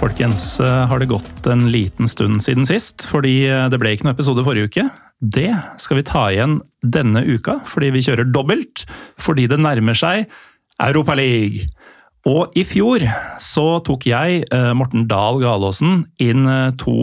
[0.00, 4.06] Folkens, eh, har det gått en liten stund siden sist, fordi eh, det ble ikke
[4.06, 4.84] noen episode forrige uke.
[5.20, 5.50] Det
[5.82, 8.86] skal vi ta igjen denne uka, fordi vi kjører dobbelt,
[9.20, 10.30] fordi det nærmer seg
[10.80, 11.66] Europa League.
[12.28, 13.04] Og i fjor
[13.40, 16.48] så tok jeg, eh, Morten Dahl Galaasen, inn
[16.80, 16.96] to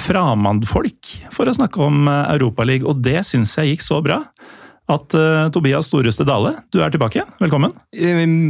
[0.00, 4.22] framandfolk for å snakke om Europa League, og det syns jeg gikk så bra
[4.90, 7.22] at uh, Tobias Storeste Dale, du er tilbake.
[7.38, 7.76] Velkommen.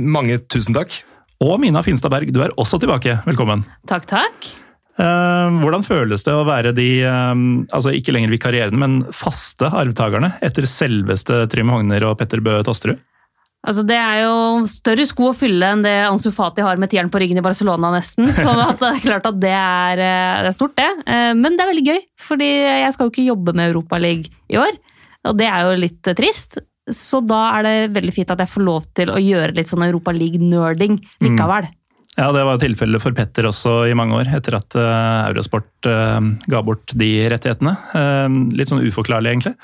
[0.09, 1.03] Mange tusen takk.
[1.41, 3.15] Og Mina Finstad Berg, du er også tilbake.
[3.25, 3.63] Velkommen.
[3.89, 4.49] Takk, takk.
[5.01, 10.35] Eh, hvordan føles det å være de, eh, altså ikke lenger vikarierende, men faste arvtakerne
[10.45, 13.01] etter selveste Trym Hogner og Petter Bøe Tosterud?
[13.61, 14.37] Altså, det er jo
[14.69, 17.91] større sko å fylle enn det Ansu Fati har med tieren på ryggen i Barcelona,
[17.93, 18.29] nesten.
[18.37, 18.45] Så
[18.81, 20.91] det er klart at det er, eh, det er stort, det.
[21.41, 22.51] Men det er veldig gøy, fordi
[22.85, 24.81] jeg skal jo ikke jobbe med Europaligaen i år.
[25.29, 26.61] Og det er jo litt trist.
[26.97, 29.85] Så da er det veldig fint at jeg får lov til å gjøre litt sånn
[29.87, 31.69] Europa League-nerding likevel.
[32.19, 36.19] Ja, det var tilfellet for Petter også i mange år, etter at uh, Eurosport uh,
[36.51, 37.77] ga bort de rettighetene.
[37.95, 39.55] Uh, litt sånn uforklarlig, egentlig.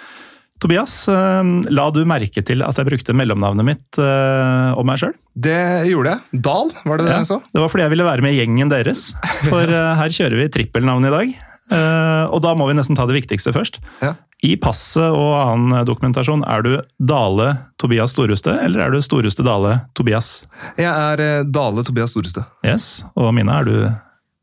[0.56, 5.12] Tobias, la du merke til at jeg brukte mellomnavnet mitt om meg sjøl?
[5.36, 6.40] Det gjorde jeg.
[6.46, 7.36] Dal, var det det Ja, jeg sa?
[7.44, 9.02] det var fordi jeg ville være med i gjengen deres.
[9.50, 11.36] For her kjører vi trippelnavn i dag.
[11.66, 13.80] Eh, og da må vi nesten ta det viktigste først.
[14.02, 14.14] Ja.
[14.44, 17.48] I passet og annen dokumentasjon, er du Dale
[17.80, 20.42] Tobias Storhuste, eller er du Storhuste Dale Tobias?
[20.76, 22.44] Jeg er eh, Dale Tobias Storeste.
[22.66, 23.00] Yes.
[23.16, 23.78] Og Mina, er du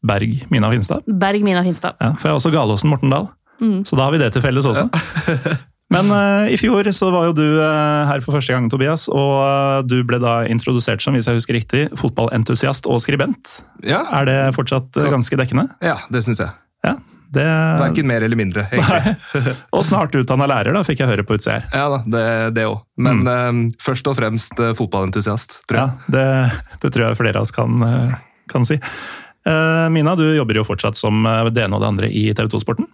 [0.03, 1.05] Berg Mina Finstad?
[1.05, 1.99] Berg Mina Finstad.
[2.01, 3.29] Ja, for jeg er også Galåsen Morten Dahl.
[3.61, 3.83] Mm.
[3.85, 4.89] Så da har vi det til felles også.
[5.93, 9.05] Men uh, i fjor så var jo du uh, her for første gang, Tobias.
[9.13, 13.59] Og uh, du ble da introdusert som, hvis jeg husker riktig, fotballentusiast og skribent.
[13.85, 15.69] Ja, Er det fortsatt ganske dekkende?
[15.85, 16.49] ja det syns jeg.
[16.83, 16.97] Ja.
[17.33, 17.43] Det,
[17.81, 19.55] Verken mer eller mindre, egentlig.
[19.73, 21.67] Og snart utdanna lærer, da, fikk jeg høre på utsida her.
[21.73, 22.25] Ja da, det,
[22.59, 22.79] det òg.
[23.01, 23.51] Men eh,
[23.81, 26.13] først og fremst eh, fotballentusiast, tror Ja, jeg.
[26.13, 28.13] det, det tror jeg flere av oss kan, eh,
[28.53, 28.77] kan si.
[29.49, 32.85] Eh, Mina, du jobber jo fortsatt som det ene og det andre i TV 2-sporten.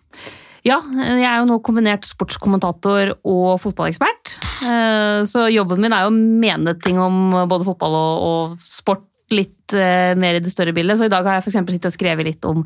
[0.68, 4.34] Ja, jeg er jo nå kombinert sportskommentator og fotballekspert.
[4.68, 9.06] Eh, Så jobben min er jo å mene ting om både fotball og, og sport
[9.36, 11.00] litt uh, mer i det større bildet.
[11.00, 12.64] Så i dag har jeg eksempel sittet og skrevet litt om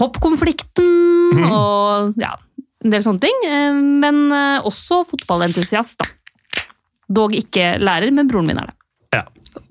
[0.00, 2.34] hoppkonflikten og ja,
[2.84, 3.46] en del sånne ting.
[3.46, 6.64] Eh, Men uh, også fotballentusiast, da.
[7.10, 8.76] Dog ikke lærer, men broren min er det.
[9.18, 9.24] Ja.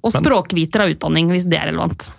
[0.03, 2.09] Og språkviter av utdanning, hvis det er relevant.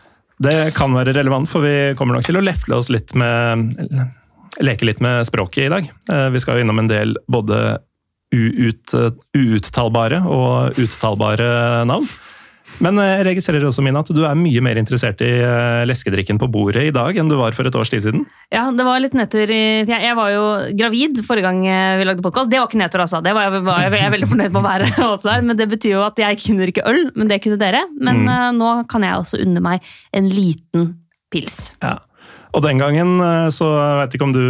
[0.40, 3.68] Det kan være relevant, for vi kommer nok til å lefle oss litt med
[4.60, 5.86] Leke litt med språket i dag.
[6.34, 7.78] Vi skal jo innom en del både
[8.34, 8.94] uut,
[9.36, 11.46] uuttalbare og uttalbare
[11.88, 12.08] navn.
[12.80, 16.38] Men eh, jeg registrerer også, Mina, at du er mye mer interessert i eh, leskedrikken
[16.40, 18.24] på bordet i dag enn du var for et års tid siden.
[18.52, 19.50] Ja, det var litt nedtur.
[19.52, 20.44] i- Jeg, var jo
[20.78, 22.48] gravid forrige gang eh, vi lagde podkast.
[22.50, 23.20] Det var ikke nedtur, altså.
[23.22, 24.90] Det var jeg, var jeg, jeg er veldig fornøyd med å være.
[25.28, 25.42] der.
[25.50, 27.84] Men det betyr jo at jeg kunne drikke øl, men det kunne dere.
[28.00, 28.56] Men Mm.
[28.58, 29.84] nå kan jeg også unne meg
[30.16, 30.94] en liten
[31.32, 31.72] pils.
[31.82, 31.98] Ja.
[32.56, 33.20] Og den gangen,
[33.54, 34.40] så jeg vet ikke om du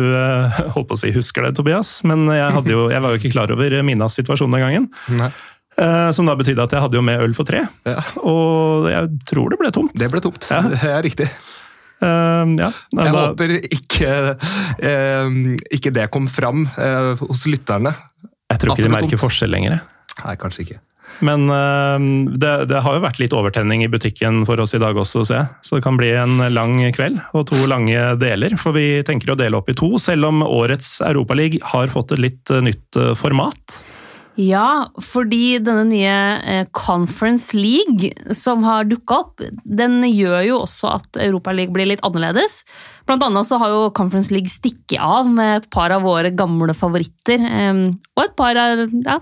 [0.73, 3.33] holdt på å si husker det, Tobias, men jeg, hadde jo, jeg var jo ikke
[3.35, 4.87] klar over Minas situasjon den gangen.
[5.19, 5.29] Nei.
[5.79, 8.01] Eh, Som da betydde at jeg hadde jo med øl for tre, Ja.
[8.23, 9.95] og jeg tror det ble tomt.
[9.95, 10.49] Det ble tomt.
[10.51, 10.61] Ja.
[10.75, 11.29] Det er riktig.
[12.01, 14.13] Eh, ja, Nei, Jeg da- håper ikke,
[14.81, 17.95] eh, ikke det kom fram eh, hos lytterne.
[18.51, 19.21] jeg tror ikke de merker tomt.
[19.29, 19.81] forskjell lenger.
[20.25, 20.81] Nei, kanskje ikke.
[21.27, 21.99] Men uh,
[22.39, 25.37] det, det har jo vært litt overtenning i butikken for oss i dag også, ser
[25.41, 25.49] jeg.
[25.67, 28.55] Så det kan bli en lang kveld og to lange deler.
[28.57, 32.23] For vi tenker å dele opp i to, selv om årets Europaliga har fått et
[32.25, 33.81] litt nytt format.
[34.41, 40.95] Ja, fordi denne nye eh, Conference League som har dukka opp, den gjør jo også
[40.95, 42.63] at Europaligaen blir litt annerledes.
[43.09, 46.73] Blant annet så har jo Conference League stikket av med et par av våre gamle
[46.79, 47.43] favoritter.
[47.43, 47.83] eh,
[48.17, 49.19] og et par av ja,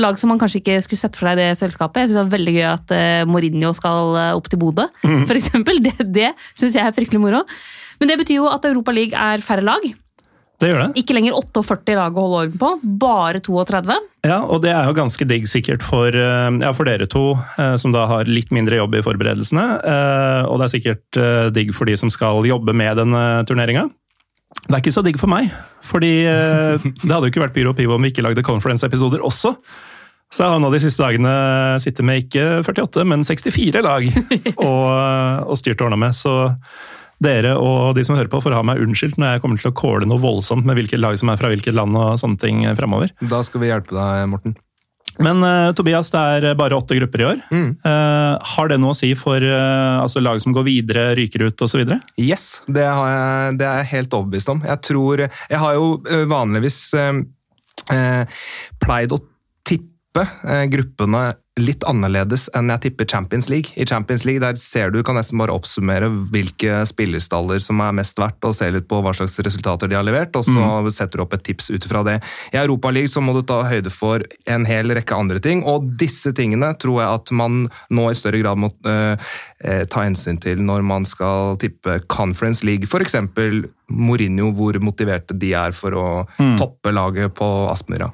[0.00, 2.04] lag som man kanskje ikke skulle sett for seg i det selskapet.
[2.06, 5.36] Jeg synes det er veldig gøy at eh, Mourinho skal eh, opp til Bodø, for
[5.36, 5.82] eksempel.
[5.86, 7.42] Det, det syns jeg er fryktelig moro.
[8.00, 9.84] Men det betyr jo at Europaligaen er færre lag.
[10.60, 10.88] Det gjør det.
[11.00, 12.68] Ikke lenger 48 lag å holde orden på,
[13.02, 13.96] bare 32.
[14.28, 17.74] Ja, og det er jo ganske digg sikkert for, eh, ja, for dere to, eh,
[17.82, 19.64] som da har litt mindre jobb i forberedelsene.
[19.82, 23.88] eh, Og det er sikkert digg for de som skal jobbe med denne turneringa.
[24.68, 25.50] Det er ikke så digg for meg,
[25.82, 26.12] fordi
[27.02, 29.56] det hadde jo ikke vært Pyro og Pivo om vi ikke lagde conference-episoder også.
[30.32, 31.32] Så jeg har nå de siste dagene
[31.82, 34.06] sittet med ikke 48, men 64 lag
[34.62, 36.14] og, og styrt og ordna med.
[36.16, 36.32] Så
[37.22, 39.76] dere og de som hører på, får ha meg unnskyldt når jeg kommer til å
[39.78, 43.14] kåle noe voldsomt med hvilket lag som er fra hvilket land og sånne ting fremover.
[43.20, 44.58] Da skal vi hjelpe deg, Morten.
[45.20, 47.40] Men uh, Tobias, det er bare åtte grupper i år.
[47.52, 51.64] Eh, har det noe å si for uh, altså lag som går videre, ryker ut
[51.66, 51.82] osv.?
[52.20, 54.62] Yes, det, har jeg, det er jeg helt overbevist om.
[54.64, 57.12] Jeg tror Jeg har jo eh, vanligvis eh,
[57.92, 58.40] eh,
[58.80, 59.20] pleid å
[60.12, 63.74] tippe eh, gruppene litt annerledes enn jeg tipper Champions League.
[63.76, 68.16] I Champions League der ser du, kan nesten bare oppsummere hvilke spillerstaller som er mest
[68.16, 71.24] verdt, og se litt på hva slags resultater de har levert, og så setter du
[71.26, 72.14] opp et tips ut ifra det.
[72.54, 76.32] I Europaligaen så må du ta høyde for en hel rekke andre ting, og disse
[76.32, 80.88] tingene tror jeg at man nå i større grad må eh, ta hensyn til når
[80.88, 83.18] man skal tippe Conference League, f.eks.
[83.92, 86.08] Mourinho, hvor motiverte de er for å
[86.56, 88.08] toppe laget på Aspmyra.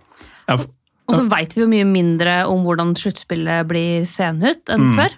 [0.48, 0.58] Ja,
[1.08, 5.14] Og så veit vi jo mye mindre om hvordan sluttspillet blir seende ut enn før.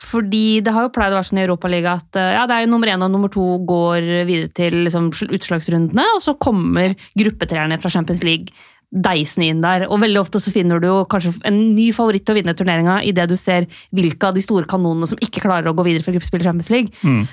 [0.00, 2.62] Fordi det har jo pleid å være sånn i Europaligaen at eh, ja, det er
[2.64, 7.76] jo nummer én og nummer to går videre til liksom, utslagsrundene, og så kommer gruppetreerne
[7.82, 8.48] fra Champions League
[8.90, 9.84] deisende inn der.
[9.88, 13.02] Og veldig ofte så finner du jo kanskje en ny favoritt til å vinne turneringa
[13.06, 16.12] idet du ser hvilke av de store kanonene som ikke klarer å gå videre fra
[16.16, 16.90] gruppespill i Champions League.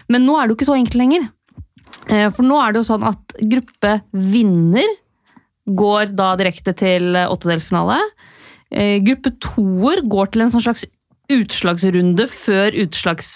[0.08, 1.28] Men nå er det jo ikke så enkelt lenger.
[2.12, 4.86] Eh, For nå er det jo sånn at gruppevinner
[5.68, 8.00] går da direkte til åttedelsfinale.
[8.72, 10.88] Eh, Gruppe toer går til en sånn slags
[11.34, 13.34] utslagsrunde før utslags...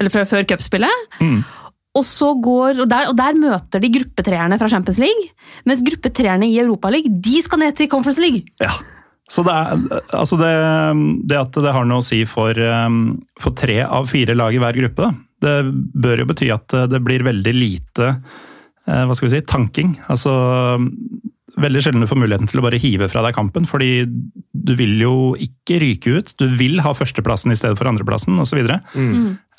[0.00, 1.10] Eller før, cupspillet.
[1.92, 5.34] Og, så går, og, der, og der møter de gruppetreerne fra Champions League.
[5.68, 8.46] Mens gruppetreerne i Europaligaen de skal ned til Conference League.
[8.62, 8.72] Ja.
[9.32, 10.52] Så det, er, altså det,
[11.28, 14.60] det at det har noe å si for, um, for tre av fire lag i
[14.60, 15.12] hver gruppe,
[15.42, 19.94] det bør jo bety at det blir veldig lite eh, hva skal vi si, tanking.
[20.12, 20.32] Altså,
[21.62, 24.96] veldig sjelden du får muligheten til å bare hive fra deg kampen, fordi du vil
[25.00, 26.34] jo ikke ryke ut.
[26.40, 28.52] Du vil ha førsteplassen i stedet for andreplassen, osv.
[28.52, 28.80] Så, videre.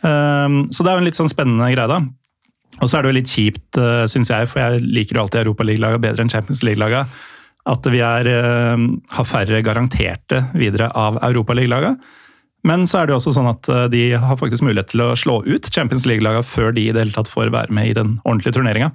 [0.04, 2.02] um, så det er jo en litt sånn spennende greie, da.
[2.82, 5.44] Og så er det jo litt kjipt, uh, syns jeg, for jeg liker jo alltid
[5.44, 7.06] Europaliga-laga bedre enn Champions League-laga,
[7.70, 11.96] at vi er, uh, har færre garanterte videre av Europaliga-laga.
[12.68, 15.14] Men så er det jo også sånn at uh, de har faktisk mulighet til å
[15.20, 18.18] slå ut Champions League-laga før de i det hele tatt får være med i den
[18.24, 18.94] ordentlige turneringa.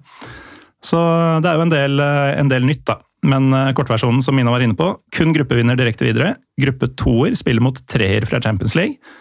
[0.84, 0.98] Så
[1.42, 2.98] det er jo en del, uh, en del nytt, da.
[3.26, 6.36] Men uh, kortversjonen som Mina var inne på, kun gruppevinner direkte videre.
[6.60, 9.16] Gruppe toer spiller mot treer fra Champions League.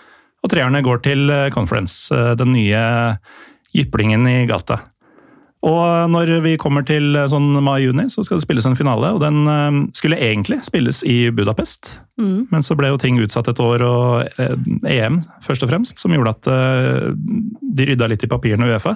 [0.45, 2.83] Og treerne går til uh, Conference, den nye
[3.75, 4.83] jyplingen i gata.
[5.65, 9.09] Og når vi kommer til sånn mai-juni, så skal det spilles en finale.
[9.17, 11.89] Og den skulle egentlig spilles i Budapest,
[12.21, 16.35] men så ble jo ting utsatt et år, og EM først og fremst, som gjorde
[16.37, 16.51] at
[17.17, 18.93] de rydda litt i papirene i Uefa.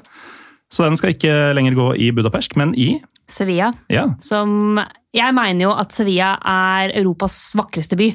[0.72, 2.96] Så den skal ikke lenger gå i Budapest, men i
[3.32, 3.72] Sevilla.
[3.92, 4.80] ja, Som
[5.14, 8.14] Jeg mener jo at Sevilla er Europas vakreste by.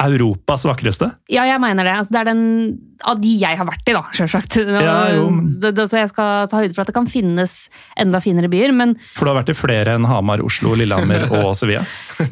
[0.00, 1.10] Europas vakreste.
[1.32, 1.92] Ja, jeg mener det.
[2.00, 2.42] Altså, det er den
[3.08, 4.56] av de jeg har vært i, da, sjølsagt.
[4.60, 4.96] Ja,
[5.88, 7.54] Så jeg skal ta høyde for at det kan finnes
[8.00, 11.54] enda finere byer, men For du har vært i flere enn Hamar, Oslo, Lillehammer og
[11.60, 11.86] Sevilla.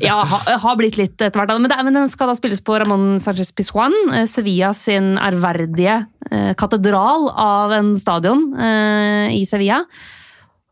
[0.05, 1.55] ja, har, har blitt litt etter hvert.
[1.57, 6.03] Men, det, men den skal da spilles på Ramón Sánchez Pizjuan, eh, Sevilla sin ærverdige
[6.31, 9.83] eh, katedral av en stadion eh, i Sevilla.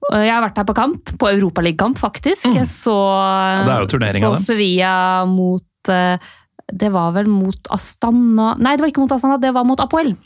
[0.07, 2.47] Jeg har vært her på kamp, på Europaligakamp faktisk.
[2.55, 4.43] Jeg så, ja, det er jo så.
[4.53, 4.93] Sevilla
[5.27, 6.29] mot eh,
[6.73, 10.17] Det var vel mot Astana Nei, det var ikke mot Astana, det var mot Apoel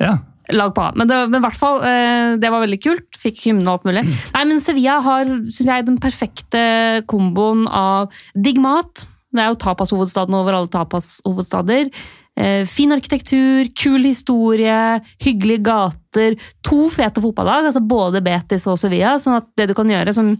[0.00, 0.18] Ja.
[0.52, 0.84] lag på.
[0.96, 3.18] Men, det, men i hvert fall, eh, det var veldig kult.
[3.20, 4.04] Fikk hymne og alt mulig.
[4.34, 6.62] Nei, men Sevilla har synes jeg, den perfekte
[7.10, 9.04] komboen av digg mat.
[9.32, 11.90] Det er jo tapashovedstaden over alle tapashovedstader.
[12.38, 16.36] Eh, fin arkitektur, kul historie, hyggelige gater.
[16.64, 19.18] To fete fotballag, altså både Betis og Sevilla.
[19.20, 20.36] sånn at det du kan gjøre, som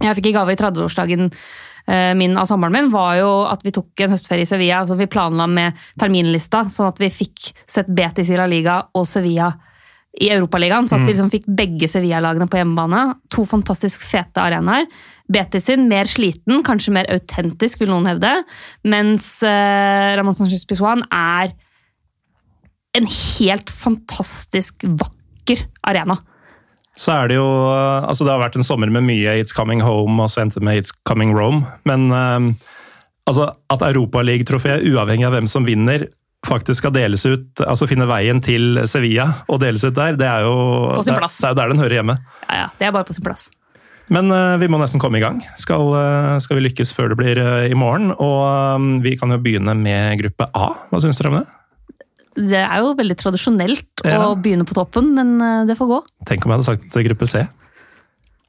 [0.00, 1.36] jeg fikk i gave i 30-årsdagen eh,
[2.16, 4.86] min av sommeren min, var jo at vi tok en høstferie i Sevilla.
[4.88, 9.04] så Vi planla med terminlista, sånn at vi fikk sett Betis i La Liga og
[9.08, 9.50] Sevilla
[10.20, 10.88] i Europaligaen.
[10.88, 13.02] Så at vi liksom fikk begge Sevilla-lagene på hjemmebane.
[13.34, 14.88] To fantastisk fete arenaer.
[15.30, 18.32] Betis sin mer sliten, kanskje mer autentisk, vil noen hevde.
[18.84, 20.36] Mens eh, Ramón
[20.68, 21.54] Pizjuan er
[22.94, 26.20] en helt fantastisk vakker arena.
[26.96, 27.46] Så er det jo
[28.06, 30.66] Altså, det har vært en sommer med mye It's Coming Home, og så endte det
[30.68, 31.64] med It's Coming Rome.
[31.88, 32.50] Men um,
[33.26, 36.06] altså, at Europaliga-trofeet, uavhengig av hvem som vinner,
[36.46, 40.42] faktisk skal deles ut, altså finne veien til Sevilla og deles ut der, det er
[40.44, 40.52] jo
[40.98, 42.18] På sin det er- Det er der den hører hjemme.
[42.50, 43.48] Ja, ja, Det er bare på sin plass.
[44.12, 45.40] Men uh, vi må nesten komme i gang.
[45.56, 48.10] Skal, uh, skal vi lykkes før det blir uh, i morgen?
[48.20, 50.74] Og um, vi kan jo begynne med gruppe A.
[50.92, 51.46] Hva syns dere om det?
[52.34, 54.20] Det er jo veldig tradisjonelt Ja.
[54.26, 56.00] å begynne på toppen, men eh, det får gå.
[56.26, 57.44] Tenk om jeg hadde sagt gruppe C.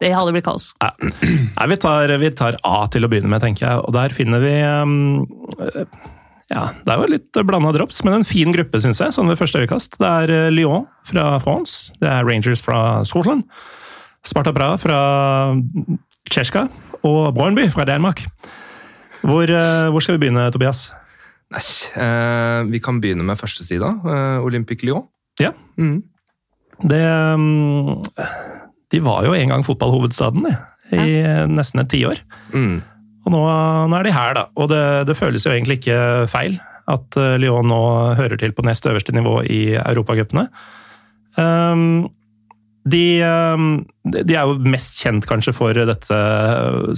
[0.01, 0.73] Det hadde blitt kaos.
[0.81, 3.83] Nei, vi tar, vi tar A til å begynne med, tenker jeg.
[3.85, 5.23] Og der finner vi um,
[6.51, 9.39] Ja, det er jo litt blanda drops, men en fin gruppe, syns jeg, sånn ved
[9.39, 9.95] første øyekast.
[10.01, 13.47] Det er eh, Lyon fra France, det er Rangers fra Scotland,
[14.27, 14.99] Sparta Bra fra
[16.29, 16.67] Tsjesjka
[17.05, 18.25] og Bornby fra Danmark.
[19.25, 20.89] Hvor, eh, hvor skal vi begynne, Tobias?
[21.55, 23.93] Nei, eh, vi kan begynne med førstesida.
[24.03, 25.07] Eh, Olympic Lyon.
[25.39, 25.53] Ja.
[25.79, 26.03] Mm.
[26.83, 28.01] Det um,
[28.91, 30.55] De var jo en gang fotballhovedstaden, de,
[30.99, 32.19] i nesten et tiår.
[32.51, 32.81] Mm.
[33.25, 33.41] Og nå,
[33.89, 34.47] nå er de her, da.
[34.59, 36.59] Og det, det føles jo egentlig ikke feil
[36.91, 37.81] at eh, Lyon nå
[38.19, 40.45] hører til på nest øverste nivå i europacupene.
[41.35, 42.05] Um,
[42.85, 46.19] de, um, de er jo mest kjent kanskje for dette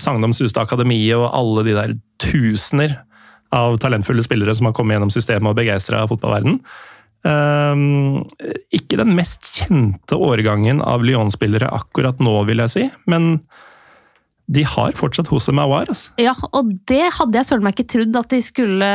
[0.02, 2.98] Sagnomsuste Akademiet og alle de der tusener
[3.56, 6.60] av talentfulle spillere som har kommet gjennom systemet og begeistra fotballverden.
[7.28, 8.24] Um,
[8.72, 13.40] ikke den mest kjente årgangen av Lyon-spillere akkurat nå, vil jeg si, men
[14.48, 15.90] de har fortsatt Hose Mawar.
[15.92, 16.14] Altså.
[16.24, 18.88] Ja, og det hadde jeg søren meg ikke trodd at de skulle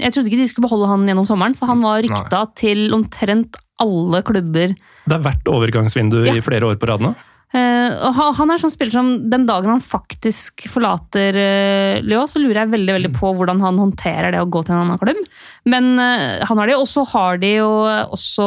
[0.00, 3.58] Jeg trodde ikke de skulle beholde han gjennom sommeren, for han var rykta til omtrent
[3.80, 4.72] alle klubber.
[5.04, 6.32] Det har vært overgangsvindu Ja.
[6.36, 7.12] i flere år på rad nå.
[7.52, 12.38] Eh, og han- er sånn spiller som Den dagen han faktisk forlater uh, Lyon, så
[12.38, 15.18] lurer jeg veldig veldig på hvordan han håndterer det å gå til en annen klubb.
[15.66, 17.70] Men eh, han har det, og så har de jo
[18.14, 18.46] også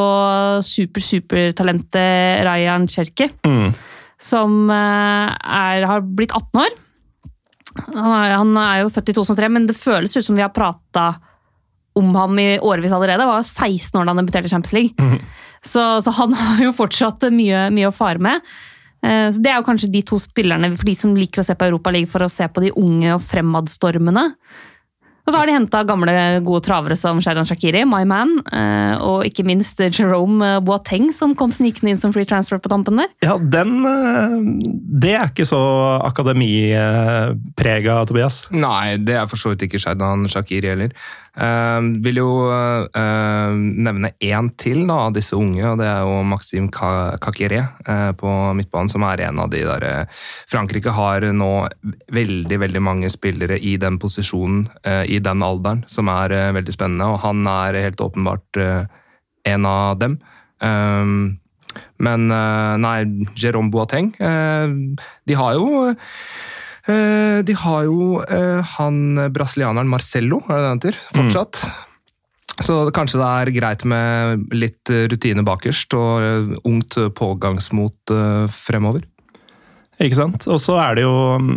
[0.64, 3.74] super-supertalentet Rayan Cherki, Mm.
[4.18, 6.74] som eh, er, har blitt 18 år.
[7.94, 10.52] Han er, han er jo født i 2003, men det føles ut som vi har
[10.54, 11.16] prata
[11.98, 13.20] om ham i årevis allerede.
[13.22, 14.94] Han var 16 år da han debuterte i Champions League.
[14.98, 15.20] Mm.
[15.64, 18.40] Så, så han har jo fortsatt mye, mye å fare med.
[19.04, 21.54] Eh, Så Det er jo kanskje de to spillerne for de som liker å se
[21.54, 24.32] på Europa League for å se på de unge og fremadstormende.
[25.24, 26.12] Og så har de henta gamle,
[26.44, 31.48] gode travere som Sheridan Shakiri, My Man, eh, og ikke minst Jerome Boateng, som kom
[31.48, 33.08] snikende inn som free transfer på tampen der.
[33.24, 34.36] Ja, den eh,
[35.00, 35.62] Det er ikke så
[36.04, 38.42] akademiprega, Tobias.
[38.52, 40.92] Nei, det er for så vidt ikke Shaidan Shakiri heller.
[41.34, 42.28] Uh, vil jo
[42.94, 47.58] eh, nevne én til da, av disse unge, og det er jo Maxim Ka- Kakiré
[47.58, 51.50] eh, på midtbanen, som er en av de der eh, Frankrike har nå
[52.14, 57.10] veldig, veldig mange spillere i den posisjonen, eh, i den alderen, som er veldig spennende,
[57.10, 58.62] og han er helt åpenbart
[59.44, 60.20] en av dem.
[60.62, 61.34] Um,
[61.98, 62.98] men nei,
[63.34, 65.88] Jérôme Boateng De har jo
[66.86, 71.62] De har jo eh, han brasilianeren Marcello, er det han heter, fortsatt.
[72.62, 78.44] Så kanskje det er greit med litt eh, rutine bakerst og eh, ungt pågangsmot eh,
[78.52, 79.02] fremover.
[80.02, 80.46] Ikke sant?
[80.50, 81.56] Og så er det jo mm,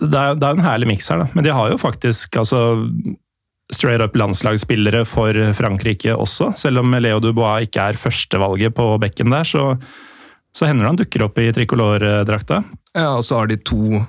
[0.00, 1.30] Det er, det er en herlig miks her, da.
[1.32, 2.60] Men de har jo faktisk altså
[3.72, 6.50] straight up landslagsspillere for Frankrike også.
[6.60, 9.70] Selv om Leo Dubois ikke er førstevalget på bekken der, så,
[10.52, 12.60] så hender det han dukker opp i tricolor-drakta.
[12.92, 14.02] Ja, og så har de to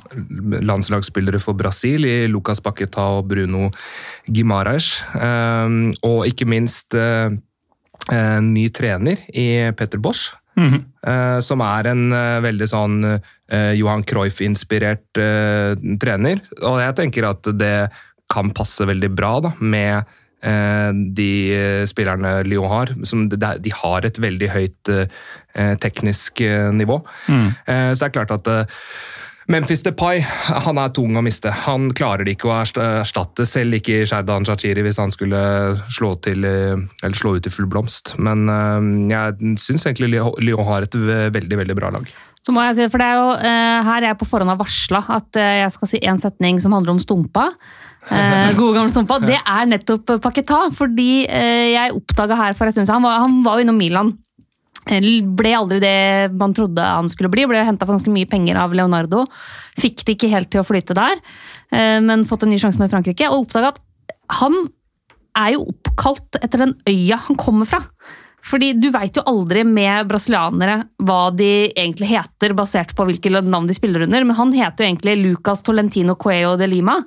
[0.68, 3.70] landslagsspillere for Brasil, i Lucas Paqueta og Bruno
[4.28, 4.98] Guimaraes.
[5.16, 7.32] Eh, og ikke minst eh,
[8.12, 10.34] en ny trener i Petter Bosch.
[11.08, 13.00] eh, som er en eh, veldig sånn
[13.78, 15.20] Johan Cruyff-inspirert
[16.02, 16.40] trener.
[16.66, 17.76] Og jeg tenker at det
[18.34, 20.10] kan passe veldig bra da, med
[20.44, 22.94] de eh, spillerne Lyon har.
[23.08, 27.00] Som, de har et veldig høyt eh, teknisk eh, nivå.
[27.28, 27.50] Mm.
[27.66, 28.80] så det er klart at eh,
[29.52, 31.52] Memphis Depay han er tung å miste.
[31.66, 35.42] Han klarer det ikke å erstatte, selv ikke Sherdan Shachiri hvis han skulle
[35.92, 38.16] slå, til, eh, eller slå ut i full blomst.
[38.24, 40.96] Men eh, jeg syns egentlig Lyon har et
[41.36, 42.08] veldig veldig bra lag.
[42.44, 45.00] Så må jeg si, for det er jo eh, Her jeg på forhånd har varsla
[45.16, 47.50] at eh, jeg skal si en setning som handler om Stumpa.
[48.12, 49.20] Eh, gode gamle Stumpa.
[49.24, 53.60] Det er nettopp Paketa, fordi eh, jeg oppdaga her for en stund siden Han var,
[53.60, 54.12] jo innom Milan.
[54.92, 57.48] Eh, Ble aldri det man trodde han skulle bli.
[57.48, 59.24] Ble henta for ganske mye penger av Leonardo.
[59.80, 61.22] Fikk det ikke helt til å flyte der,
[61.72, 63.32] eh, men fått en ny sjanse nå i Frankrike.
[63.32, 63.80] Og oppdaga at
[64.42, 64.66] han
[65.40, 67.82] er jo oppkalt etter den øya han kommer fra.
[68.44, 73.70] Fordi du veit jo aldri med brasilianere hva de egentlig heter, basert på hvilke navn
[73.70, 76.98] de spiller under, men han heter jo egentlig Lucas Tolentino Cuello de Lima,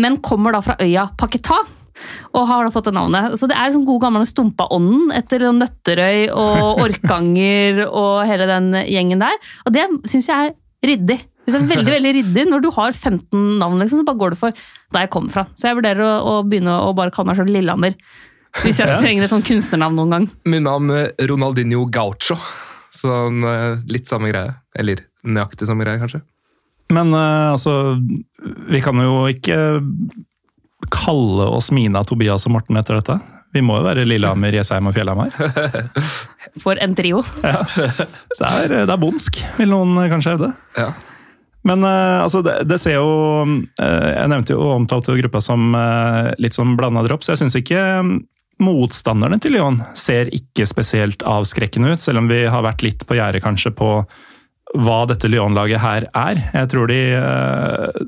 [0.00, 1.58] men kommer da fra øya Paquetá.
[2.32, 3.34] Og har da fått det navnet.
[3.36, 9.20] Så det er liksom god gamle Stumpa-ånden etter Nøtterøy og Orkanger og hele den gjengen
[9.20, 9.36] der.
[9.66, 10.54] Og det syns jeg er
[10.86, 11.18] ryddig.
[11.50, 14.38] Det er veldig veldig ryddig Når du har 15 navn, liksom, så bare går du
[14.38, 15.44] for der jeg kommer fra.
[15.58, 17.96] Så jeg vurderer å, å begynne å bare kalle meg selv Lillehammer.
[18.64, 20.26] Hvis jeg trenger et sånt kunstnernavn noen gang.
[20.50, 22.36] Min navn er Ronaldinho Gaucho.
[22.90, 24.56] Sånn eh, litt samme greie.
[24.78, 26.22] Eller nøyaktig samme greie, kanskje.
[26.90, 27.96] Men eh, altså,
[28.70, 29.60] vi kan jo ikke
[30.90, 33.18] kalle oss Mina, Tobias og Morten etter dette.
[33.54, 35.30] Vi må jo være Lillehammer, Jessheim og Fjellhamar.
[36.62, 37.22] For en trio.
[38.40, 40.48] Det er, det er bondsk, vil noen kanskje hevde.
[40.78, 40.90] Ja.
[41.68, 43.08] Men eh, altså, det, det ser jo
[43.44, 47.28] eh, Jeg nevnte jo omtalte jo gruppa som eh, litt sånn blanda drops.
[47.28, 47.82] så jeg syns ikke
[48.60, 53.16] motstanderne til Lyon ser ikke spesielt avskrekkende ut, selv om vi har vært litt på
[53.18, 53.90] gjerdet kanskje på
[54.78, 56.42] hva dette Lyon-laget her er.
[56.54, 58.02] Jeg tror de eh,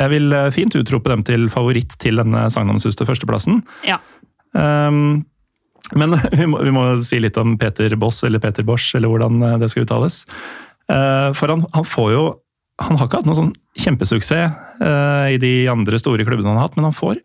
[0.00, 3.60] Jeg vil eh, fint utrope dem til favoritt til denne sagnomsuste førsteplassen.
[3.86, 4.00] Ja.
[4.52, 5.22] Um,
[5.94, 9.42] men vi må, vi må si litt om Peter Boss, eller Peter Bosch, eller hvordan
[9.46, 10.24] eh, det skal uttales.
[10.90, 12.22] For han, han får jo
[12.82, 14.80] Han har ikke hatt noen sånn kjempesuksess
[15.30, 17.20] i de andre store klubbene han har hatt, men han får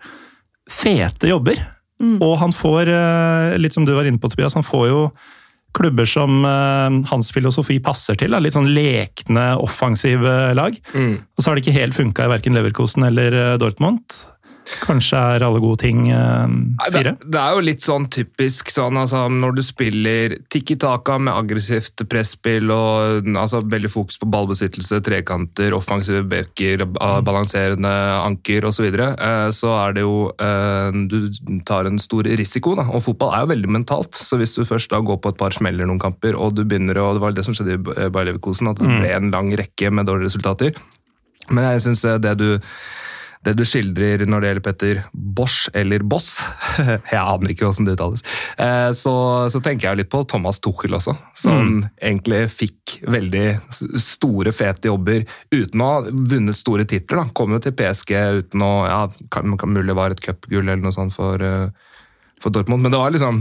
[0.69, 1.63] fete jobber.
[2.21, 5.01] Og han får, eh, litt som du var inne på, Tobias, han får jo
[5.75, 8.31] klubber som eh, hans filosofi passer til.
[8.31, 8.39] Da.
[8.39, 10.77] Litt sånn lekne, offensive lag.
[11.35, 14.03] Og så har det ikke helt funka i verken Leverkosen eller eh, Dortmund.
[14.81, 16.53] Kanskje er alle gode ting eh,
[16.89, 17.11] fire?
[17.19, 21.35] Det, det er jo litt sånn typisk sånn, altså, når du spiller tikki taka med
[21.37, 27.91] aggressivt presspill og altså, veldig fokus på ballbesittelse, trekanter, offensive bøker, ba- balanserende
[28.23, 32.73] anker osv., så, videre, eh, så er det jo eh, Du tar en stor risiko,
[32.75, 32.87] da.
[32.91, 35.55] Og fotball er jo veldig mentalt, så hvis du først da går på et par
[35.55, 38.67] smeller noen kamper, og du begynner å Det var det som skjedde i Bayer Leverkosen,
[38.73, 40.75] at det ble en lang rekke med dårlige resultater.
[41.53, 42.47] Men jeg syns det du
[43.45, 46.39] det du skildrer når det gjelder Petter Bosch, eller Boss
[47.13, 48.23] Jeg aner ikke hvordan det uttales.
[48.57, 49.13] eh, Så,
[49.53, 53.45] så tenker jeg litt på Thomas Tuchel også, som egentlig fikk veldig
[54.01, 57.21] store, fete jobber uten å ha vunnet store titler.
[57.23, 57.27] da.
[57.37, 59.01] Kom jo til PSG uten å ja,
[59.33, 61.69] kan, kan Mulig var et cupgull eller noe sånt for, eh,
[62.45, 63.39] for Dortmund, men det var liksom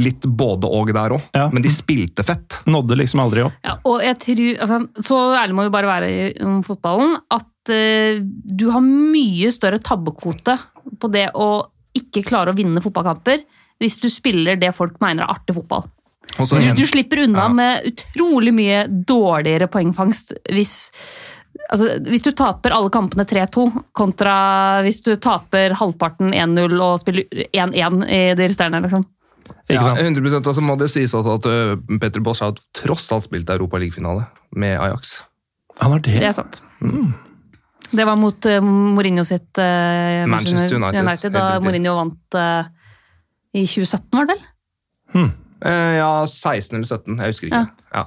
[0.00, 1.24] litt både og der òg.
[1.36, 1.46] Ja.
[1.52, 2.62] Men de spilte fett.
[2.66, 3.58] Nådde liksom aldri opp.
[3.66, 7.72] Ja, og jeg tror, altså, Så ærlig må vi bare være i om fotballen at
[7.72, 10.56] uh, du har mye større tabbekvote
[11.02, 11.50] på det å
[11.96, 13.44] ikke klare å vinne fotballkamper
[13.80, 15.84] hvis du spiller det folk mener er artig fotball.
[16.40, 17.52] Og Du, du slipper unna Ja.
[17.52, 20.90] med utrolig mye dårligere poengfangst hvis
[21.72, 24.36] Altså, hvis du taper alle kampene 3-2, kontra
[24.86, 28.82] hvis du taper halvparten 1-0 og spiller 1-1 i de resterende.
[28.86, 29.06] liksom.
[29.66, 30.00] Ikke ja, sant?
[30.02, 31.46] 100 Og så må det sies også at
[32.02, 35.20] Petter Bosch har tross alt spilt Europa League-finale med Ajax.
[35.82, 36.18] Han har det.
[36.22, 36.62] Det er sant.
[37.90, 41.02] Det var mot uh, Mourinho sitt uh, Manchester United.
[41.02, 41.44] United da.
[41.62, 42.66] Mourinho vant uh,
[43.54, 44.46] i 2017, var det vel?
[45.64, 47.16] Eh, ja, 16 eller 17.
[47.16, 47.62] Jeg husker ikke.
[47.94, 48.04] Ja.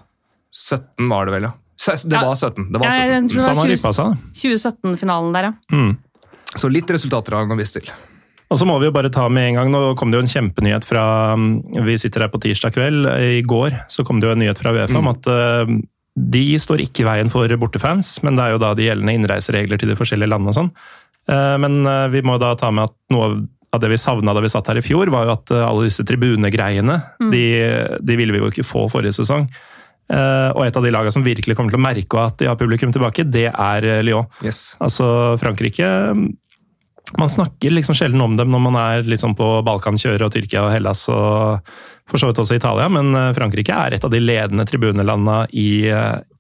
[0.54, 1.54] 17 var det vel, ja.
[1.80, 2.72] Det var 17.
[2.74, 3.30] Det var Ja, jeg 17.
[3.30, 4.06] tror det var har 20 rippa seg.
[4.06, 4.16] da.
[4.42, 5.54] 2017-finalen der, ja.
[6.60, 7.90] Så litt resultater har han visst til.
[8.50, 10.32] Og så må vi jo bare ta med en gang, Nå kom det jo en
[10.32, 13.06] kjempenyhet fra mm, Vi sitter her på tirsdag kveld.
[13.38, 15.74] I går så kom det jo en nyhet fra Uefa om at eh,
[16.20, 19.80] de står ikke i veien for bortefans, men det er jo da de gjeldende innreiseregler
[19.80, 20.72] til de forskjellige landene og sånn.
[21.30, 24.42] Eh, Men eh, vi må da ta med at noe av- det vi savna da
[24.42, 26.98] vi satt her i fjor, var jo at eh, alle disse tribunegreiene,
[27.30, 27.44] de,
[28.02, 29.46] de ville vi jo ikke få forrige sesong.
[30.10, 32.58] Eh, Og et av de lagene som virkelig kommer til å merke at de har
[32.58, 34.26] publikum tilbake, det er eh, Lyon.
[34.42, 34.76] Yes.
[34.82, 35.86] Altså, Frankrike
[37.18, 40.74] Man snakker liksom sjelden om dem når man er liksom på Balkankjøret og Tyrkia og
[40.76, 41.72] Hellas og
[42.10, 45.86] for så vidt også Italia, men eh, Frankrike er et av de ledende tribunelandene i,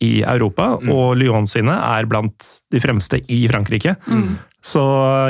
[0.01, 3.93] i Europa, og Lyon sine er blant de fremste i Frankrike.
[4.65, 4.81] Så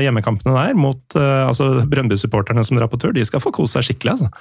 [0.02, 4.15] hjemmekampene der mot altså Brøndby-supporterne som drar på tur, de skal få kose seg skikkelig.
[4.15, 4.32] altså.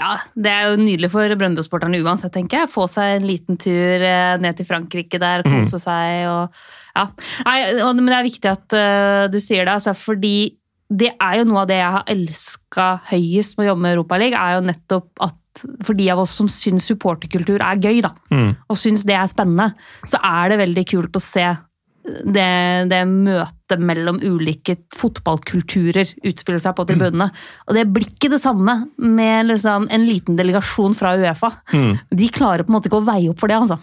[0.00, 2.72] Ja, Det er jo nydelig for Brøndby-sporterne uansett, tenker jeg.
[2.72, 6.62] Få seg en liten tur eh, ned til Frankrike der, kose seg og
[6.96, 7.04] Ja.
[7.46, 7.58] Nei,
[7.94, 10.56] men det er viktig at eh, du sier det, altså, fordi
[10.90, 14.40] det er jo noe av det jeg har elska høyest med å jobbe med Europaligaen,
[14.42, 15.36] er jo nettopp at
[15.86, 18.10] for de av oss som syns supporterkultur er gøy, da,
[18.70, 19.68] og syns det er spennende,
[20.08, 21.46] så er det veldig kult å se
[22.24, 22.48] det,
[22.90, 27.30] det møtet mellom ulike fotballkulturer utspille seg på tribunene.
[27.68, 31.52] Og det blir ikke det samme med liksom en liten delegasjon fra Uefa.
[32.10, 33.78] De klarer på en måte ikke å veie opp for det, altså.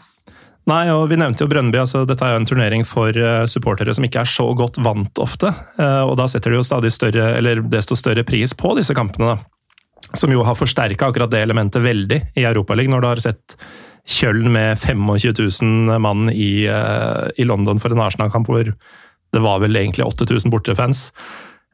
[0.67, 1.79] Nei, og vi nevnte jo Brønnby.
[1.79, 5.21] altså Dette er jo en turnering for eh, supportere som ikke er så godt vant
[5.23, 5.53] ofte.
[5.79, 9.37] eh, Og da setter de jo stadig større, eller desto større pris på disse kampene.
[9.37, 10.11] da.
[10.19, 13.55] Som jo har forsterka akkurat det elementet veldig i Europaligaen, når du har sett
[14.07, 18.71] Kjøln med 25 000 mann i, eh, i London for en Arsenal-kamp hvor
[19.35, 21.11] det var vel egentlig 8000 bortefans.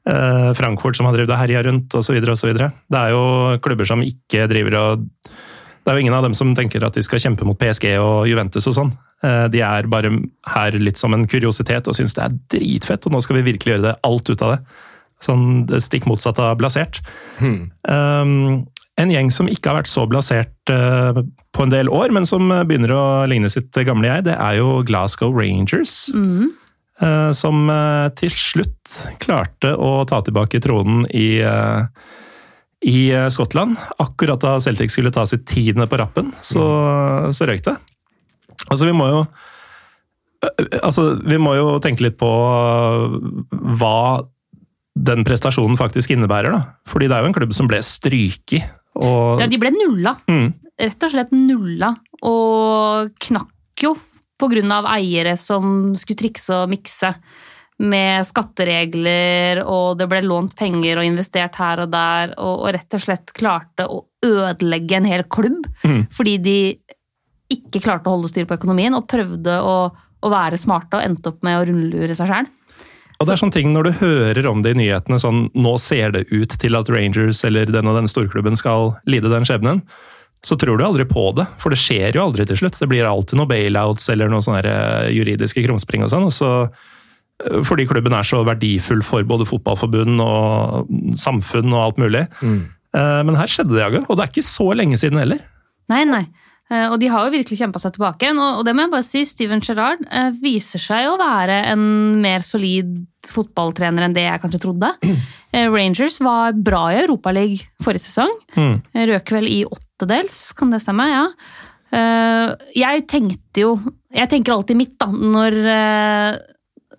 [0.10, 2.18] Eh, Frankfurt som har drevet og herja rundt, osv.
[2.34, 2.54] osv.
[2.58, 3.24] Det er jo
[3.64, 5.10] klubber som ikke driver og
[5.84, 8.24] det er jo ingen av dem som tenker at de skal kjempe mot PSG og
[8.32, 8.92] Juventus og sånn.
[9.24, 10.14] Eh, De er bare
[10.54, 13.76] her litt som en kuriositet og syns det er dritfett, og nå skal vi virkelig
[13.76, 14.62] gjøre det alt ut av det.
[15.24, 17.02] Sånn det stikk motsatte av blasert.
[17.88, 18.64] Um,
[19.02, 21.22] en gjeng som ikke har vært så blasert eh,
[21.54, 24.60] på en del år, men som eh, begynner å ligne sitt gamle jeg, det er
[24.60, 26.12] jo Glasgow Rangers.
[26.14, 26.52] Mm.
[27.34, 28.92] Som eh, til slutt
[29.24, 32.12] klarte å ta tilbake tronen i, eh,
[32.86, 33.80] i eh, Skottland.
[34.04, 36.68] Akkurat da Celtic skulle ta sitt tiende på rappen, så,
[37.34, 37.76] så røyk det.
[38.70, 39.26] Altså, vi må jo
[40.84, 42.28] Altså, vi må jo tenke litt på
[43.80, 44.00] hva
[44.92, 46.74] den prestasjonen faktisk innebærer, da.
[46.84, 48.68] Fordi det er jo en klubb som ble stryket.
[49.02, 50.18] Og Ja, de ble nulla.
[50.30, 50.54] Mm.
[50.80, 51.94] Rett og slett nulla.
[52.24, 53.96] Og knakk jo
[54.44, 57.14] av eiere som skulle trikse og mikse
[57.84, 62.94] med skatteregler, og det ble lånt penger og investert her og der, og, og rett
[62.94, 66.08] og slett klarte å ødelegge en hel klubb Mm.
[66.12, 66.58] fordi de
[67.52, 69.92] ikke klarte å holde styr på økonomien og prøvde å,
[70.24, 72.48] å være smarte og endte opp med å rundlure seg sjøl.
[73.20, 76.16] Og det er sånne ting når du hører om det i nyhetene, sånn nå ser
[76.16, 79.84] det ut til at Rangers eller den og den storklubben skal lide den skjebnen,
[80.44, 81.46] så tror du aldri på det.
[81.62, 82.80] For det skjer jo aldri til slutt.
[82.80, 86.28] Det blir alltid noen bailouts eller noen sånne eh, juridiske krumspring og sånn.
[86.28, 92.02] og så eh, fordi klubben er så verdifull for både fotballforbund og samfunn og alt
[92.04, 92.28] mulig.
[92.44, 92.64] Mm.
[92.94, 94.04] Men her skjedde det, Jaggu.
[94.06, 95.40] og det er ikke så lenge siden heller.
[95.90, 96.28] Nei, nei.
[96.74, 98.40] Eh, Og de har jo virkelig kjempa seg tilbake igjen.
[98.42, 101.84] Og det må jeg bare si, Steven Gerrard eh, viser seg å være en
[102.24, 102.96] mer solid
[103.30, 104.94] fotballtrener enn det jeg kanskje trodde.
[105.54, 108.32] Eh, Rangers var bra i Europaligaen forrige sesong.
[108.58, 108.80] Mm.
[109.12, 111.06] Røk vel i åttedels, kan det stemme?
[111.12, 111.28] Ja.
[112.74, 113.76] Jeg tenkte jo
[114.10, 115.60] Jeg tenker alltid mitt, da, når,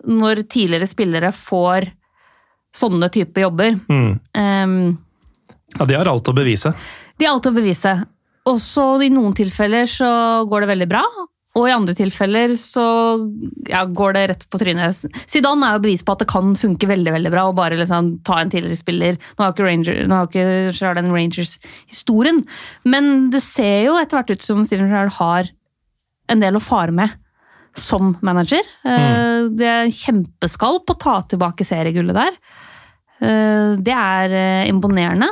[0.07, 1.89] når tidligere spillere får
[2.79, 3.75] sånne type jobber.
[3.91, 4.07] Mm.
[4.39, 4.77] Um,
[5.75, 6.71] Ja, De har alt å bevise.
[7.19, 7.97] de har alt å bevise.
[8.45, 10.09] Også i noen tilfeller så
[10.49, 11.01] går det veldig bra,
[11.55, 12.83] og i andre tilfeller så
[13.71, 15.05] ja, går det rett på trynet.
[15.31, 18.09] Zidane er jo bevis på at det kan funke veldig veldig bra å bare liksom
[18.27, 19.19] ta en tidligere spiller.
[19.37, 22.43] Nå har ikke, Ranger, nå har ikke Gerrard den Rangers-historien,
[22.83, 25.49] men det ser jo etter hvert ut som Steven Gerrard har
[26.33, 27.15] en del å fare med
[27.75, 28.63] som manager.
[28.85, 29.55] Mm.
[29.59, 32.37] Det er en kjempeskalp å ta tilbake seriegullet der.
[33.19, 35.27] Eh, Det er eh, imponerende.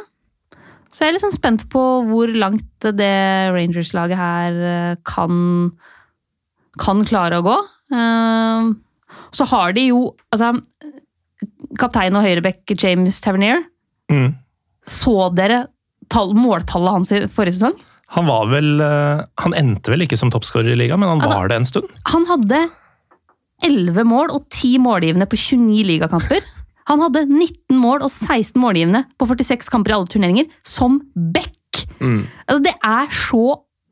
[0.94, 3.10] Så jeg er liksom spent på hvor langt det
[3.56, 5.72] Rangers-laget her eh, kan,
[6.82, 7.56] kan klare å gå.
[7.94, 8.74] Eh,
[9.34, 10.52] Så har de jo altså,
[11.80, 13.64] Kaptein og høyrebekk James Tavernier.
[14.14, 14.36] Mm.
[14.86, 15.64] Så dere
[16.14, 17.76] tall, måltallet hans i forrige sesong?
[18.14, 21.40] Han var vel eh, Han endte vel ikke som toppskårer i ligaen, men han Altså-
[21.40, 21.90] var det en stund.
[22.14, 22.60] Han hadde
[23.64, 26.44] 11 mål og 10 målgivende på 29 ligakamper.
[26.90, 31.86] Han hadde 19 mål og 16 målgivende på 46 kamper i alle turneringer, som back!
[32.00, 32.26] Mm.
[32.48, 33.46] Altså, det er så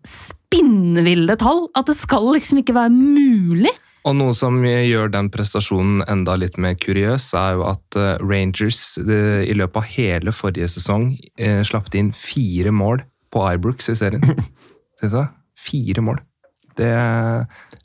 [0.08, 3.74] spinnville tall at det skal liksom ikke være mulig.
[4.10, 8.82] Og noe som gjør den prestasjonen enda litt mer kuriøs, er jo at eh, Rangers
[8.98, 13.98] eh, i løpet av hele forrige sesong uh, slapp inn fire mål på Ibrooks i
[14.00, 14.26] serien.
[15.62, 16.18] Fire mål.
[16.80, 16.92] Det,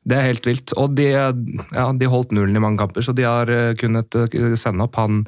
[0.07, 0.75] det er helt vilt.
[0.79, 4.55] Og de, ja, de holdt nullen i mange kamper, så de har eh, kunnet eh,
[4.59, 5.25] sende opp han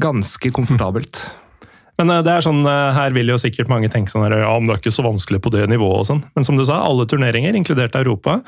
[0.00, 1.22] ganske komfortabelt.
[2.00, 4.76] Men eh, det er sånn, her vil jo sikkert mange tenke sånn ja, men det
[4.76, 6.22] er ikke så vanskelig på det nivået og sånn.
[6.36, 8.40] Men som du sa, alle turneringer, inkludert Europa.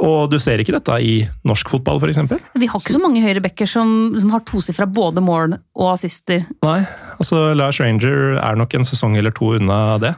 [0.00, 1.14] Og du ser ikke dette i
[1.48, 2.20] norsk fotball, f.eks.?
[2.56, 6.46] Vi har ikke så mange høyrebacker som, som har tosifra både mål og assister.
[6.64, 6.78] Nei.
[7.18, 10.14] Altså, Lars Ranger er nok en sesong eller to unna det.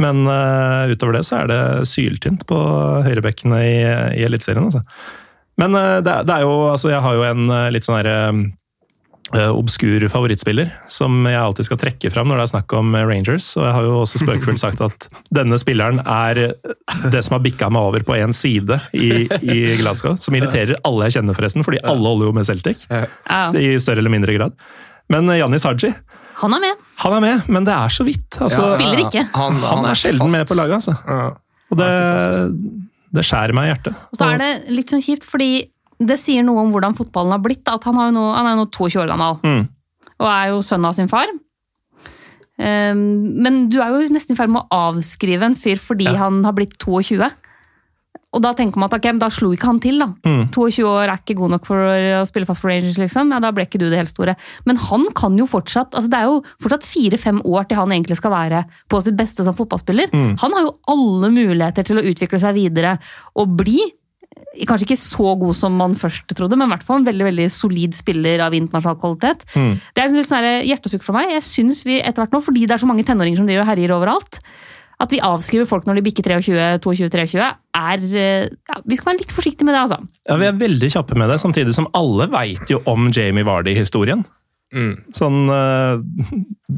[0.00, 2.58] Men uh, utover det så er det syltynt på
[3.04, 3.76] høyrebekkene i,
[4.16, 4.70] i Eliteserien.
[4.70, 4.82] Altså.
[5.60, 8.18] Men uh, det, det er jo Altså, jeg har jo en uh, litt sånn herre
[9.32, 13.46] obskur favorittspiller som jeg alltid skal trekke fram når det er snakk om Rangers.
[13.56, 16.40] Og jeg har jo også spøkefullt sagt at denne spilleren er
[17.14, 20.18] det som har bikka meg over på én side i, i Glasgow.
[20.20, 22.84] Som irriterer alle jeg kjenner, forresten, fordi alle holder jo med Celtic.
[22.84, 24.58] I større eller mindre grad.
[25.08, 25.94] Men Jannis Janis Haji,
[26.42, 26.88] han er med.
[26.96, 28.36] Han er med, men det er så vidt.
[28.40, 29.24] Altså, Ja, spiller ikke.
[29.34, 30.32] Han, han er sjelden fast.
[30.36, 30.94] med på laget, altså.
[31.08, 31.30] Ja.
[31.72, 31.88] Og det,
[33.16, 33.94] det skjærer meg i hjertet.
[34.12, 35.50] Og så er det litt sånn kjipt, fordi
[36.02, 37.64] det sier noe om hvordan fotballen har blitt.
[37.70, 39.64] At han, har jo nå, han er jo nå 22 år gammel, Mm.
[40.20, 41.26] og er jo sønn av sin far.
[42.62, 42.98] Um,
[43.42, 46.52] men du er jo nesten i ferd med å avskrive en fyr fordi han har
[46.54, 47.18] blitt 22.
[48.32, 50.08] Og da tenker man at okay, da slo ikke han til, da.
[50.24, 50.46] Mm.
[50.54, 53.32] 22 år er ikke god nok for å spille fast for Rangers, liksom.
[53.34, 54.36] Ja, da ble ikke du det helt store.
[54.68, 58.16] Men han kan jo fortsatt altså Det er jo fortsatt fire-fem år til han egentlig
[58.20, 60.12] skal være på sitt beste som fotballspiller.
[60.12, 60.36] Mm.
[60.40, 62.96] Han har jo alle muligheter til å utvikle seg videre
[63.36, 63.80] og bli
[64.68, 67.46] Kanskje ikke så god som man først trodde, men i hvert fall en veldig veldig
[67.52, 69.46] solid spiller av internasjonal kvalitet.
[69.56, 69.74] Mm.
[69.96, 71.32] Det er litt sånn hjertesukk for meg.
[71.32, 73.70] Jeg syns vi etter hvert nå, fordi det er så mange tenåringer som driver og
[73.72, 74.40] herjer overalt,
[75.00, 79.12] at vi avskriver folk når de bikker 23, 22, 23, er eh, ja, Vi skal
[79.12, 79.98] være litt forsiktige med det, altså.
[80.28, 84.24] Ja, Vi er veldig kjappe med det, samtidig som alle veit jo om Jamie Vardy-historien.
[84.72, 84.94] Mm.
[85.16, 86.00] Sånn eh,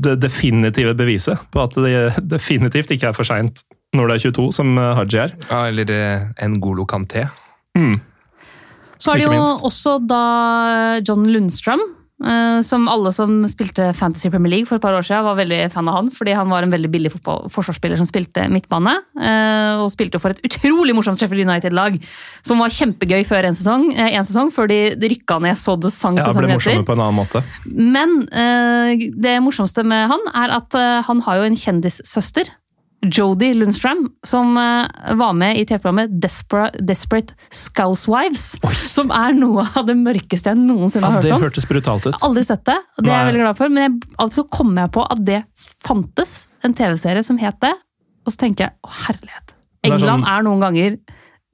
[0.05, 3.63] det definitive beviset på at det definitivt ikke er for seint
[3.95, 5.37] når det er 22, som eh, Haji er.
[5.51, 5.95] Ja, eller
[6.43, 7.29] en Golo Kanté.
[8.99, 9.63] Så har de jo minst.
[9.67, 10.25] også da
[11.05, 11.83] John Lundstrøm,
[12.65, 15.89] som alle som spilte Fantasy Premier League for et par år siden, var veldig fan
[15.91, 19.91] av han, fordi han var en veldig billig fotball, forsvarsspiller som spilte midtbane, eh, og
[19.93, 21.99] spilte for et utrolig morsomt Sheffield United-lag,
[22.47, 25.93] som var kjempegøy før en sesong, eh, en sesong før de rykka ned så det
[25.93, 27.45] sang Ja, sesongen etter.
[27.67, 32.55] Men eh, det morsomste med han er at eh, han har jo en kjendissøster,
[33.11, 38.55] Jodie Lundstram, som eh, var med i TV-programmet Despera Desperate Scousewives.
[38.93, 41.43] Som er noe av det mørkeste jeg noensinne har ja, hørt om.
[41.45, 42.19] Det hørtes brutalt ut.
[42.27, 43.75] Aldri sett det, og det er jeg veldig glad for.
[43.75, 45.41] Men jeg, av og så kommer jeg på at det
[45.85, 47.75] fantes en TV-serie som het det,
[48.25, 49.57] og så tenker jeg å herlighet.
[49.85, 50.97] Er England sånn- er noen ganger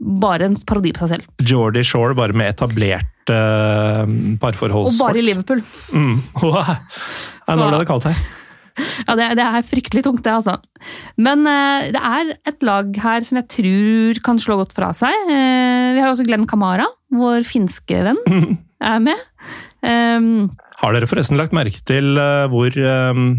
[0.00, 1.30] bare en parodi på seg selv.
[1.44, 5.64] Geordie Shore bare med etablert uh, Og bare i Liverpool.
[5.92, 6.20] Mm.
[6.40, 6.76] Wow.
[7.50, 8.18] Nei, når ble det kaldt her.
[8.78, 10.56] Ja, det, det er fryktelig tungt, det, altså.
[11.20, 15.14] Men eh, det er et lag her som jeg tror kan slå godt fra seg.
[15.30, 18.20] Eh, vi har også Glenn Kamara, vår finske venn,
[18.92, 19.28] er med.
[19.80, 20.50] Um,
[20.82, 23.30] Har dere forresten lagt merke til uh, hvor um,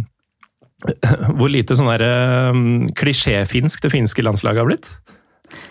[1.37, 2.03] hvor lite sånn der,
[2.49, 4.89] um, klisjéfinsk det finske landslaget har blitt?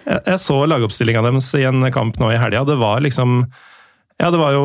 [0.07, 2.63] Jeg, jeg så lagoppstillinga deres i en kamp nå i helga.
[2.69, 3.43] Det var liksom
[4.21, 4.65] Ja, det var jo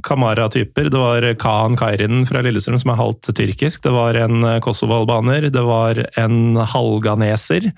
[0.06, 0.88] Kamara-typer.
[0.92, 3.82] Det var Khan Kairinen fra Lillestrøm som er halvt tyrkisk.
[3.84, 5.50] Det var en eh, Kosovo-albaner.
[5.52, 7.68] Det var en halvganeser.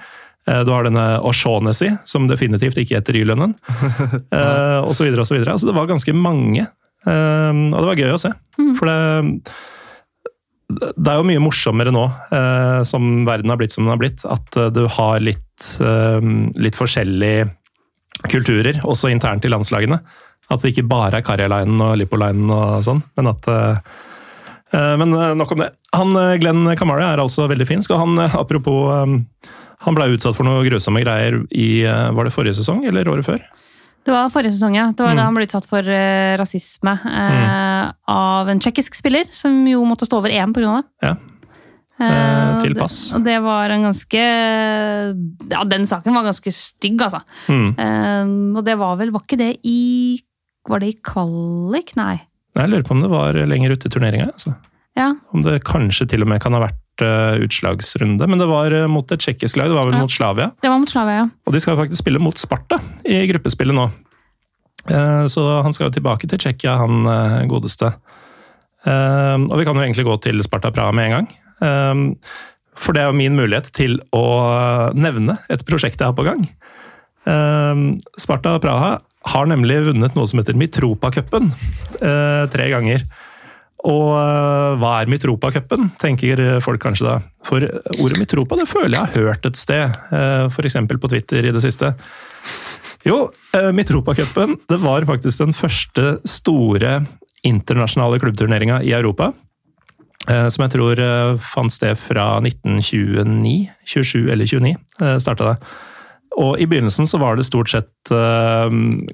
[0.47, 3.57] Eh, Du har denne Oshonesi, som definitivt ikke heter Ylønnen.
[4.33, 5.53] Eh, og så videre og så videre.
[5.57, 6.65] Altså, det var ganske mange.
[7.03, 8.33] Eh, og det var gøy å se.
[8.79, 9.53] For det
[10.73, 14.23] det er jo mye morsommere nå, eh, som verden har blitt som den har blitt,
[14.25, 15.67] at du har litt,
[16.57, 17.51] litt forskjellige
[18.33, 19.99] kulturer, også internt i landslagene.
[20.53, 23.79] At det ikke bare er Karjalainen og Lipolainen og sånn, men at eh,
[24.77, 25.71] eh, Men eh, nok om det.
[25.97, 26.13] Han,
[26.43, 28.93] Glenn Kamara er altså veldig finsk, og han, apropos
[29.83, 33.43] Han ble utsatt for noen grusomme greier i Var det forrige sesong, eller året før?
[34.03, 34.89] det var forrige sesong, ja.
[34.91, 35.17] Det var Mm.
[35.21, 35.87] da han ble utsatt for
[36.41, 40.83] rasisme eh, av en tsjekkisk spiller, som jo måtte stå over EM pga.
[40.83, 41.07] det.
[41.07, 41.13] Ja.
[42.03, 43.13] Eh, til pass.
[43.15, 44.23] og det- Og det var en ganske
[45.53, 47.21] Ja, den saken var ganske stygg, altså.
[47.47, 47.69] Mm.
[47.79, 50.21] Eh, og det var vel Var ikke det i
[50.69, 51.95] Var det i kvalik?
[51.99, 52.21] Nei.
[52.59, 54.29] Jeg lurer på om det var lenger ute i turneringa.
[54.35, 54.55] Altså.
[54.99, 55.09] Ja.
[55.33, 58.87] Om det kanskje til og med kan ha vært eh, utslagsrunde, men det var eh,
[58.93, 59.71] mot et tsjekkisk lag.
[59.73, 60.03] Det var vel Ja.
[60.05, 60.51] mot Slavia.
[60.63, 61.27] Det var mot Slavia, ja.
[61.49, 63.87] Og de skal faktisk spille mot Sparta i gruppespillet nå.
[64.93, 67.95] Eh, Så han skal jo tilbake til Tsjekkia, han godeste.
[68.85, 72.17] Og vi kan jo egentlig gå til Sparta Praha med en gang.
[72.75, 76.43] For det er jo min mulighet til å nevne et prosjekt jeg har på gang.
[78.19, 78.97] Sparta Praha
[79.31, 81.53] har nemlig vunnet noe som heter Mitropa-cupen
[82.01, 83.05] eh, tre ganger.
[83.83, 87.17] Og eh, hva er Mitropa-cupen, tenker folk kanskje da.
[87.47, 87.65] For
[87.99, 90.79] ordet Mitropa det føler jeg har hørt et sted, eh, f.eks.
[90.91, 91.95] på Twitter i det siste.
[93.07, 93.25] Jo,
[93.59, 97.01] eh, Mitropa-cupen var faktisk den første store
[97.43, 99.33] internasjonale klubbturneringa i Europa.
[100.29, 103.71] eh, Som jeg tror eh, fant sted fra 1929.
[103.85, 105.57] 27 eller 29 eh, starta det.
[106.41, 108.71] Og i begynnelsen så var det stort sett uh,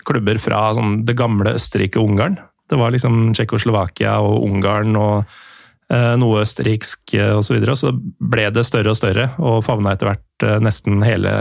[0.07, 2.39] klubber fra sånn, det gamle Østerrike og Ungarn.
[2.69, 7.49] Det var liksom Tsjekkoslovakia og Ungarn og uh, noe østerriksk uh, osv.
[7.49, 7.79] Så, videre.
[7.81, 11.33] så ble det større og større, og favna etter hvert uh, nesten hele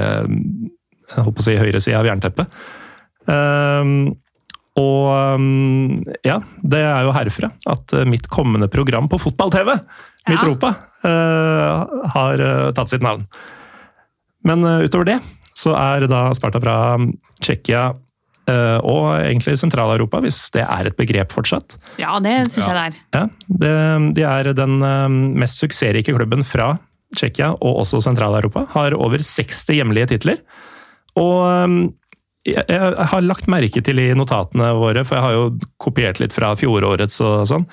[1.08, 2.58] jeg holdt på å si høyresida av jernteppet.
[4.78, 9.74] Og um, ja, det er jo herfra at eh, mitt kommende program på fotball-TV,
[10.30, 10.74] Mitropa,
[11.08, 13.24] eh, har eh, tatt sitt navn.
[14.46, 15.18] Men eh, utover det
[15.58, 16.76] så er da Sparta fra
[17.42, 17.90] Tsjekkia
[18.50, 21.80] eh, og egentlig Sentral-Europa, hvis det er et begrep fortsatt.
[22.02, 23.00] Ja, det syns jeg det er.
[23.18, 23.24] Ja,
[23.64, 23.74] det,
[24.20, 25.08] de er den eh,
[25.44, 26.76] mest suksessrike klubben fra
[27.18, 28.68] Tsjekkia og også Sentral-Europa.
[28.76, 30.44] Har over 60 hjemlige titler.
[31.18, 31.78] Og eh,
[32.54, 35.48] jeg, jeg har lagt merke til i notatene våre, for jeg har jo
[35.82, 37.66] kopiert litt fra fjorårets og sånn.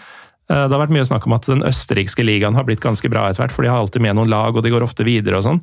[0.45, 3.41] Det har vært mye snakk om at den østerrikske ligaen har blitt ganske bra etter
[3.41, 5.61] hvert, for de har alltid med noen lag, og de går ofte videre og sånn.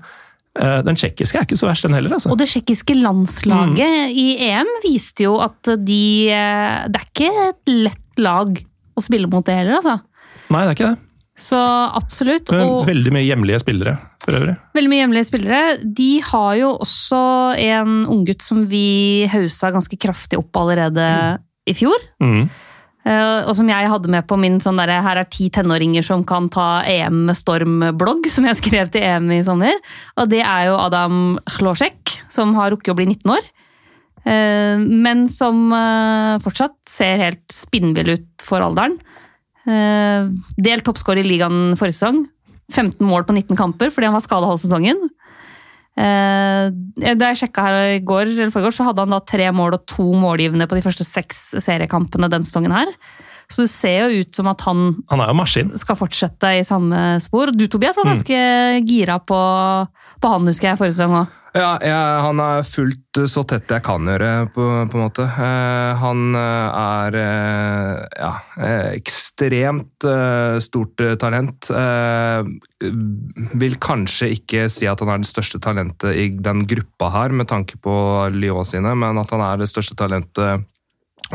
[0.59, 2.31] Eh, Den tsjekkiske er ikke så verst, den heller, altså.
[2.33, 4.15] Og det tsjekkiske landslaget Mm.
[4.19, 8.59] i EM viste jo at de eh, Det er ikke et lett lag
[8.97, 10.01] å spille mot det heller, altså.
[10.51, 10.99] Nei, det er ikke det.
[11.41, 11.57] Så
[11.95, 12.51] absolutt.
[12.51, 14.57] Men Og veldig mye hjemlige spillere, for øvrig.
[14.75, 15.61] veldig mye hjemlige spillere.
[15.95, 17.21] De har jo også
[17.57, 21.95] en unggutt som vi hausa ganske kraftig opp allerede i fjor.
[22.21, 22.49] Mm.
[23.05, 26.23] Eh, Og som jeg hadde med på min sånn der, 'her er ti tenåringer som
[26.23, 29.73] kan ta EM med storm'-blogg, som jeg skrev til EM i sommer.
[30.17, 33.41] Og det er jo Adam Chlosek, som har rukket å bli 19 år.
[34.25, 38.99] Eh, Men som eh, fortsatt ser helt spinnvill ut for alderen.
[39.65, 42.27] Delt toppskårer i ligaen forrige sesong.
[42.71, 45.09] 15 mål på 19 kamper fordi han var skada halv sesongen.
[45.99, 49.75] Eh, da jeg sjekka her i går, eller forgår, så hadde han da tre mål
[49.75, 52.93] og to målgivende på de første seks seriekampene den sesongen her.
[53.51, 57.51] Så det ser jo ut som at han Han skal fortsette i samme spor.
[57.51, 58.37] Du Tobias var ganske
[58.87, 59.39] gira på,
[60.21, 61.29] på han, husker jeg, forrige sesong.
[61.51, 65.25] Ja, jeg, han er fullt så tett jeg kan gjøre, på, på en måte.
[65.27, 71.67] Eh, han eh, er eh, ja, eh, ekstremt eh, stort eh, talent.
[71.75, 72.47] Eh,
[73.59, 77.51] vil kanskje ikke si at han er det største talentet i den gruppa her, med
[77.51, 77.95] tanke på
[78.31, 80.63] Lyon sine, men at han er det største talentet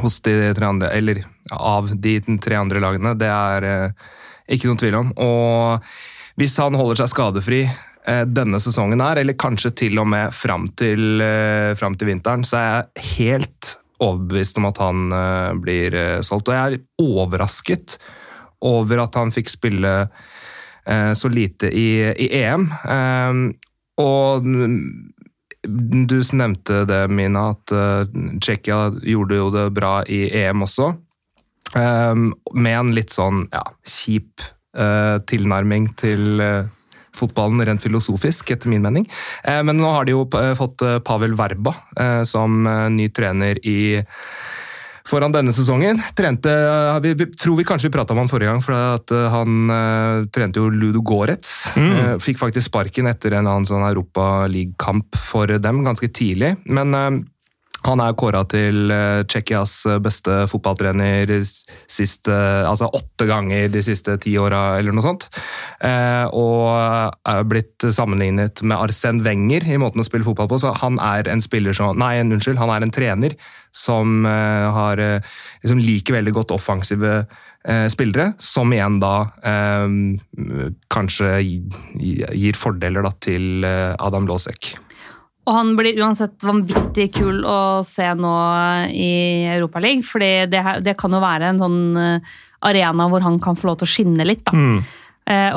[0.01, 4.09] hos de tre andre, eller av de tre andre lagene, det er eh,
[4.57, 5.13] ikke noen tvil om.
[5.21, 10.35] Og hvis han holder seg skadefri eh, denne sesongen her, eller kanskje til og med
[10.35, 15.53] fram til, eh, fram til vinteren, så er jeg helt overbevist om at han eh,
[15.63, 16.51] blir eh, solgt.
[16.51, 17.97] Og jeg er overrasket
[18.67, 22.69] over at han fikk spille eh, så lite i, i EM.
[22.85, 23.41] Eh,
[24.03, 24.47] og
[25.67, 27.73] du nevnte det, Mina, at
[28.45, 30.93] Tsjekkia gjorde jo det bra i EM også.
[31.75, 34.45] Um, med en litt sånn ja, kjip
[35.27, 36.39] tilnærming til
[37.19, 39.09] fotballen rent filosofisk, etter min mening.
[39.47, 41.75] Uh, men nå har de jo uh, fått uh, Pavel Verba
[42.29, 43.97] som ny trener i
[45.07, 46.01] foran denne sesongen.
[46.19, 46.51] Trente,
[47.03, 50.61] vi, tror vi kanskje vi prata om han forrige gang, for at, han uh, trente
[50.61, 51.53] jo Ludo Goretz.
[51.77, 56.57] Uh, fikk faktisk sparken etter en annen sånn Europa League-kamp for dem ganske tidlig.
[56.67, 57.11] Men uh,
[57.87, 64.17] han er kåra til uh, Tsjekkias beste fotballtrener siste, uh, altså åtte ganger de siste
[64.23, 65.29] ti åra, eller noe sånt.
[66.37, 66.67] Og
[67.31, 70.61] er blitt sammenlignet med Arsen Wenger i måten å spille fotball på.
[70.63, 73.37] Så han er en spiller som Nei, unnskyld, han er en trener
[73.77, 77.19] som har liksom liker veldig godt offensive
[77.93, 79.15] spillere, som igjen da
[80.93, 84.75] kanskje gir fordeler da, til Adam Losek.
[85.47, 88.35] Og han blir uansett vanvittig kul å se nå
[88.91, 89.11] i
[89.55, 92.33] Europaligaen, for det, det kan jo være en sånn eh,
[92.67, 94.47] arena hvor han kan få lov til å skinne litt.
[94.49, 94.57] da.
[94.57, 94.81] Mm.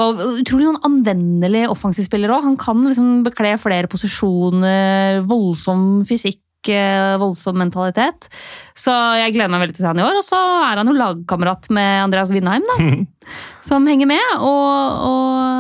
[0.02, 2.46] og utrolig sånn anvendelig offensiv spiller òg.
[2.46, 8.30] Han kan liksom bekle flere posisjoner, voldsom fysikk, eh, voldsom mentalitet.
[8.78, 10.22] Så jeg gleder meg veldig til å se han i år.
[10.22, 12.90] Og så er han jo lagkamerat med Andreas Vindheim, da.
[13.70, 15.59] Som henger med, og, og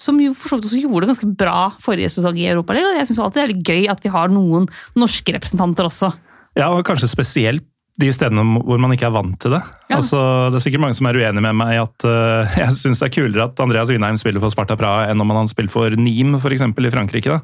[0.00, 2.98] som jo for så vidt også gjorde det ganske bra forrige sesong i Europaligaen.
[3.00, 4.66] Jeg syns alltid det er litt gøy at vi har noen
[4.98, 6.12] norske representanter også.
[6.58, 7.66] Ja, og kanskje spesielt
[8.00, 9.60] de stedene hvor man ikke er vant til det.
[9.86, 10.00] Ja.
[10.00, 10.18] Altså,
[10.50, 13.08] det er sikkert mange som er uenig med meg i at uh, jeg syns det
[13.10, 16.42] er kulere at Andreas Winheim spiller for Sparta Praha enn om han spiller for Nîmes,
[16.42, 16.66] f.eks.
[16.66, 17.38] i Frankrike.
[17.38, 17.40] da.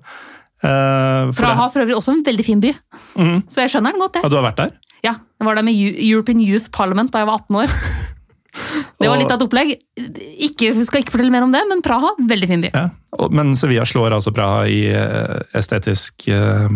[0.61, 2.75] Uh, Praha har for øvrig også en veldig fin by,
[3.17, 3.37] mm.
[3.49, 4.19] så jeg skjønner den godt.
[4.19, 4.33] Ja, det.
[4.35, 4.75] du har vært der?
[5.01, 7.77] Ja, Jeg var der med European Youth Parliament da jeg var 18 år.
[9.01, 9.71] Det var litt av et opplegg.
[10.47, 12.71] Ikke, skal ikke fortelle mer om det, men Praha, veldig fin by.
[12.75, 12.89] Ja.
[13.19, 16.69] Og- Men Sevilla slår altså Praha i eh, estetisk eh,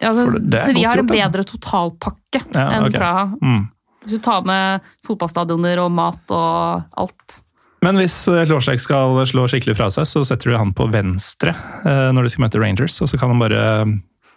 [0.00, 1.30] Ja, altså, det Sevilla har en bedre altså.
[1.32, 2.98] bedre totalpakke Ja, enn okay.
[3.00, 3.24] Praha.
[3.42, 3.62] mm.
[4.04, 7.38] Hvis du tar med fotballstadioner og mat og alt.
[7.84, 11.54] Men hvis eh, Lårsek skal slå skikkelig fra seg, så setter du han på venstre
[11.84, 13.62] når de skal møte Rangers, og så kan han bare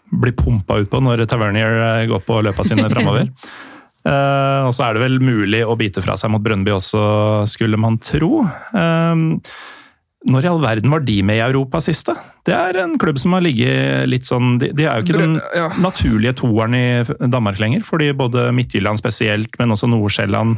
[0.08, 3.28] bli pumpa ut på når Tavernier går på løpa sine framover.
[4.08, 7.02] Eh, og så er det vel mulig å bite fra seg mot Brøndby også,
[7.52, 8.46] skulle man tro.
[8.48, 9.26] Eh,
[10.28, 12.18] når i all verden var de med i Europa sist, da?
[12.48, 15.36] Det er en klubb som har ligget litt sånn De, de er jo ikke den
[15.56, 15.68] ja.
[15.84, 16.88] naturlige toeren i
[17.28, 20.58] Danmark lenger, fordi både Midtjylland spesielt, men også Nord-Sjælland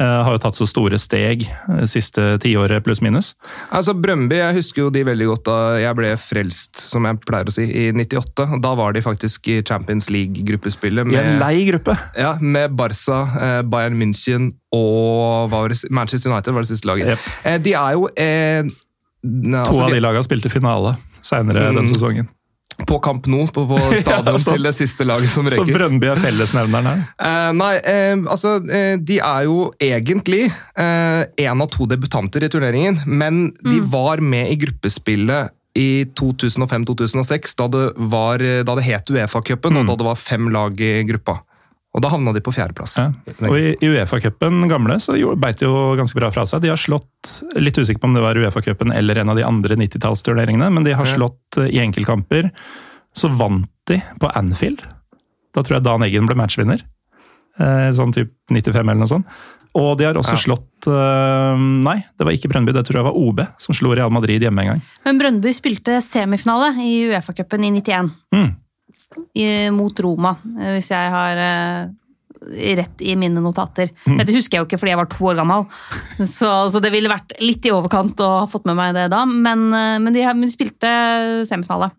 [0.00, 3.34] har jo tatt så store steg eh, siste tiåret pluss minus.
[3.70, 7.50] Altså Brøndby, jeg husker jo de veldig godt da jeg ble frelst, som jeg pleier
[7.50, 8.46] å si, i 98.
[8.64, 11.96] Da var de faktisk i Champions League-gruppespillet I en lei gruppe.
[12.16, 17.18] ja, med Barca, eh, Bayern München og var det, Manchester United var det siste laget.
[17.44, 21.76] Eh, de er jo eh, ne, To altså, av de lagene spilte finale seinere Mm.
[21.82, 22.28] den sesongen.
[22.88, 25.70] På Kamp Nou, på, på stadion Ja, så- til det siste laget som Så røyk
[25.70, 25.74] ut.
[25.78, 27.02] Brøndby er fellesnevneren her.
[27.32, 30.50] Eh, nei, eh, altså eh, De er jo egentlig
[30.82, 37.66] én av to debutanter i turneringen, men de var med i gruppespillet i 2005-2006, da,
[37.72, 37.84] det
[38.66, 41.38] da det het Uefa-cupen, og da det var fem lag i gruppa.
[41.92, 42.94] Og da havna de på fjerdeplass.
[42.96, 43.10] Ja.
[43.50, 46.62] Og i, i Uefa-cupen gamle så jo- beit de jo ganske bra fra seg.
[46.64, 49.76] De har slått, litt usikker på om det var Uefa-cupen eller en av de andre
[49.76, 51.66] 90-tallsturneringene, men de har slått ja.
[51.68, 52.48] i enkeltkamper.
[53.12, 54.80] Så vant de på Anfield.
[55.52, 56.80] Da tror jeg Dan Eggen ble matchvinner.
[57.60, 59.28] Eh, sånn typ 95 eller noe sånt.
[59.76, 60.40] Og de har også Ja.
[60.46, 64.10] slått eh, Nei, det var ikke Brøndby, det tror jeg var OB som slo Real
[64.12, 64.82] Madrid hjemme en gang.
[65.04, 68.10] Men Brøndby spilte semifinale i Uefa-cupen i 91.
[68.32, 68.50] Mm.
[69.34, 71.90] I, mot Roma, eh, hvis jeg har eh,
[72.76, 73.92] rett i mine notater.
[74.04, 75.66] Dette husker jeg jo ikke fordi jeg var to år gammel,
[76.38, 79.22] så, så det ville vært litt i overkant å ha fått med meg det da.
[79.28, 80.90] Men, eh, men, de, de spilte
[81.48, 81.92] semifinale.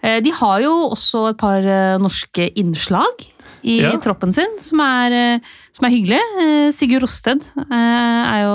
[0.00, 1.60] Eh, De har jo også et par
[2.00, 3.26] norske innslag
[3.60, 3.90] i Ja.
[4.00, 5.42] troppen sin, som er,
[5.76, 6.20] som er hyggelig.
[6.72, 8.54] Sigurd Rosted er jo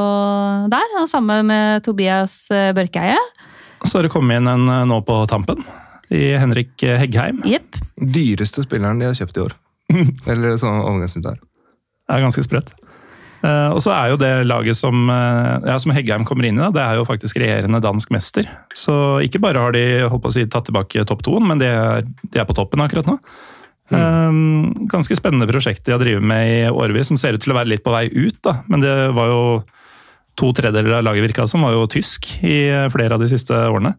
[0.74, 3.20] der, og sammen med Tobias Børkeie.
[3.86, 5.62] Så har det kommet inn en nå på tampen,
[6.14, 7.42] i Henrik Heggheim.
[7.48, 7.80] Yep.
[8.16, 9.56] Dyreste spilleren de har kjøpt i år.
[10.32, 11.40] Eller sånn overgangsnytt der.
[11.40, 12.76] Det er ganske sprøtt.
[13.46, 16.64] Eh, og så er jo det laget som, eh, ja, som Heggheim kommer inn i,
[16.64, 18.48] da, det er jo faktisk regjerende dansk mester.
[18.74, 18.96] Så
[19.26, 22.08] ikke bare har de holdt på å si, tatt tilbake topp toen, men de er,
[22.24, 23.20] de er på toppen akkurat nå.
[23.86, 24.88] Mm.
[24.90, 27.70] ganske spennende prosjekt de har drevet med i årevis, som ser ut til å være
[27.70, 28.40] litt på vei ut.
[28.42, 28.56] da.
[28.66, 29.44] Men det var jo
[30.34, 33.54] to tredjedeler av laget virka som var jo tysk i eh, flere av de siste
[33.54, 33.94] årene.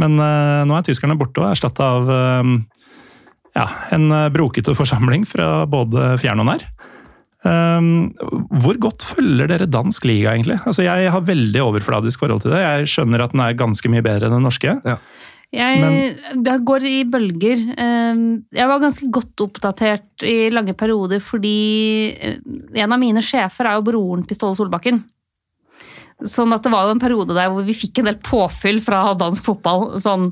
[0.00, 2.54] Men eh, nå er tyskerne borte og erstatta av eh,
[3.56, 3.66] ja,
[3.96, 6.66] en eh, brokete forsamling fra både fjern og nær.
[7.46, 8.08] Um,
[8.58, 10.56] hvor godt følger dere dansk liga, egentlig?
[10.66, 12.62] Altså, Jeg har veldig overfladisk forhold til det.
[12.64, 14.72] Jeg skjønner at den er ganske mye bedre enn den norske.
[15.54, 16.08] Jeg,
[16.42, 17.60] det går i bølger.
[17.70, 21.54] Jeg var ganske godt oppdatert i lange perioder fordi
[22.74, 25.04] en av mine sjefer er jo broren til Ståle Solbakken.
[26.24, 29.44] Sånn at det var en periode der hvor vi fikk en del påfyll fra dansk
[29.44, 29.98] fotball.
[30.00, 30.30] Sånn,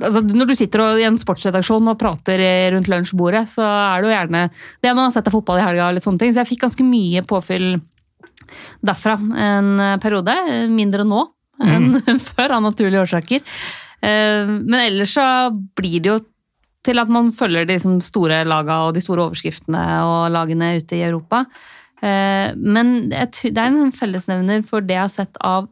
[0.00, 2.42] altså når du sitter i en sportsredaksjon og prater
[2.74, 4.42] rundt lunsjbordet, så er det jo gjerne
[4.82, 5.86] det man har sett av fotball i helga.
[5.88, 6.34] og litt sånne ting.
[6.34, 7.76] Så jeg fikk ganske mye påfyll
[8.86, 9.14] derfra
[9.46, 10.34] en periode.
[10.74, 11.22] Mindre nå
[11.62, 11.94] enn
[12.34, 13.44] før, av naturlige årsaker.
[14.02, 15.28] Eh, Men ellers så
[15.78, 16.18] blir det jo
[16.86, 20.98] til at man følger de liksom store laga og de store overskriftene og lagene ute
[20.98, 21.44] i Europa.
[22.02, 25.68] Eh, Men det er en fellesnevner for det jeg har sett av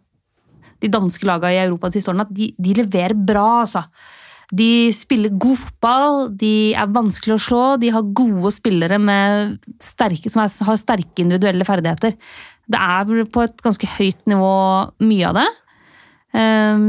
[0.83, 3.87] de danske lagene i Europa de siste årene, at de, de leverer bra, altså.
[4.55, 10.31] De spiller god fotball, de er vanskelig å slå, de har gode spillere med sterke,
[10.31, 12.13] som er, har sterke individuelle ferdigheter.
[12.69, 14.53] Det er på et ganske høyt nivå,
[15.09, 15.49] mye av det.
[16.35, 16.85] Um,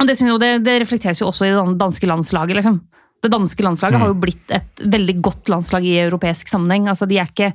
[0.00, 2.56] og det, det, det reflekteres jo også i det danske landslaget.
[2.58, 2.80] liksom.
[3.22, 6.88] Det danske landslaget har jo blitt et veldig godt landslag i europeisk sammenheng.
[6.90, 7.52] Altså, de er ikke,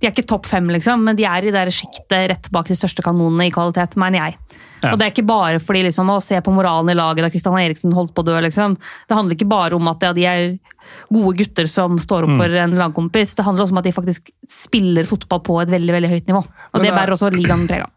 [0.00, 2.76] de er ikke topp fem, liksom, men de er i det sjiktet rett bak de
[2.78, 4.38] største kanonene i kvalitet, mener jeg.
[4.82, 4.92] Ja.
[4.92, 7.56] Og det er ikke bare fordi liksom, å se på moralen i laget da Kristian
[7.58, 8.36] Eriksen holdt på å dø.
[8.44, 8.76] Liksom.
[9.08, 10.44] Det handler ikke bare om at ja, de er
[11.10, 13.34] gode gutter som står opp for en lagkompis.
[13.34, 16.44] Det handler også om at de faktisk spiller fotball på et veldig veldig høyt nivå.
[16.46, 17.90] Og Men det det er- bærer også ligaen preg av.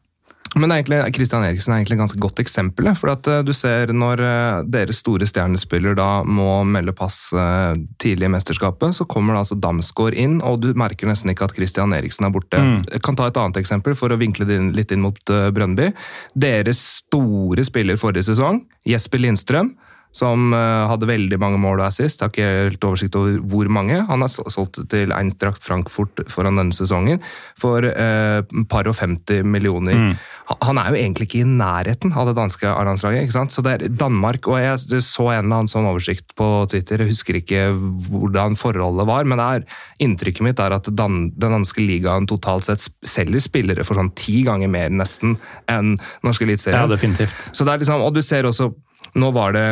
[0.60, 2.90] Men egentlig, Christian Eriksen er egentlig et ganske godt eksempel.
[3.00, 7.78] For at eh, du ser når eh, deres store stjernespiller da må melde pass eh,
[8.04, 11.56] tidlig i mesterskapet, så kommer da altså Damsgaard inn, og du merker nesten ikke at
[11.56, 12.60] Christian Eriksen er borte.
[12.92, 15.88] Jeg kan ta et annet eksempel for å vinkle det litt inn mot Brønnby Brøndby.
[16.36, 19.72] Deres store spiller forrige sesong, Jesper Lindstrøm,
[20.12, 22.20] som hadde veldig mange mål og assist.
[22.20, 24.02] Har ikke helt oversikt over hvor mange.
[24.10, 27.22] Han er solgt til Eintracht Frankfurt foran denne sesongen
[27.56, 29.96] for eh, par og 50 millioner.
[29.96, 30.18] Han-
[30.66, 33.26] Han er jo egentlig ikke i nærheten av det danske A-landslaget.
[33.26, 33.54] ikke sant?
[33.54, 37.14] Så det er Danmark, og Jeg så en eller annen sånn oversikt på Twitter, jeg
[37.14, 37.70] husker ikke
[38.10, 39.66] hvordan forholdet var, men er,
[40.02, 44.42] inntrykket mitt er at dan, den danske ligaen totalt sett selger spillere for sånn ti
[44.48, 45.38] ganger mer nesten
[45.72, 47.36] enn norske Ja, definitivt.
[47.54, 48.72] Så det er liksom, og du ser også,
[49.16, 49.66] nå var det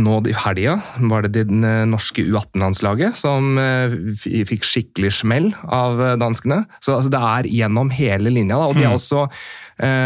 [0.00, 0.78] nå i helga
[1.10, 6.64] var det det eh, norske U18-landslaget som eh, fikk skikkelig smell av eh, danskene.
[6.80, 8.58] Så altså, det er gjennom hele linja.
[8.58, 8.70] Da.
[8.70, 9.44] Og de er også eh,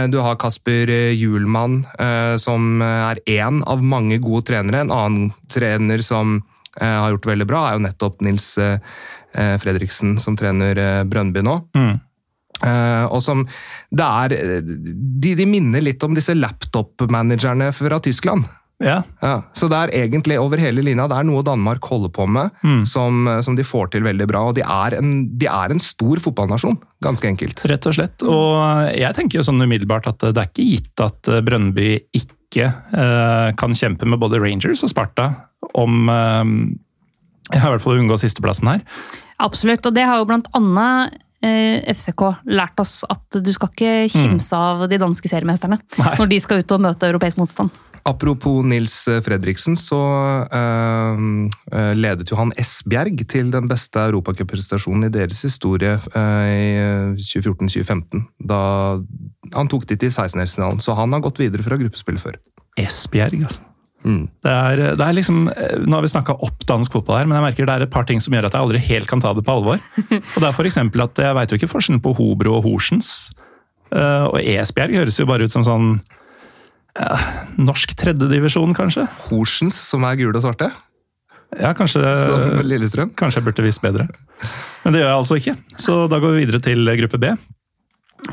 [0.09, 4.81] Du har Kasper eh, Hjulmann, eh, som er én av mange gode trenere.
[4.87, 6.39] En annen trener som
[6.81, 8.79] eh, har gjort veldig bra, er jo nettopp Nils eh,
[9.37, 11.59] eh, Fredriksen, som trener Brønnby Brøndby nå.
[12.59, 13.45] Eh, og som
[13.95, 18.49] det er eh, de, de minner litt om disse laptop-managerne fra Tyskland.
[18.79, 22.29] Ja, Ja, så det er egentlig over hele linja, det er noe Danmark holder på
[22.31, 22.55] med
[22.87, 24.45] som, som de får til veldig bra.
[24.51, 27.65] Og de er en, de er en stor fotballnasjon, ganske enkelt.
[27.67, 28.23] rett og slett.
[28.23, 28.55] Og
[28.95, 33.75] jeg tenker jo sånn umiddelbart at det er ikke gitt at Brøndby ikke eh, kan
[33.75, 35.33] kjempe med både Rangers og Sparta
[35.75, 36.45] om eh,
[37.57, 38.85] i hvert fall unngå sisteplassen her.
[39.43, 43.93] Absolutt, og det har jo blant annet eh, FCK lært oss at du skal ikke
[44.13, 46.15] kimse av de danske seriemesterne Nei.
[46.19, 47.75] når de skal ut og møte europeisk motstand.
[48.09, 48.95] Apropos Nils
[49.25, 49.99] Fredriksen, så
[50.49, 51.19] eh,
[51.77, 58.25] eh, ledet jo han Esbjerg til den beste europacupprestasjonen i deres historie eh, i 2014-2015.
[58.49, 58.61] Da
[59.53, 62.41] han tok de til 16-delsfinalen, så han har gått videre fra gruppespillet før.
[62.81, 63.65] Esbjerg, altså.
[64.07, 64.29] Mm.
[64.47, 67.41] Det er, det er liksom, eh, Nå har vi snakka opp dansk fotball her, men
[67.41, 69.35] jeg merker det er et par ting som gjør at jeg aldri helt kan ta
[69.37, 69.83] det på alvor.
[70.35, 73.29] Og det er eksempel at Jeg veit jo ikke forskjellen på Hobro og Horsens.
[73.89, 75.99] Uh, Og Esbjerg høres jo bare ut som sånn
[76.99, 77.17] ja,
[77.59, 79.07] norsk tredjedivisjon, kanskje?
[79.29, 80.71] Horsens, som er gule og svarte.
[81.59, 83.15] Ja, kanskje, som Lillestrøm.
[83.17, 84.09] kanskje jeg burde visst bedre.
[84.85, 85.55] Men det gjør jeg altså ikke.
[85.81, 87.31] Så da går vi videre til gruppe B.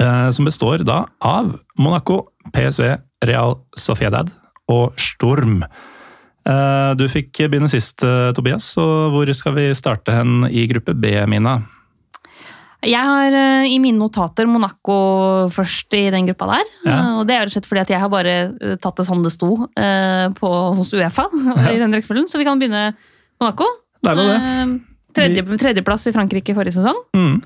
[0.02, 4.32] eh, Som består da av Monaco, PSV, Real Sociedad
[4.68, 5.64] og Storm.
[6.46, 10.94] Eh, Du fikk begynne sist, eh, Tobias, så hvor skal vi starte hen i gruppe
[10.94, 11.62] B, Mina?
[12.86, 14.96] Jeg har uh, i mine notater Monaco
[15.54, 16.72] først i den gruppa der.
[16.86, 16.96] Ja.
[16.96, 19.08] Uh, Og det er rett og slett fordi at jeg har bare eh, tatt det
[19.08, 21.28] sånn det sto på, hos Uefa.
[21.74, 22.30] i den rekkefølgen.
[22.32, 22.92] Så vi kan begynne
[23.42, 23.68] Monaco.
[24.06, 24.14] Det.
[24.16, 24.76] Eh,
[25.16, 26.98] Tredje, tredjeplass i Frankrike forrige sesong.
[27.16, 27.38] Mm.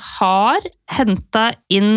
[0.00, 0.64] Har
[0.96, 1.90] henta inn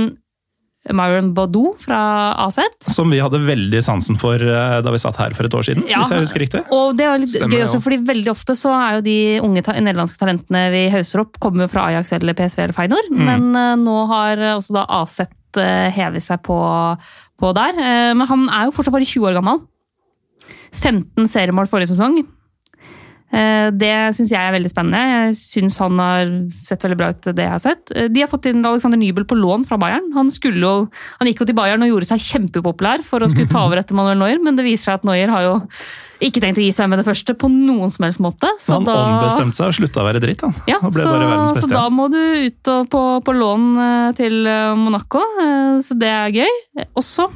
[0.91, 1.97] Myron Baudou fra
[2.43, 2.59] AZ.
[2.91, 5.85] Som vi hadde veldig sansen for eh, da vi satt her for et år siden,
[5.87, 6.01] Ja.
[6.01, 6.63] hvis jeg husker riktig.
[6.75, 9.63] Og det er litt Stemmer gøy også, fordi veldig ofte så er jo de unge
[9.63, 13.11] ta nederlandske talentene vi hauser opp, kommer fra Ajax eller PSV eller Feinor.
[13.11, 13.23] Mm.
[13.29, 16.59] Men uh, nå har eh, også da AZ uh, hevet seg på,
[17.39, 17.79] på der.
[17.79, 19.63] Uh, men han er jo fortsatt bare 20 år gammel.
[20.73, 22.19] 15 seriemål forrige sesong.
[23.33, 25.01] Eh, Det syns jeg er veldig spennende.
[25.09, 27.91] Jeg syns han har sett veldig bra ut, det jeg har sett.
[27.95, 30.11] Eh, De har fått inn Alexander Nybel på lån fra Bayern.
[30.13, 30.87] Han, skulle jo,
[31.19, 33.97] han gikk jo til Bayern og gjorde seg kjempepopulær for å skulle ta over etter
[33.97, 35.55] Manuel Neuer, men det viser seg at Neuer har jo
[36.23, 38.47] ikke tenkt å gi seg med det første på noen som helst måte.
[38.63, 40.45] Så han da, ombestemte seg og slutta å være dritt.
[40.45, 40.53] Han.
[40.69, 43.65] ja, og ble så, bare verdens så da må du ut og på, på lån
[43.87, 44.37] eh, til
[44.79, 45.25] Monaco,
[45.83, 46.85] så det er gøy.
[46.95, 47.27] Også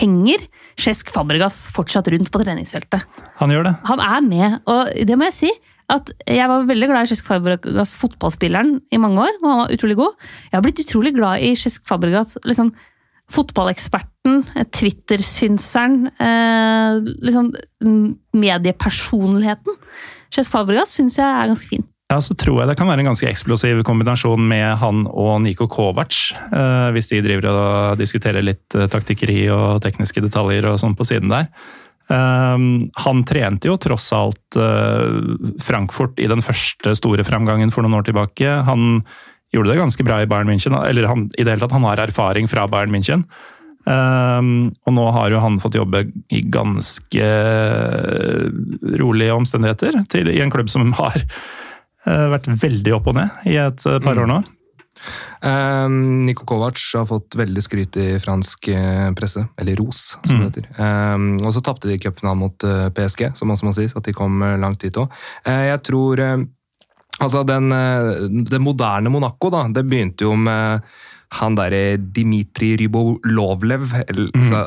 [0.00, 0.46] henger
[0.80, 3.04] Cesc Fabregas fortsatt rundt på treningsfeltet.
[3.40, 3.74] Han gjør det.
[3.88, 5.50] Han er med, og det må jeg si.
[5.90, 9.40] At jeg var veldig glad i Cesc Fabregas, fotballspilleren, i mange år.
[9.40, 10.30] og Han var utrolig god.
[10.46, 12.72] Jeg har blitt utrolig glad i Cesc Fabregas, liksom,
[13.30, 17.52] fotballeksperten, eh, Twitter-synseren, eh, liksom
[18.34, 19.78] mediepersonligheten.
[20.30, 21.86] Cesc Fabregas syns jeg er ganske fin.
[22.10, 25.68] Ja, så tror jeg det kan være en ganske eksplosiv kombinasjon med han og Niko
[25.70, 26.16] Kovac.
[26.50, 31.06] Eh, hvis de driver og diskuterer litt eh, taktikkeri og tekniske detaljer og sånn på
[31.06, 31.46] siden der.
[32.10, 32.64] Eh,
[33.04, 35.06] han trente jo tross alt eh,
[35.62, 38.58] Frankfurt i den første store framgangen for noen år tilbake.
[38.66, 39.04] Han
[39.54, 42.02] gjorde det ganske bra i Bayern München, eller han, i det hele tatt, han har
[42.02, 43.26] erfaring fra Bayern München.
[43.88, 47.30] Um, og nå har jo han fått jobbe i ganske
[49.00, 51.24] rolige omstendigheter til, i en klubb som har
[52.06, 54.40] vært veldig opp og ned i et par par år nå.
[55.40, 60.40] Um, Niko Kovac har fått veldig skryt i fransk eh, presse, eller ros, som Mm.
[60.40, 60.66] det heter.
[60.76, 64.12] Um, og så tapte de cupfinalen mot eh, PSG, som også må sies, at de
[64.12, 65.08] kom eh, langt dit òg.
[65.46, 66.44] jeg tror uh,
[67.20, 70.80] Altså, den, uh, det moderne Monaco, da, det begynte jo med
[71.38, 74.62] han derre Dmitrij Rybolovlev eller, så,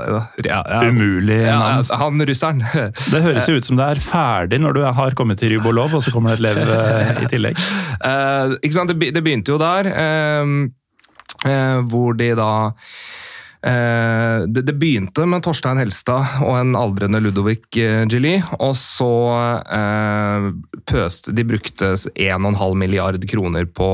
[0.45, 1.81] ja, ja, Umulig ja.
[1.99, 2.63] Han russeren.
[3.13, 6.05] Det høres jo ut som det er ferdig når du har kommet til Rybolov, og
[6.05, 7.59] så kommer det et lev eh, i tillegg.
[7.99, 8.95] Uh, ikke sant?
[8.95, 10.53] Det, begynte jo der, uh,
[11.43, 12.51] uh, hvor de da
[13.63, 19.11] det, det begynte med Torstein Helstad og en aldrende Ludovic uh, Gilly, og så
[19.63, 20.49] eh,
[20.89, 23.89] pøste De brukte 1,5 milliard kroner på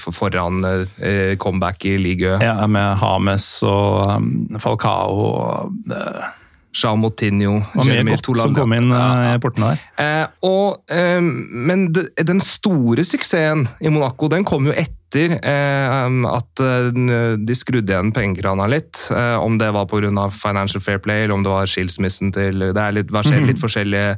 [0.00, 6.28] for, foran eh, comeback i Ligø Ja, med Hames og um, Falcao og uh,
[6.70, 9.82] Jean Moutinho, og mye Jeremy godt som kom inn eh, i portene der.
[10.04, 16.62] Eh, og, eh, men den store suksessen i Monaco den kom jo etter eh, at
[16.62, 19.08] de skrudde igjen pengekrana litt.
[19.10, 20.28] Om det var pga.
[20.30, 24.14] Financial Fair Play eller om det var skilsmissen til Det er litt, verserer litt forskjellige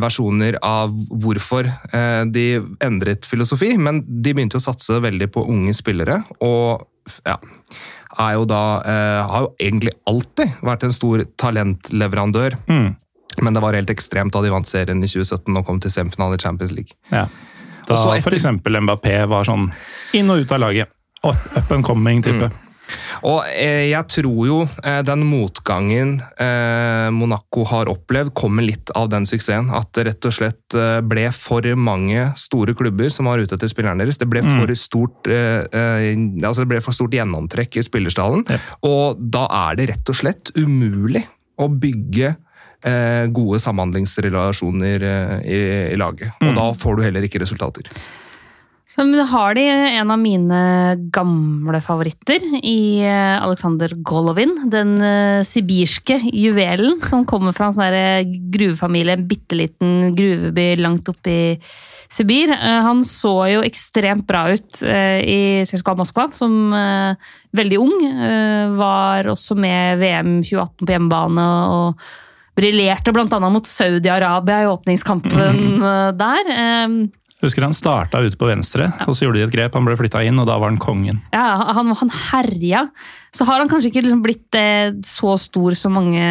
[0.00, 1.68] versjoner av hvorfor
[2.28, 2.46] de
[2.84, 6.22] endret filosofi, men de begynte å satse veldig på unge spillere.
[6.44, 6.86] og
[7.24, 7.36] ja,
[8.20, 12.56] er jo da, eh, har jo egentlig alltid vært en stor talentleverandør.
[12.68, 12.96] Mm.
[13.40, 16.36] Men det var helt ekstremt da de vant serien i 2017 og kom til semifinale
[16.36, 16.96] i Champions League.
[17.12, 17.26] Ja.
[17.88, 18.46] Da f.eks.
[18.60, 19.70] Mbappé var sånn
[20.14, 20.90] inn og ut av laget.
[21.24, 22.50] Up, and coming type.
[23.28, 29.10] Og eh, jeg tror jo eh, den motgangen eh, Monaco har opplevd, kommer litt av
[29.12, 29.70] den suksessen.
[29.74, 34.04] At det rett og slett ble for mange store klubber som var ute etter spillerne
[34.04, 34.20] deres.
[34.20, 38.44] Det ble for stort altså det ble for stort gjennomtrekk i spillerstallen.
[38.48, 38.60] Ja.
[38.86, 41.24] Og da er det rett og slett umulig
[41.60, 45.04] å bygge eh, gode samhandlingsrelasjoner
[45.42, 45.60] i,
[45.92, 46.38] i laget.
[46.40, 47.90] Og da får du heller ikke resultater.
[48.90, 50.60] Så har de en av mine
[51.14, 54.56] gamle favoritter i eh, Alexander Golovin.
[54.72, 61.10] Den eh, sibirske juvelen som kommer fra en sånn gruvefamilie, en bitte liten gruveby langt
[61.12, 61.44] oppe i
[62.10, 62.50] Sibir.
[62.50, 66.74] Eh, Han så jo ekstremt bra ut i CSKA Moskva som
[67.54, 67.94] veldig ung.
[68.74, 72.02] Var også med VM 2018 på hjemmebane og
[72.58, 73.38] briljerte bl.a.
[73.54, 75.88] mot Saudi-Arabia i åpningskampen mm.
[76.24, 76.54] der.
[77.40, 79.76] Husker han starta ute på venstre, og så gjorde de et grep.
[79.76, 81.22] Han ble flytta inn, og da var han kongen.
[81.32, 82.84] Ja, han, han herja.
[83.32, 86.26] Så har han kanskje ikke liksom blitt eh, så stor som mange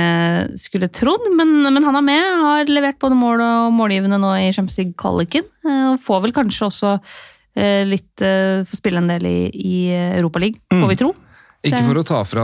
[0.59, 2.27] skulle trodd, men, men han er med.
[2.43, 5.49] Har levert både mål og målgivende nå i Champions League-kvaliken.
[5.65, 9.79] Eh, og får vel kanskje også eh, litt eh, Få spille en del i, i
[10.19, 11.15] Europaligaen, får vi tro.
[11.59, 12.43] Ikke for å ta fra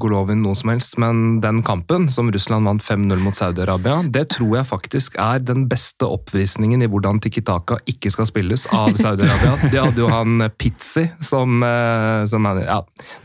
[0.00, 4.54] Golovin noe som helst, men den kampen som Russland vant 5-0 mot Saudi-Arabia, det tror
[4.56, 9.58] jeg faktisk er den beste oppvisningen i hvordan Tikitaka ikke skal spilles av Saudi-Arabia.
[9.74, 12.78] De hadde jo han Pizzi som, eh, som ja,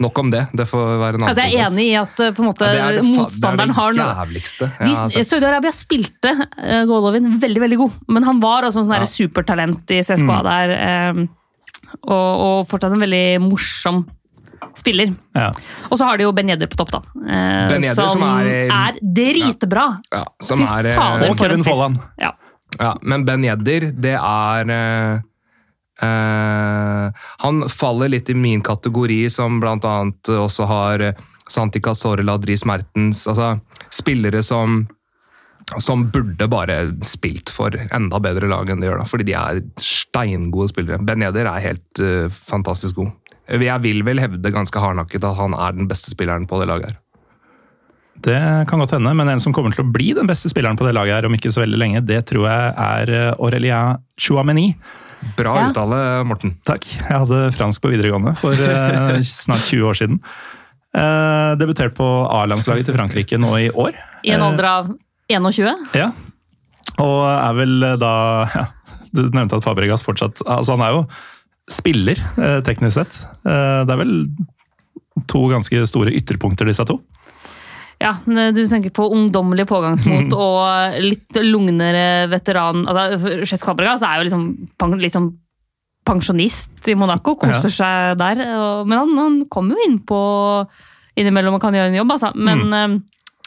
[0.03, 0.49] Nok om det.
[0.51, 2.73] Det får være en annen Altså, jeg er enig i at eh, på en måte,
[2.75, 5.23] Ja, det det motstanderen det har noe.
[5.31, 9.07] Saudi-Arabia spilte uh, Golovin veldig veldig god, men han var også en sånn Ja.
[9.15, 10.43] supertalent i CSKA Mm.
[10.51, 10.75] der.
[10.75, 11.25] eh,
[12.03, 14.03] og, og fortsatt en veldig morsom
[14.75, 15.13] spiller.
[15.35, 15.51] Ja.
[15.91, 17.01] Og så har de jo Ben Yedder på topp, da.
[17.25, 19.85] eh, Ben Yedder som er- er dritbra!
[20.11, 21.63] Ja, som Fy er, eh, fader, Og Kevin.
[21.63, 21.99] Folland.
[22.21, 22.31] Ja.
[22.79, 25.19] Ja, men Ben Yedder, det er eh,
[26.01, 31.13] eh, Han faller litt i min kategori, som blant annet også har eh,
[31.47, 33.59] Santi Casorla, Dris Mertens Altså
[33.93, 34.87] spillere som
[35.81, 39.61] som burde bare spilt for enda bedre lag enn de gjør, da, fordi de er
[39.81, 40.99] steingode spillere.
[41.03, 43.09] Ben Yedder er helt uh, fantastisk god.
[43.47, 46.93] Jeg vil vel hevde ganske hardnakket at han er den beste spilleren på det laget.
[46.93, 47.01] her.
[48.25, 48.39] Det
[48.69, 50.95] kan godt hende, men en som kommer til å bli den beste spilleren på det
[50.95, 54.69] laget her om ikke så veldig lenge, det tror jeg er Aurelia Aurelien Chouameni.
[55.37, 55.69] Bra Ja.
[55.69, 56.55] uttale, Morten.
[56.65, 56.85] Takk.
[56.85, 60.19] Jeg hadde fransk på videregående for eh, snart 20 år siden.
[60.95, 63.97] Eh, debutert på A-landslaget til Frankrike nå i år.
[64.23, 64.91] I en alder av
[65.29, 65.87] 21.
[65.97, 66.11] Ja.
[67.01, 68.13] Og er vel eh, da
[68.55, 68.65] ja,
[69.15, 71.01] Du nevnte at Fabregas fortsatt Altså, han er jo
[71.71, 73.17] spiller, eh, teknisk sett.
[73.45, 74.15] Eh, det er vel
[75.31, 76.99] to ganske store ytterpunkter, disse to.
[78.01, 82.83] Ja, du tenker på ungdommelig pågangsmot og litt lugnere veteran.
[82.91, 84.45] Altså, Cesc Fabregas er jo liksom,
[84.99, 85.29] liksom
[86.05, 88.43] pensjonist i Monaco, koser seg der.
[88.59, 90.19] og- Men han, han kommer jo innpå
[91.17, 92.33] innimellom og kan gjøre en jobb, altså.
[92.35, 93.03] Men, mm.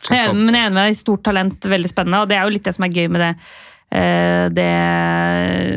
[0.09, 2.55] jeg, men jeg er enig med deg, stort talent, veldig spennende, og det er jo
[2.57, 3.33] litt det som er gøy med det.
[3.93, 4.69] Eh, Det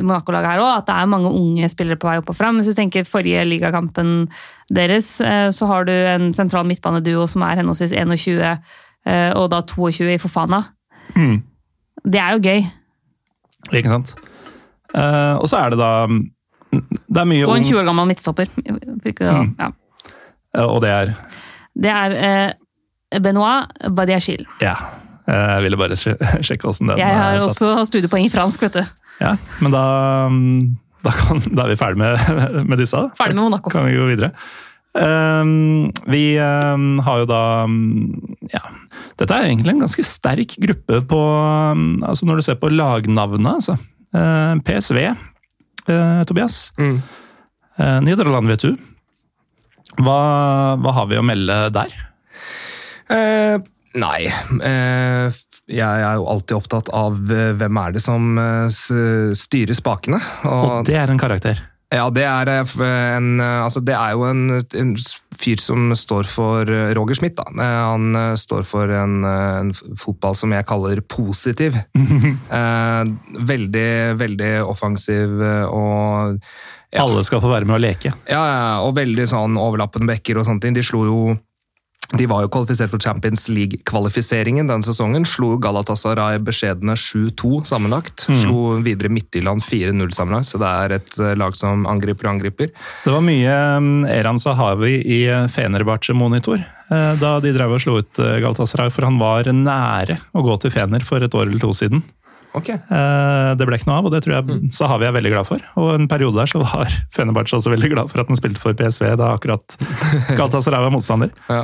[0.01, 2.59] Monaco-laget her òg, at det er mange unge spillere på vei opp og fram.
[2.59, 4.27] Hvis du tenker forrige ligakampen
[4.73, 9.61] deres, eh, så har du en sentral midtbaneduo som er henholdsvis 21 eh, og da
[9.61, 10.63] 22 i Fofana.
[11.15, 11.41] Mm.
[12.05, 12.67] Det er jo gøy.
[13.71, 14.15] Ikke sant?
[14.91, 16.23] Uh, og så er det da mm,
[17.07, 18.49] Det er mye Og en 20 år gammel midtstopper.
[18.57, 19.53] Mm.
[19.59, 19.69] Ja.
[20.57, 21.13] Uh, Og det er
[21.79, 24.45] Det er uh, Benoit Badiachil.
[24.61, 24.75] Ja.
[25.27, 25.97] Eh, Jeg ville bare
[26.47, 27.67] sjekke åssen den Jeg har også satt.
[27.81, 28.97] også studiepoeng i fransk, vet du.
[29.21, 29.85] Ja, men da,
[30.33, 30.73] mm,
[31.05, 32.41] da, kan, da er vi ferdig med,
[32.71, 33.01] med disse.
[33.19, 33.73] Ferdig med Monaco.
[33.73, 34.33] Kan vi gå videre.
[34.91, 38.59] Um, vi um, har jo da um, Ja.
[39.21, 41.19] Dette er egentlig en ganske sterk gruppe på
[41.77, 43.77] mm, altså Når du ser på lagnavnet, altså.
[44.11, 45.13] Uh, PSV,
[45.87, 46.73] uh, Tobias.
[46.79, 46.97] Mm.
[47.79, 48.75] Uh, Nederland, vet du.
[50.01, 50.17] Hva,
[50.81, 51.95] hva har vi å melde der?
[53.99, 54.27] Nei.
[54.27, 60.21] Eh, jeg er jo alltid opptatt av eh, hvem er det som eh, styrer spakene.
[60.47, 61.67] Og det er en karakter.
[61.91, 64.45] Ja, det er, en, altså det er jo en,
[64.79, 64.93] en
[65.35, 67.35] fyr som står for Roger Schmidt.
[67.35, 67.65] Da.
[67.89, 71.75] Han står for en, en fotball som jeg kaller positiv.
[72.51, 73.09] Eh,
[73.47, 76.37] veldig, veldig offensiv og
[76.91, 77.05] Ja.
[77.05, 78.11] Alle skal få være med å leke.
[78.27, 80.75] Ja, ja, og veldig sånn overlappende bekker og sånne ting.
[80.75, 81.19] De slo jo
[82.17, 85.23] de var jo kvalifisert for Champions League-kvalifiseringen denne sesongen.
[85.27, 88.25] Slo Galatasaray beskjedne 7-2 sammenlagt.
[88.41, 92.71] Slo videre Midtjylland 4-0 sammenlagt, så det er et eh, lag som angriper og angriper.
[93.05, 97.83] Det var mye mm, Eran Sahawi i eh, Fenerbahçe Monitor eh, da de drev og
[97.83, 101.63] slo ut Galatasaray, for han var nære å gå til Fener for et år eller
[101.63, 102.03] to siden.
[102.51, 102.67] Ok.
[102.75, 105.63] Eh, Det ble ikke noe av, og det tror jeg Sahawi er veldig glad for.
[105.79, 108.75] Og en periode der så var Fenerbahçe også veldig glad for at han spilte for
[108.75, 109.77] PSV da akkurat
[110.39, 111.31] Galatasaray var motstander.
[111.47, 111.63] Ja.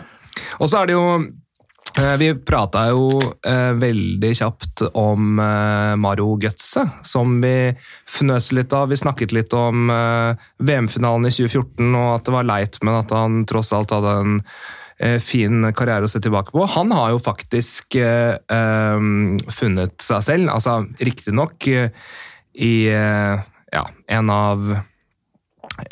[0.59, 3.07] Og så er det jo eh, Vi prata jo
[3.45, 7.71] eh, veldig kjapt om eh, Mario Götze, som vi
[8.09, 8.89] fnøs litt av.
[8.91, 13.15] Vi snakket litt om eh, VM-finalen i 2014, og at det var leit, men at
[13.15, 14.35] han tross alt hadde en
[14.99, 16.67] eh, fin karriere å se tilbake på.
[16.77, 18.35] Han har jo faktisk eh,
[19.61, 21.69] funnet seg selv, altså riktignok
[22.57, 24.63] i ja, en av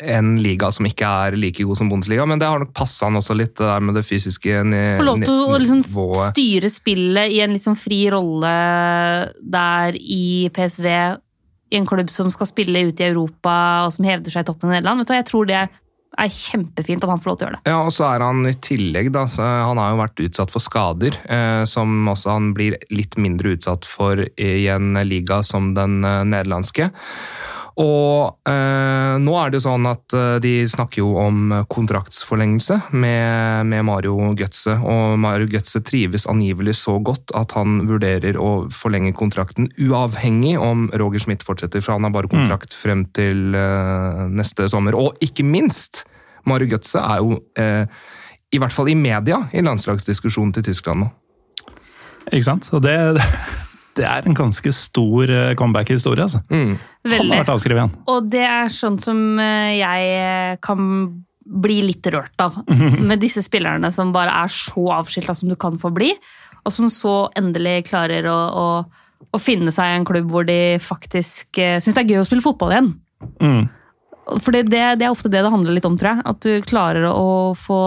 [0.00, 3.18] en liga som ikke er like god som Bundesliga, men det har nok passa han
[3.20, 4.98] også litt, det der med det fysiske nivået.
[4.98, 5.82] Få lov til å liksom
[6.26, 8.52] styre spillet i en sånn fri rolle
[9.40, 10.90] der i PSV,
[11.70, 13.56] i en klubb som skal spille ute i Europa,
[13.86, 15.02] og som hevder seg i toppen i Nederland.
[15.02, 15.64] Vet du, jeg tror det
[16.16, 17.72] er kjempefint at han får lov til å gjøre det.
[17.72, 20.64] Ja, og så er han i tillegg, da, så han har jo vært utsatt for
[20.64, 26.00] skader, eh, som også han blir litt mindre utsatt for i en liga som den
[26.06, 26.90] eh, nederlandske.
[27.76, 33.68] Og eh, nå er det jo sånn at eh, de snakker jo om kontraktsforlengelse med,
[33.68, 39.12] med Mario Götze, og Mario Götze trives angivelig så godt at han vurderer å forlenge
[39.18, 44.70] kontrakten uavhengig om Roger Schmidt fortsetter, for han har bare kontrakt frem til eh, neste
[44.72, 44.96] sommer.
[44.96, 46.06] Og ikke minst,
[46.48, 47.84] Mario Götze er jo, eh,
[48.56, 51.12] i hvert fall i media, i landslagsdiskusjonen til Tyskland nå.
[52.32, 52.72] Ikke sant?
[52.72, 52.96] Og det,
[53.96, 56.42] det er en ganske stor eh, comeback-historie, altså.
[56.50, 57.38] Han har Veldig.
[57.38, 57.94] vært avskrevet igjen.
[58.12, 60.82] Og det er sånn som eh, jeg eh, kan
[61.46, 62.58] bli litt rørt av.
[63.08, 66.12] Med disse spillerne som bare er så avskilta som du kan få bli,
[66.66, 70.76] og som så endelig klarer å, å, å finne seg i en klubb hvor de
[70.82, 72.88] faktisk uh, syns det er gøy å spille fotball igjen.
[73.38, 73.68] Mm.
[74.42, 76.24] For det, det, er ofte det det handler litt om, tror jeg.
[76.26, 77.80] At du klarer å få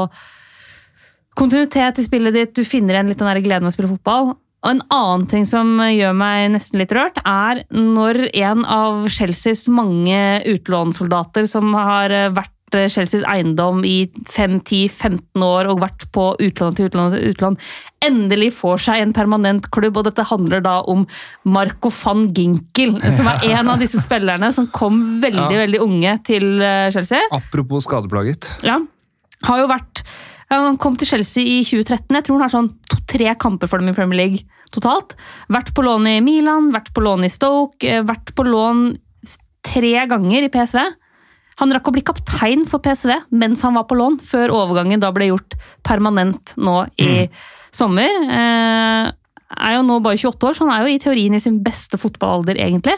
[1.39, 4.31] kontinuitet i spillet ditt, du finner igjen litt den der gleden med å spille fotball.
[4.59, 9.67] Og en annen ting som gjør meg nesten litt rørt, er når en av Chelseas
[9.71, 10.19] mange
[10.51, 17.15] utlånssoldater som har vært Chelseas eiendom i 5-10-15 år og vært på utlån til utlån
[17.15, 17.55] til utlån,
[18.05, 19.97] endelig får seg en permanent klubb.
[19.97, 21.07] Og dette handler da om
[21.49, 25.63] Marco van Ginkel, som er en av disse spillerne som kom veldig, Ja.
[25.65, 27.23] veldig unge til eh, Chelsea.
[27.33, 28.51] Apropos skadeplaget.
[28.67, 28.77] Ja.
[29.47, 30.03] Har jo vært
[30.49, 32.15] Han kom til Chelsea i 2013.
[32.15, 35.15] Jeg tror han har sånn to-tre kamper for dem i Premier League totalt.
[35.51, 38.97] Vært på lån i Milan, vært på lån i Stoke, eh, vært på lån
[39.65, 40.81] tre ganger i PSV.
[41.59, 45.11] Han rakk å bli kaptein for PSV mens han var på lån, før overgangen da
[45.11, 47.27] ble gjort permanent nå i
[47.75, 48.09] sommer.
[49.57, 51.97] Er jo nå bare 28 år, så han er jo i teorien i sin beste
[51.97, 52.93] fotballalder, egentlig.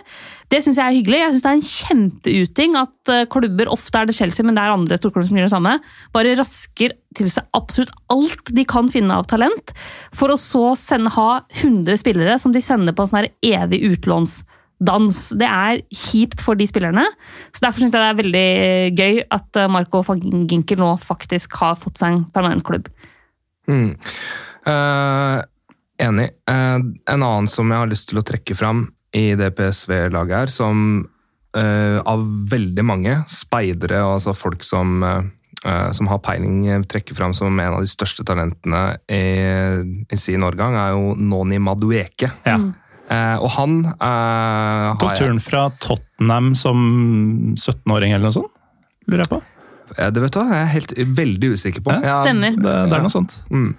[0.52, 1.20] Det syns jeg er hyggelig.
[1.22, 4.66] Jeg syns det er en kjempeuting at eh, klubber, ofte er det Chelsea, men det
[4.66, 5.78] er andre storklubber som gjør det samme,
[6.12, 9.72] bare rasker til seg absolutt alt de kan finne av talent,
[10.16, 11.30] for å så sende, ha
[11.62, 13.32] 100 spillere som de sender på en sånn her
[13.64, 15.22] evig utlånsdans.
[15.40, 17.08] Det er kjipt for de spillerne,
[17.56, 18.46] så derfor syns jeg det er veldig
[19.00, 22.92] gøy at eh, Marco van Ginkel nå faktisk har fått seg en permanent klubb.
[23.72, 23.96] Mm.
[24.68, 25.40] Eh,
[26.04, 26.30] enig.
[26.50, 26.78] Eh,
[27.14, 31.06] en annen som jeg har lyst til å trekke fram i det PSV-laget her, som
[31.58, 37.52] eh, av veldig mange speidere, altså folk som, eh, som har peiling, trekker fram som
[37.60, 39.24] en av de største talentene i,
[40.08, 42.32] i sin årgang, er jo Noni Madueke.
[42.48, 42.58] Ja.
[43.12, 46.84] Eh, og han eh, Tok har jeg turen fra Tottenham som
[47.58, 48.54] 17-åring eller noe sånt,
[49.12, 49.42] lurer jeg på.
[49.98, 51.98] Eh, Det vet du jeg er helt veldig usikker på.
[52.06, 52.56] Ja, Stemmer.
[52.56, 53.36] Det, det er noe sånt.
[53.52, 53.74] Mm.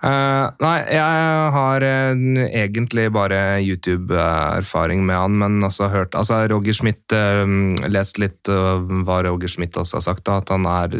[0.00, 6.72] Eh, nei, jeg har uh, egentlig bare YouTube-erfaring med han, men også hørt altså Roger
[6.72, 7.44] Schmidt uh,
[7.84, 10.96] Lest litt hva Roger Schmidt også har sagt, da, at han er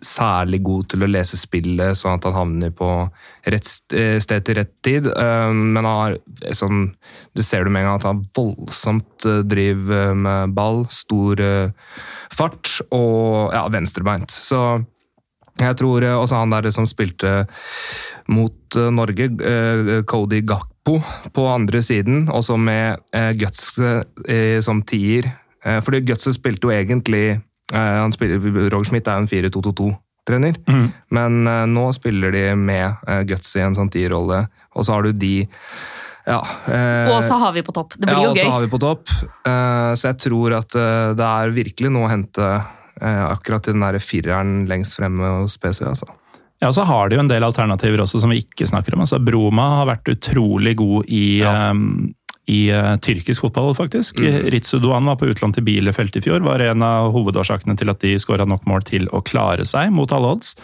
[0.00, 2.88] særlig god til å lese spillet, sånn at han havner på
[3.52, 5.08] rett sted til rett tid.
[5.08, 6.16] Men han har
[6.56, 6.90] sånn
[7.36, 11.40] Det ser du med en gang at han voldsomt eh, driv med ball, stor
[12.32, 14.32] fart og ja, venstrebeint.
[14.32, 14.60] Så
[15.56, 17.46] jeg tror eh, også han der som spilte
[18.32, 21.00] mot eh, Norge, eh, Cody Gakpo,
[21.34, 23.00] på andre siden, også med
[23.40, 23.72] Guts
[24.62, 25.26] som tier.
[25.82, 27.40] Fordi Guts spilte jo egentlig
[27.74, 28.38] han spiller,
[28.70, 30.84] Roger Schmidt er jo en 4-2-2-2-trener, mm.
[31.10, 34.44] men nå spiller de med Guts i en sånn tierrolle,
[34.78, 35.34] og så har du de
[36.26, 37.94] ja, eh, Og så har vi på topp.
[37.94, 39.10] Det blir ja, jo og så har vi på topp.
[39.46, 42.48] Eh, så jeg tror at eh, det er virkelig noe å hente
[43.00, 45.88] akkurat i den der fireren lengst fremme hos PSV.
[45.90, 46.08] Altså.
[46.62, 49.02] Ja, så har de jo en del alternativer også som vi ikke snakker om.
[49.04, 52.06] Altså, Broma har vært utrolig god i, um,
[52.48, 54.22] i uh, tyrkisk fotball, faktisk.
[54.52, 56.40] Ritsu Doan var på utlån til Bielefeld i fjor.
[56.46, 60.16] Var en av hovedårsakene til at de skåra nok mål til å klare seg mot
[60.16, 60.54] alle odds.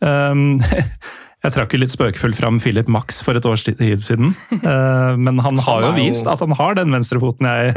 [0.00, 0.62] Um,
[1.44, 4.32] jeg trakk jo litt spøkefullt fram Philip Max for et års tid siden.
[4.62, 7.74] Uh, men han har jo vist at han har den venstrefoten jeg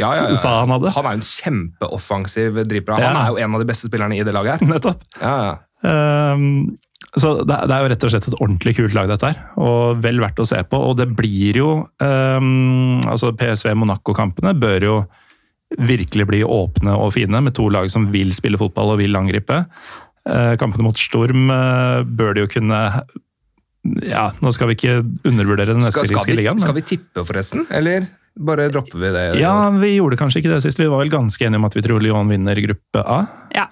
[0.00, 0.34] Ja, ja, ja.
[0.42, 0.92] sa han hadde.
[0.96, 3.00] Han er jo en kjempeoffensiv driver.
[3.00, 4.68] Han er jo en av de beste spillerne i det laget her.
[4.76, 5.08] Nettopp.
[5.22, 5.56] Ja, ja.
[5.88, 6.76] Ehm,
[7.16, 9.40] så det, det er jo rett og slett et ordentlig kult lag, dette her.
[9.62, 10.80] Og vel verdt å se på.
[10.90, 11.70] Og det blir jo
[12.02, 14.98] um, Altså, PSV-Monaco-kampene bør jo
[15.78, 19.64] virkelig bli åpne og fine, med to lag som vil spille fotball og vil angripe.
[20.28, 22.78] Eh, kampene mot Storm eh, bør de jo kunne
[24.04, 26.58] Ja, nå skal vi ikke undervurdere den østerrikske ligaen.
[26.58, 27.64] men- skal vi tippe, forresten?
[27.72, 29.40] Eller bare dropper vi det?
[29.40, 30.78] Ja, vi gjorde kanskje ikke det sist.
[30.78, 33.22] Vi var vel ganske enige om at vi tror Lyon vinner gruppe A.
[33.54, 33.66] Ja,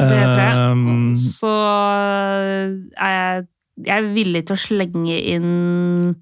[0.00, 0.56] det tror jeg.
[0.72, 1.52] Um, Så
[2.98, 3.46] er jeg,
[3.86, 6.16] jeg er villig til å slenge inn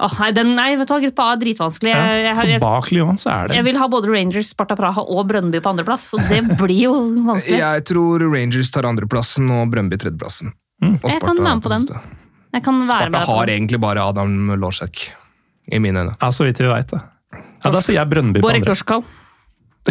[0.00, 1.90] Åh, nei, den, nei, vet du hva, gruppa A er dritvanskelig.
[1.92, 4.76] Jeg, jeg, ja, jeg, bak Lyon så er det jeg vil ha både Rangers, Sparta
[4.78, 6.94] Praha og Brønnby på andreplass, det blir jo
[7.26, 7.58] vanskelig.
[7.60, 10.54] Jeg tror Rangers tar andreplassen og Brønnby tredjeplassen.
[10.80, 10.94] Mm.
[11.02, 11.84] Og Jeg kan være med på den.
[12.56, 13.58] Jeg kan være Sparta med på har det.
[13.60, 15.04] egentlig bare Adam Lorsek,
[15.70, 16.16] i mine øyne.
[16.16, 17.02] Ja, så vidt vi veit det.
[17.60, 18.72] Ja, Da sier jeg Brønnby på Borek andre.
[18.72, 19.04] Dorskal.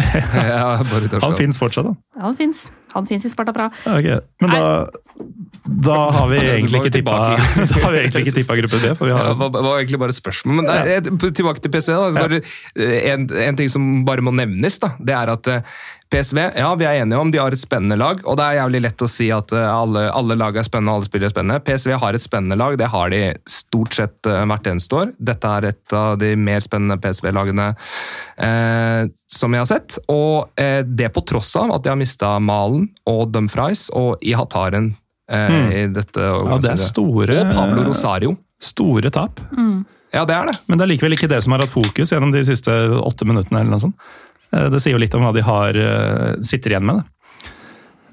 [0.50, 0.76] ja,
[1.22, 1.94] Han fins fortsatt, da.
[2.18, 2.66] Ja, han fins.
[2.94, 3.70] Han fins i Sparta Praha.
[3.98, 4.18] Okay.
[4.42, 4.64] Men da,
[5.88, 7.16] da har vi egentlig ikke tippa.
[7.56, 8.92] Da har vi egentlig ikke tippa gruppe B.
[8.98, 10.60] For vi Ja, det var, var egentlig bare spørsmål.
[10.60, 11.92] Men det er, tilbake til PSV.
[11.92, 12.42] Da, så bare,
[12.76, 15.80] eh, en, en ting som bare må nevnes, da, det er at eh,
[16.10, 18.18] PSV ja, vi er enige om de har et spennende lag.
[18.26, 21.06] og Det er jævlig lett å si at eh, alle, alle lag er spennende alle
[21.06, 21.60] spillere er spennende.
[21.62, 22.74] PSV har et spennende lag.
[22.80, 25.12] Det har de stort sett eh, hvert eneste år.
[25.22, 27.68] Dette er et av de mer spennende PSV-lagene
[28.42, 29.98] eh, som jeg har sett.
[30.10, 34.92] Og eh, det på tross av at de har mista Malen og Dumfries og Ihataren
[35.30, 36.26] eh, i dette.
[36.26, 38.34] Ja, det er store- Og Pablo Rosario.
[38.60, 39.38] store tap.
[40.10, 40.56] Ja, det er det.
[40.66, 43.60] Men det er likevel ikke det som har hatt fokus gjennom de siste åtte minuttene.
[43.62, 44.10] eller noe sånt.
[44.52, 47.02] Eh, Det sier jo litt om hva de har, eh, sitter igjen med.
[47.02, 47.16] det.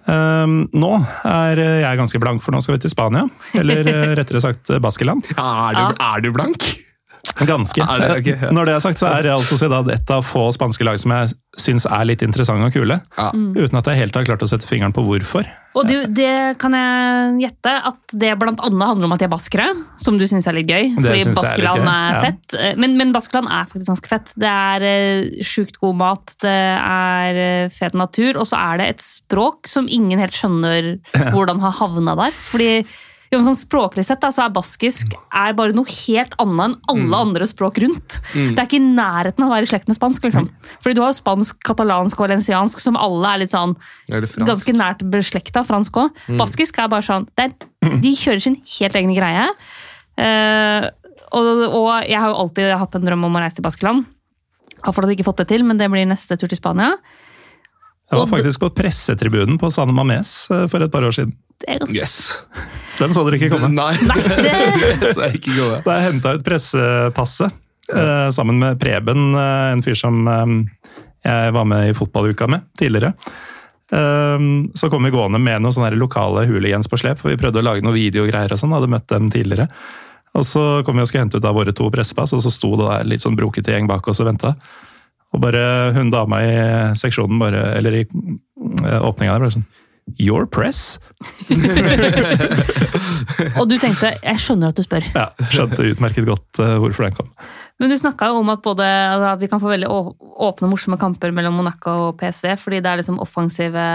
[0.08, 0.94] Um, nå
[1.28, 3.26] er eh, jeg ganske blank, for nå skal vi til Spania.
[3.60, 3.84] Eller
[4.16, 5.28] rettere sagt Baskeland.
[5.36, 6.64] Ja, er, du, er du blank?
[7.48, 7.84] Ganske.
[7.84, 8.52] Er det- okay, ja.
[8.52, 11.34] Når det er sagt, så er Real Sociedad et av få spanske lag som jeg
[11.58, 13.02] syns er litt interessante og kule.
[13.18, 13.32] Ja.
[13.32, 15.48] Uten at jeg helt har klart å sette fingeren på hvorfor.
[15.78, 19.32] Og det, det kan jeg gjette at det blant annet handler om at de er
[19.34, 19.66] baskere,
[20.02, 20.94] som du syns er litt gøy.
[20.96, 22.58] Fordi Baskeland er er, fett.
[22.58, 22.72] Ja.
[22.82, 24.32] Men, men Baskeland er faktisk ganske fett.
[24.40, 28.90] Det er eh, sjukt god mat, det er eh, fet natur, og så er det
[28.96, 30.96] et språk som ingen helt skjønner
[31.36, 32.42] hvordan har havna der.
[32.52, 32.72] Fordi
[33.34, 37.22] jo, sånn Språklig sett da, så er baskisk er bare noe helt annet enn alle
[37.26, 38.20] andre språk rundt.
[38.34, 40.28] Det er ikke i nærheten av å være i slekt med spansk.
[40.30, 40.48] liksom.
[40.84, 43.76] Fordi du har jo spansk, katalansk og valenciansk, som alle er litt sånn
[44.08, 46.22] ganske nært beslekta, fransk òg.
[46.40, 49.48] Baskisk er bare sånn det er, De kjører sin helt egne greie.
[50.18, 50.88] Uh,
[51.36, 54.08] og, og jeg har jo alltid hatt en drøm om å reise til Baskeland.
[54.86, 56.96] Har fortsatt ikke fått det til, men det blir neste tur til Spania.
[58.08, 61.34] Jeg var faktisk på pressetribunen på San Mames eh, for et par år siden.
[61.62, 62.18] Det er ganske Yes.
[63.00, 63.70] Den så dere ikke komme.
[63.74, 63.94] Nei,
[64.46, 65.68] det, så jeg ikke gå.
[65.86, 67.54] Da jeg henta ut pressepasset
[67.92, 68.32] ja.
[68.34, 70.56] sammen med Preben, eh, en fyr som eh,
[71.28, 73.14] jeg var med i fotballuka med tidligere.
[73.94, 77.62] Eh, så kom vi gående med noen sånne lokale hooligans på slep, for vi prøvde
[77.62, 79.70] å lage noen videogreier og sånn, hadde møtt dem tidligere.
[80.38, 82.74] Og så kom vi og skulle hente ut av våre to pressepass, og så sto
[82.78, 84.58] det der litt sånn brokete gjeng bak oss og venta.
[85.36, 86.54] Og bare hun dama i
[86.98, 89.70] seksjonen, bare, eller i eh, åpninga der, bare sånn
[90.16, 91.00] Your press?
[93.60, 95.04] og du tenkte jeg skjønner at du spør.
[95.14, 97.30] Ja, skjønte utmerket godt uh, hvorfor den kom.
[97.78, 100.70] Men du snakka jo om at, både, altså at vi kan få veldig åpne åpne,
[100.70, 103.86] morsomme kamper mellom Monaco og PSV, fordi det er liksom offensive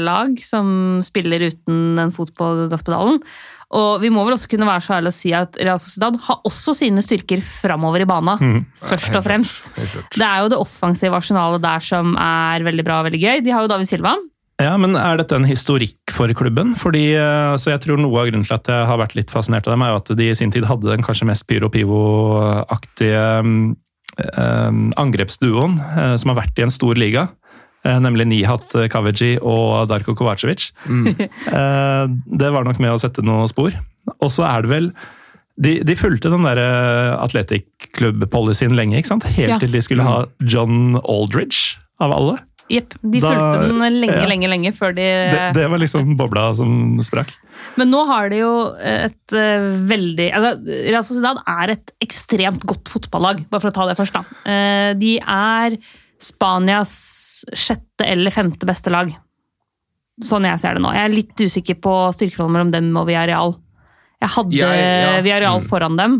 [0.00, 3.20] lag som spiller uten en fot på gasspedalen.
[3.78, 6.40] Og vi må vel også kunne være så ærlige å si at Real Sociedad har
[6.48, 8.34] også sine styrker framover i bana.
[8.82, 9.70] Først og fremst.
[9.76, 13.44] Det er jo det offensive arsenalet der som er veldig bra og veldig gøy.
[13.46, 14.16] De har jo David Silva.
[14.60, 16.74] Ja, men Er dette en historikk for klubben?
[16.78, 19.66] Fordi, eh, så jeg tror Noe av grunnen til at jeg har vært litt fascinert
[19.66, 23.22] av dem, er jo at de i sin tid hadde den kanskje mest pyro-pivo-aktige
[24.20, 27.28] eh, angrepsduoen eh, som har vært i en stor liga.
[27.86, 30.68] Eh, nemlig Nihat Kaveji og Darko Kovacevic.
[30.84, 31.08] Mm.
[32.40, 33.72] det var nok med å sette noen spor.
[34.20, 34.90] Og så er det vel
[35.60, 36.60] de, de fulgte den der
[37.20, 39.28] atletic-klubb-policyen lenge, ikke sant?
[39.36, 39.58] helt Ja.
[39.60, 42.38] til de skulle ha John Aldridge, av alle.
[42.70, 42.94] Jepp.
[43.02, 44.26] De Da- fulgte den lenge, ja.
[44.30, 47.32] lenge, lenge før de Det, det var liksom bobla som sprakk.
[47.76, 50.52] Men nå har de jo et eh, veldig altså,
[50.86, 54.14] Real Sociedad er et ekstremt godt fotballag, bare for å ta det først.
[54.14, 54.22] da.
[54.46, 55.76] Eh, de er
[56.20, 56.92] Spanias
[57.56, 59.10] sjette eller femte beste lag.
[60.22, 60.92] Sånn jeg ser det nå.
[60.94, 63.54] Jeg er litt usikker på styrkeforholdet mellom dem og Villarreal.
[64.20, 65.20] Jeg hadde ja, ja.
[65.24, 65.66] Villarreal Mm.
[65.70, 66.18] foran dem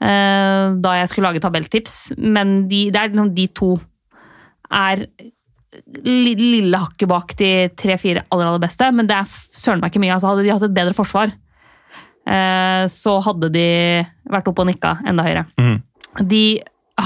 [0.00, 3.70] eh, da jeg skulle lage tabelltips, men de, det er liksom de to
[4.70, 5.06] er
[6.06, 10.14] lille hakket bak de tre-fire aller, aller beste, men det er søren meg ikke mye.
[10.16, 11.34] Altså, hadde de hatt et bedre forsvar,
[12.26, 13.68] eh, så hadde de
[14.32, 15.46] vært oppe og nikka enda høyere.
[15.60, 15.76] Mm.
[16.26, 16.44] De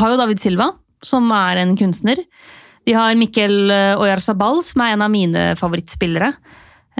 [0.00, 0.70] har jo David Silva,
[1.02, 2.22] som er en kunstner.
[2.88, 6.32] De har Mikkel eh, Oyarzabal, som er en av mine favorittspillere.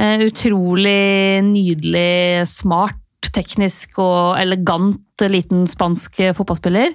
[0.01, 2.97] Eh, utrolig nydelig, smart,
[3.31, 6.95] teknisk og elegant liten spansk fotballspiller.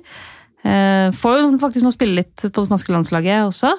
[0.66, 3.76] Eh, får jo faktisk nå spille litt på det spanske landslaget også.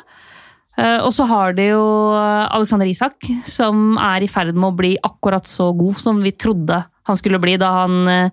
[0.77, 4.93] Eh, Og så har de jo Alexander Isak, som er i ferd med å bli
[5.03, 8.31] akkurat så god som vi trodde han skulle bli da han eh,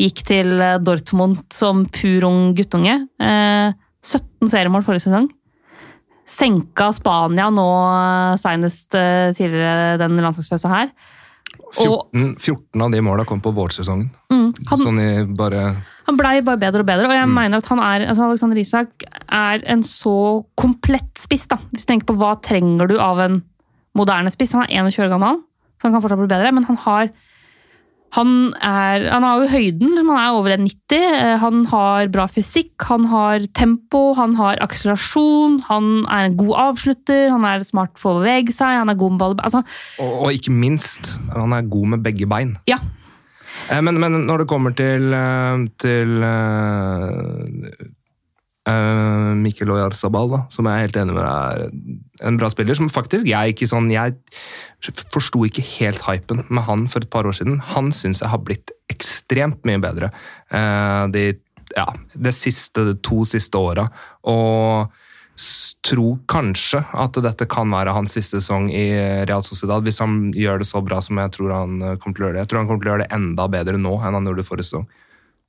[0.00, 2.96] gikk til eh, Dortmund som pur ung guttunge.
[3.20, 3.74] Eh,
[4.04, 5.28] 17 seriemål forrige sesong.
[6.24, 10.94] Senka Spania nå eh, senest eh, tidligere den landslagspausa her.
[11.82, 14.10] Og 14, 14 av de måla kom på vårsesongen.
[14.30, 15.64] mm, han, Sånn i bare
[16.06, 19.06] Han blei bare bedre og bedre, og jeg mener at han er, altså Alexander Isak
[19.32, 21.46] er en så komplett spiss.
[21.50, 21.58] da.
[21.72, 23.42] Hvis du tenker på hva trenger du av en
[23.96, 24.52] moderne spiss.
[24.54, 25.40] Han er 21 år gammel,
[25.78, 27.10] så han kan fortsatt bli bedre, men han har
[28.14, 30.94] Han, er, han har jo høyden, han er over 1,90.
[30.94, 36.54] eh, Han har bra fysikk, han har tempo, han har akselerasjon, han er en god
[36.68, 39.64] avslutter, han er smart på å bevege seg, han er god med ball altså,
[39.98, 42.54] Og, og ikke minst, han er god med begge bein.
[42.70, 42.78] Ja.
[43.70, 46.14] Eh, Men, men når det kommer til, eh, til
[48.70, 52.92] eh, Mikkel Oyarzabal, da, som jeg er helt enig med er en bra spiller, som
[52.92, 54.16] faktisk jeg ikke sånn Jeg
[55.12, 57.60] forsto ikke helt hypen med han for et par år siden.
[57.74, 60.12] Han syns jeg har blitt ekstremt mye bedre
[60.52, 61.26] eh, de
[61.74, 63.88] ja, de siste, to siste åra.
[64.30, 64.92] Og
[65.84, 68.84] tror kanskje at dette kan være hans siste sesong i
[69.26, 72.26] Real Sociedad, hvis han gjør det så bra som jeg tror han eh, kommer til
[72.26, 72.44] å gjøre det.
[72.44, 74.70] Jeg tror han kommer til å gjøre det enda bedre nå enn han gjorde forrige
[74.70, 74.86] sesong.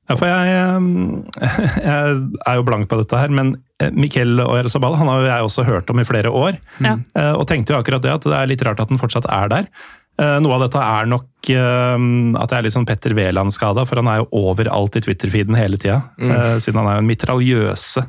[0.05, 1.49] Ja, for jeg, eh,
[1.89, 5.65] jeg er jo blank på dette her, men eh, Miquel Oyarzabal han har jeg også
[5.67, 6.59] hørt om i flere år.
[6.83, 6.97] Ja.
[7.17, 9.51] Eh, Og tenkte jo akkurat det, at det er litt rart at den fortsatt er
[9.51, 9.69] der.
[10.15, 14.21] Noe av dette er nok at jeg er litt sånn Petter Wæland-skada, for han er
[14.21, 15.97] jo overalt i Twitter-feeden hele tida.
[16.15, 16.31] Mm.
[16.63, 18.05] Siden han er jo en mitraljøse.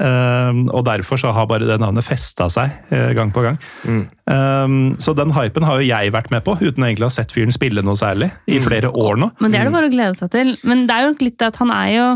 [0.00, 3.58] Eh, Og derfor så har bare det navnet festa seg eh, gang på gang.
[3.84, 7.32] Eh, Så den hypen har jo jeg vært med på, uten egentlig å ha sett
[7.34, 9.32] fyren spille noe særlig i flere år nå.
[9.40, 10.54] Men det er det bare å glede seg til.
[10.64, 12.06] Men det er jo litt at han er jo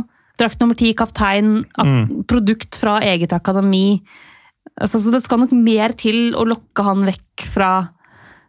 [0.40, 4.02] drakt nummer ti, kaptein, ak produkt fra eget akademi.
[4.80, 7.70] Altså, så det skal nok mer til å lokke han vekk fra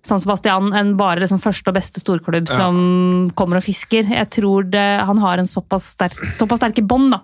[0.08, 4.08] San Sebastian enn bare liksom første og beste storklubb som kommer og fisker.
[4.08, 7.16] Jeg tror det, han har en såpass, sterk, såpass sterke bånd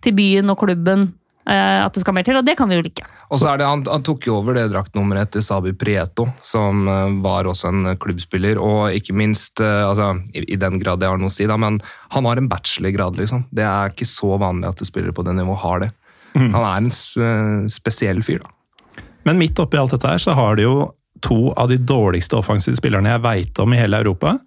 [0.00, 1.10] til byen og klubben
[1.48, 3.06] at det skal mer til, og det kan vi jo like.
[3.30, 6.82] Og så er det, han, han tok jo over det draktnummeret til Sabi Prieto, som
[6.90, 8.58] eh, var også en eh, klubbspiller.
[8.58, 11.54] Og ikke minst, eh, altså, i, i den grad det har noe å si, da,
[11.60, 11.78] men
[12.10, 13.20] han har en bachelorgrad.
[13.20, 13.44] liksom.
[13.54, 15.90] Det er ikke så vanlig at spillere på det nivået har det.
[16.34, 19.04] Han er en eh, spesiell fyr, da.
[19.28, 20.74] Men midt oppi alt dette her, så har de jo
[21.22, 24.38] to av de dårligste offensive spillerne jeg veit om i hele Europa.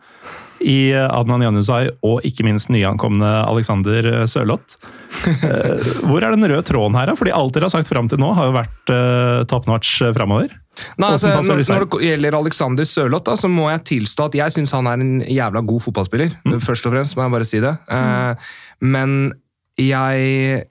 [0.64, 4.80] I Adnan Januzaj og ikke minst nyankomne Alexander Sørloth.
[5.24, 7.16] Eh, Hvor er den røde tråden her, da?
[7.20, 10.52] Fordi alt dere har sagt fram til nå, har jo vært uh, top notch framover.
[10.98, 14.74] Nei, altså, når, når det gjelder Alexander Sørloth, så må jeg tilstå at jeg syns
[14.74, 16.34] han er en jævla god fotballspiller.
[16.66, 17.76] Først og fremst, må jeg bare si det.
[17.94, 18.56] Eh,
[18.94, 19.34] men
[19.80, 20.66] jeg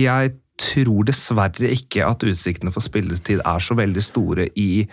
[0.00, 4.88] Jeg tror dessverre ikke at utsiktene for spilletid er så veldig store i eh,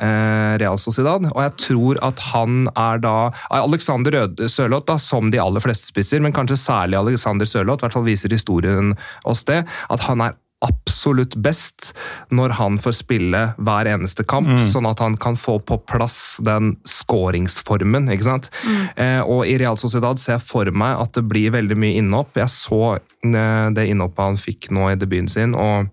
[0.00, 1.24] Real Sociedad.
[1.34, 3.14] Og jeg tror at han er da
[3.50, 7.86] Alexander Rød- Sørloth, da, som de aller fleste spisser, men kanskje særlig Alexander Sørloth, i
[7.88, 8.94] hvert fall viser historien
[9.24, 11.92] oss det, at han er absolutt best
[12.34, 16.72] når han får spille hver eneste kamp, sånn at han kan få på plass den
[16.82, 18.08] skåringsformen.
[18.10, 18.48] ikke sant?
[18.96, 22.34] Eh, og i Real Sociedad ser jeg for meg at det blir veldig mye innhopp.
[22.42, 25.86] Jeg så eh, det innhoppet han fikk nå i debuten sin, og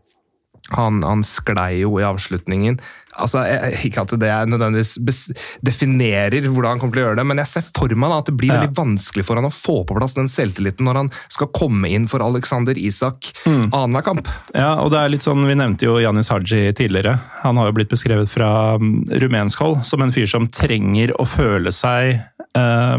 [0.74, 2.80] han, han sklei jo i avslutningen.
[3.18, 5.30] Altså, jeg, Ikke at det er nødvendigvis
[5.66, 8.30] definerer hvordan han kommer til å gjøre det, men jeg ser for meg da, at
[8.30, 8.60] det blir Ja.
[8.62, 12.08] veldig vanskelig for han å få på plass den selvtilliten når han skal komme inn
[12.12, 14.28] for Alexander Isak annenhver kamp.
[14.54, 17.20] Ja, og det er litt sånn, Vi nevnte jo Janis Haji tidligere.
[17.44, 21.26] Han har jo blitt beskrevet fra mm, rumensk hold som en fyr som trenger å
[21.28, 22.20] føle seg
[22.56, 22.98] eh,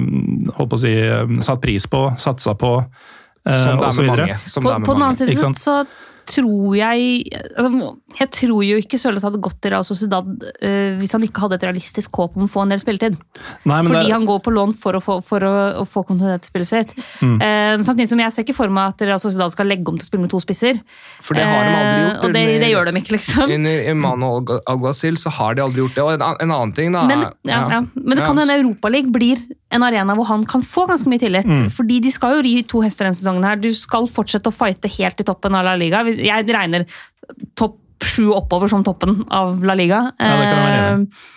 [0.57, 2.73] holdt på å si, eh, satt pris på, satsa på,
[3.47, 4.39] eh, Som det er så med mange.
[4.47, 5.17] Som På, det er med på den mange.
[5.17, 5.87] annen side så
[6.29, 7.25] tror jeg
[7.57, 10.29] altså, Jeg tror jo ikke Sørloth hadde gått til Real Sociedad
[10.65, 13.17] eh, hvis han ikke hadde et realistisk håp om å få en del spilletid.
[13.69, 15.53] Nei, men Fordi det, han går på lån for å få, for å,
[15.83, 16.95] å få kontinuitet i spillet sitt.
[17.21, 17.37] Mm.
[17.37, 20.07] Eh, samtidig som jeg ser ikke for meg at Real Sociedad skal legge om til
[20.07, 20.81] å spille med to spisser.
[21.25, 22.17] For det har de aldri gjort.
[22.17, 23.55] Eh, og det, det gjør de ikke, liksom.
[23.59, 26.07] Under Emmanuel Alguacil så har de aldri gjort det.
[26.07, 27.85] Og en, en annen ting, da Men, ja, ja.
[27.95, 29.47] Men det kan hende Europaligaen blir
[29.77, 31.47] en arena hvor han kan få ganske mye tillit.
[31.47, 31.69] Mm.
[31.77, 33.45] Fordi de skal jo ri to hester denne sesongen.
[33.47, 33.61] her.
[33.61, 36.03] Du skal fortsette å fighte helt i toppen av La Liga.
[36.09, 36.87] Jeg regner
[37.59, 40.03] topp sju oppover som toppen av La Liga.
[40.21, 41.09] Ja, det kan være enig.
[41.09, 41.33] Eh,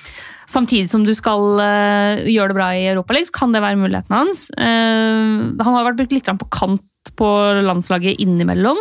[0.50, 4.48] Samtidig som du skal eh, gjøre det bra i Europaligaen, kan det være muligheten hans.
[4.58, 7.28] Eh, han har vært brukt litt på kant på
[7.68, 8.80] landslaget innimellom.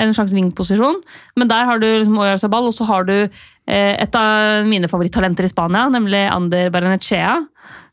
[0.00, 1.02] En slags vingposisjon.
[1.36, 3.14] Men der har du liksom Oyarzabal, og så har du
[3.70, 7.36] et av mine favorittalenter i Spania, nemlig Ander Baranechea.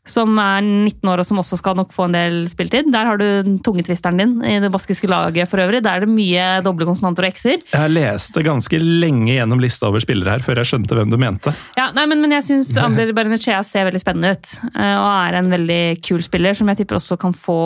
[0.08, 2.90] Som er 19 år og som også skal nok få en del spilletid.
[2.94, 5.82] Der har du tungetvisteren din i det baskiske laget for øvrig.
[5.84, 7.64] Der er det mye doble konsonanter og x-er.
[7.74, 11.52] jeg leste ganske lenge gjennom lista over spillere her, før jeg skjønte hvem du mente.
[11.76, 14.54] Ja, nei, men, men jeg syns Ander Baranechea ser veldig spennende ut.
[14.74, 17.58] eh, Og er en veldig kul spiller, som jeg tipper også kan få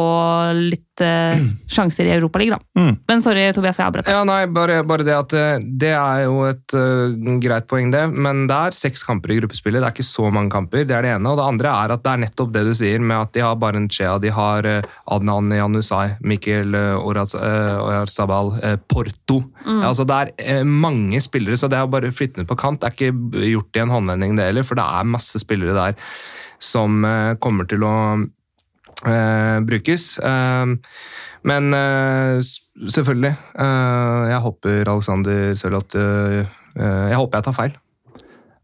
[0.59, 1.41] litt eh,
[1.71, 2.61] sjanser i Europaligaen.
[2.61, 2.81] da.
[2.81, 2.97] Mm.
[3.09, 4.11] Men sorry, Tobias, jeg avbrøt.
[4.13, 8.05] Ja, nei, bare, bare det at eh, det er jo et uh, greit poeng, det.
[8.13, 9.81] Men det er seks kamper i gruppespillet.
[9.81, 10.85] Det er ikke så mange kamper.
[10.89, 11.33] Det er det ene.
[11.33, 13.57] Og det andre er at det er nettopp det du sier, med at de har
[13.63, 18.55] Barenchea, de har uh, Adnan Janusai, Mikkel uh, Oyarzabal,
[18.89, 19.41] Porto Porto.
[19.65, 22.95] Altså, det er mange spillere, så det å bare flytte ned på kant Det er
[22.97, 25.97] ikke gjort i en håndvending, det heller, for det er masse spillere der
[26.63, 27.03] som
[27.43, 27.95] kommer til å
[29.67, 30.19] brukes.
[30.19, 30.67] Eh,
[31.45, 32.39] men eh,
[32.89, 33.35] selvfølgelig.
[33.59, 36.45] eh, jeg håper Alexander Sørloth eh,
[36.79, 37.79] eh, Jeg håper jeg tar feil.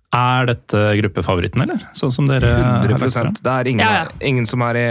[0.09, 1.83] Er dette gruppefavoritten, eller?
[1.93, 3.27] Sånn som dere har lagt frem?
[3.29, 4.15] 100 Det er ingen, Ja, ja.
[4.25, 4.87] ingen, som er i,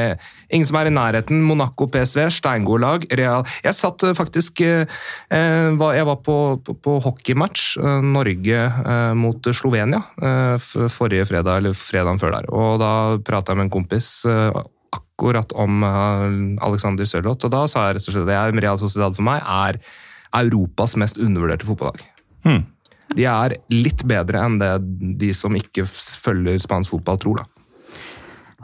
[0.54, 1.40] ingen som er i nærheten.
[1.42, 3.08] Monaco, PSV, steingode lag.
[3.18, 3.42] Real.
[3.66, 4.86] Jeg satt eh, faktisk eh,
[5.34, 7.66] eh, Jeg var på, på, på hockeymatch.
[7.82, 10.62] eh, Norge eh, mot Slovenia eh,
[10.94, 12.52] forrige fredag, eller fredagen før der.
[12.54, 12.94] Og da
[13.26, 14.54] prata jeg med en kompis eh,
[14.96, 19.18] akkurat om eh, Alexander Sørloth, og da sa jeg rett og slett at Real Sociedad
[19.18, 19.80] for meg er
[20.38, 22.04] Europas mest undervurderte fotballag.
[22.46, 22.66] Hmm.
[23.16, 24.74] De er litt bedre enn det
[25.22, 27.42] de som ikke følger spansk fotball, tror.
[27.44, 27.48] da.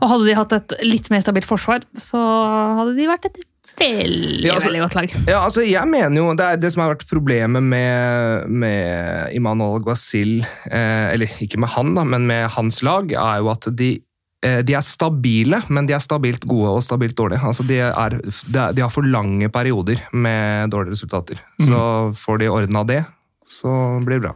[0.02, 3.40] Og hadde de hatt et litt mer stabilt forsvar, så hadde de vært et
[3.80, 5.14] veldig, Ja, altså- veldig godt lag.
[5.28, 9.82] Ja, altså jeg mener jo, Det er det som har vært problemet med, med Immanuel
[9.82, 14.02] Guasil, eh, eller ikke med han, da, men med hans lag, er jo at de,
[14.44, 17.40] de er stabile, men de er stabilt gode og stabilt dårlige.
[17.48, 21.40] Altså de, er, de, har for lange perioder med dårlige resultater.
[21.64, 21.80] Så
[22.20, 23.00] får de ordna det,
[23.48, 23.72] så
[24.04, 24.36] blir det bra.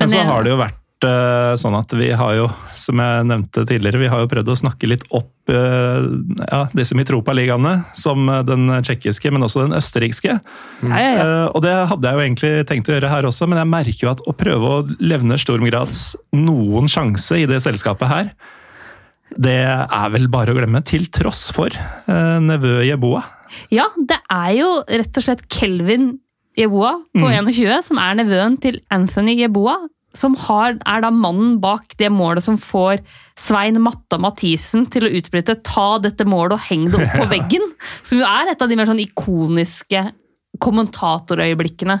[0.00, 3.64] Men så har det jo vært eh, sånn at vi har jo, som jeg nevnte
[3.68, 6.08] tidligere, vi har jo prøvd å snakke litt opp eh,
[6.48, 10.38] ja, disse Mitropa-ligaene, som eh, den tsjekkiske, men også den østerrikske.
[10.38, 11.28] Ja, ja, ja.
[11.28, 14.06] Eh, og det hadde jeg jo egentlig tenkt å gjøre her også, men jeg merker
[14.06, 16.02] jo at å prøve å levne Stormgrads
[16.36, 18.34] noen sjanse i det selskapet her,
[19.40, 23.22] det er vel bare å glemme, til tross for eh, nevø Jeboa.
[23.74, 26.14] Ja, det er jo rett og slett Kelvin
[26.58, 29.76] Jeboa på 21 som er nevøen til Anthony Jeboa.
[30.14, 33.00] Som har, er da mannen bak det målet som får
[33.40, 37.72] Svein Matta Mathisen til å utbryte 'ta dette målet og heng det opp på veggen'.
[38.06, 40.04] Som jo er et av de mer sånn ikoniske
[40.62, 41.98] kommentatorøyeblikkene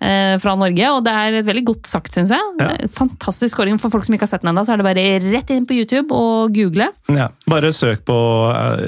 [0.00, 0.86] fra Norge.
[0.96, 2.40] Og det er et veldig godt sagt, syns jeg.
[2.60, 2.70] Ja.
[2.96, 3.76] Fantastisk scoring.
[3.80, 5.76] For folk som ikke har sett den ennå, så er det bare rett inn på
[5.76, 6.86] YouTube og google.
[7.12, 8.16] Ja, bare søk på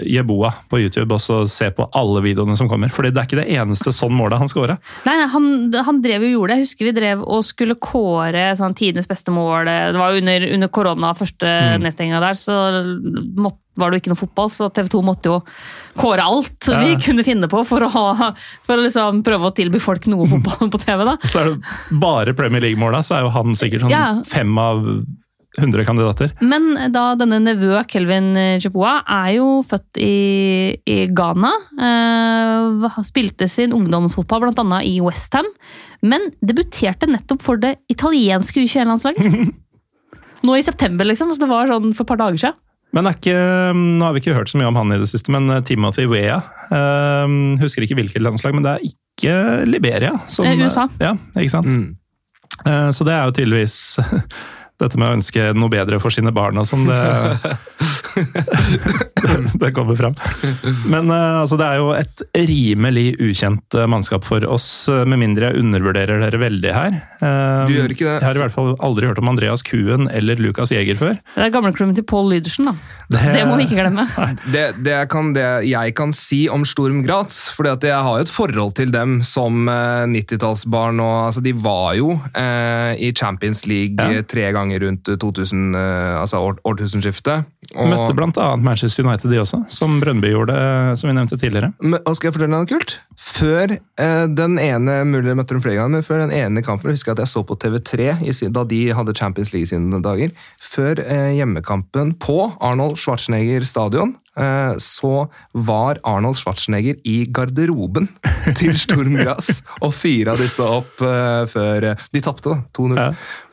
[0.09, 2.93] Jeboa på YouTube og så se på alle videoene som kommer.
[2.93, 4.79] Fordi det er ikke det eneste sånn målet han scora.
[5.07, 5.49] Nei, nei han,
[5.89, 6.61] han drev jo gjorde det.
[6.63, 9.69] Jeg husker vi drev og skulle kåre sånn, tidenes beste mål.
[9.69, 11.83] Det var under, under korona, første Mm.
[11.85, 12.55] nedstenginga der, så
[13.37, 14.51] måtte, var det jo ikke noe fotball.
[14.53, 15.39] Så TV 2 måtte jo
[15.99, 16.81] kåre alt Ja.
[16.83, 18.33] vi kunne finne på for å, ha,
[18.67, 21.05] for å liksom prøve å tilby folk noe fotball på TV.
[21.09, 21.17] da.
[21.25, 24.07] Så er det bare Premier League-måla, så er jo han sikkert sånn Ja.
[24.29, 24.85] fem av
[25.61, 26.31] 100 kandidater.
[26.41, 28.31] Men da denne nevø Kelvin
[28.65, 31.51] Chepoa er jo født i, i Ghana.
[31.77, 34.79] Eh, spilte sin ungdomsfotball bl.a.
[34.81, 35.45] i Westham.
[36.03, 39.53] Men debuterte nettopp for det italienske U21-landslaget.
[40.49, 41.31] Nå i september, liksom.
[41.37, 42.59] Så det var sånn for et par dager siden.
[42.93, 43.37] Men er ikke,
[43.77, 46.05] nå har vi ikke hørt så mye om han i det siste, men eh, Timothy
[46.11, 46.37] Wea
[46.69, 49.37] eh, Husker ikke hvilket landslag, men det er ikke
[49.71, 50.13] Liberia.
[50.29, 50.89] Som, Eh, USA.
[51.01, 51.67] Ja, ikke sant?
[51.73, 51.97] Mm.
[52.67, 53.77] Uh, Så det er jo tydeligvis
[54.83, 56.99] dette med å ønske noe bedre for sine barn og sånn, det,
[59.63, 60.15] det kommer fram.
[60.91, 65.21] Men eh, altså, det er jo et rimelig ukjent eh, mannskap for oss, eh, med
[65.23, 66.99] mindre jeg undervurderer dere veldig her.
[67.69, 68.15] Du gjør ikke det.
[68.19, 71.17] Jeg har i hvert fall aldri hørt om Andreas Kuen eller Lukas Jæger før.
[71.37, 72.77] Det er gamleklubben til Paul Lydersen, da.
[73.13, 74.07] Det- Det må vi ikke glemme.
[74.53, 78.33] Det, det, kan, det jeg kan si om Storm Graz, for jeg har jo et
[78.33, 81.01] forhold til dem som eh, 90-tallsbarn.
[81.29, 84.23] altså, De var jo eh, i Champions League Ja.
[84.27, 87.45] tre ganger rundt 2000, eh, altså år, årtusenskiftet.
[87.75, 91.73] Og- Møtte annet Manchester United de også, som Brøndby gjorde, eh, som vi nevnte tidligere.
[91.81, 92.99] Men, og skal jeg fortelle deg noe kult?
[93.17, 96.99] Før eh, den ene mulig møtte dem flere ganger, men før den ene kampen jeg
[96.99, 100.31] husker jeg at jeg så på TV3 i da de hadde Champions League sine dager.
[100.61, 104.17] Før eh, hjemmekampen på Arnold Schwarzenegger stadion,
[104.81, 108.09] så var Arnold Schwarzenegger i garderoben
[108.59, 112.63] til Sturm Graz og fyra disse opp eh, før eh, De tapte, da.
[112.77, 112.97] 2-0.
[112.99, 113.11] Ja.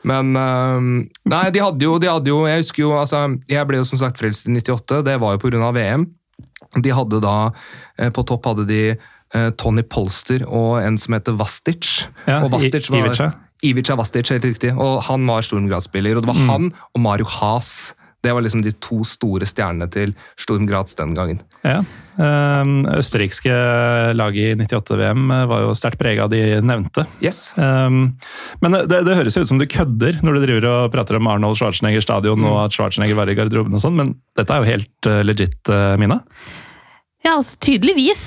[0.08, 0.88] Men eh,
[1.30, 4.00] Nei, de hadde jo, de hadde jo Jeg husker jo, altså Jeg ble jo som
[4.00, 5.02] sagt frelst i 98.
[5.06, 5.70] Det var jo pga.
[5.76, 6.08] VM.
[6.82, 7.36] De hadde da,
[7.98, 12.06] eh, På topp hadde de eh, Tony Polster og en som heter Vastic.
[12.26, 13.30] Ja, og Vastic var, Ivica.
[13.66, 14.72] Ivica Vastic, helt riktig.
[14.74, 16.16] Og han var Sturm-Graz-spiller.
[16.16, 17.92] Og det var han og Mario Haas.
[18.20, 21.40] Det var liksom de to store stjernene til Sturm Graz den gangen.
[21.64, 21.80] Ja.
[22.20, 23.54] Eh, Østerrikske
[24.16, 27.06] laget i 98-VM var jo sterkt prega av de nevnte.
[27.24, 27.50] Yes.
[27.56, 28.16] Um,
[28.60, 31.30] men det, det høres jo ut som du kødder når du driver og prater om
[31.32, 34.72] Arnold Schwarzenegger stadion og at Schwarzenegger var i garderoben og sånn, men dette er jo
[34.74, 36.20] helt eh, legit, uh, Mina.
[37.20, 38.22] Ja, altså, tydeligvis.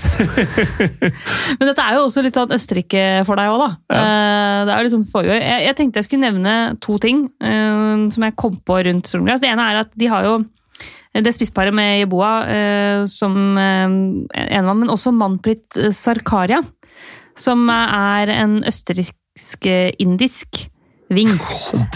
[1.57, 3.69] Men dette er jo også litt sånn Østerrike for deg òg, da.
[3.89, 4.03] Ja.
[4.67, 5.39] Det er jo litt sånn foregår.
[5.41, 6.53] Jeg, jeg tenkte jeg skulle nevne
[6.83, 9.41] to ting uh, som jeg kom på rundt Stormglass.
[9.41, 10.35] Det ene er at de har jo
[11.13, 16.61] det spissparet med Jeboa uh, som uh, ene mann, men også Manprit Sarkaria,
[17.33, 20.67] som er en østerriksk-indisk
[21.15, 21.31] Ving.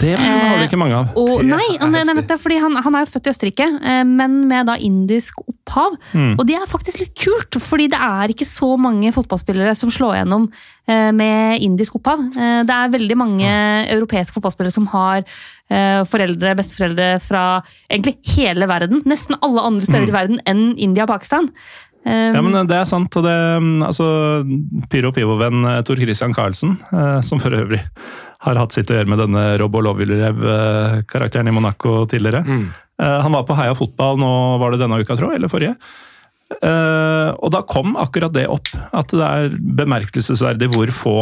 [0.00, 1.12] Det har vi ikke mange av.
[1.18, 4.40] Og, nei, nei, nei, nei, fordi han, han er jo født i Østerrike, eh, men
[4.50, 5.96] med da indisk opphav.
[6.12, 6.34] Mm.
[6.38, 10.20] Og det er faktisk litt kult, fordi det er ikke så mange fotballspillere som slår
[10.20, 10.48] gjennom
[10.88, 12.22] eh, med indisk opphav.
[12.36, 13.50] Eh, Det er veldig mange
[13.94, 17.44] europeiske fotballspillere som har eh, foreldre, besteforeldre fra
[17.90, 19.02] egentlig hele verden.
[19.08, 21.50] Nesten alle andre steder i verden enn India og Pakistan.
[22.06, 23.14] Eh, Ja, men Det er sant.
[23.16, 24.06] og det, mm, altså,
[24.88, 27.82] Pyro Pivo-venn eh, Tor Christian Karlsen, eh, som for øvrig
[28.46, 32.44] har hatt sitt å gjøre med denne Robo Lovilev-karakteren i Monaco tidligere.
[32.46, 32.68] Mm.
[32.98, 35.74] Han var på Heia Fotball nå var det denne uka, tror jeg, eller forrige.
[36.62, 39.52] Eh, og da kom akkurat det opp, at det er
[39.82, 41.16] bemerkelsesverdig hvor få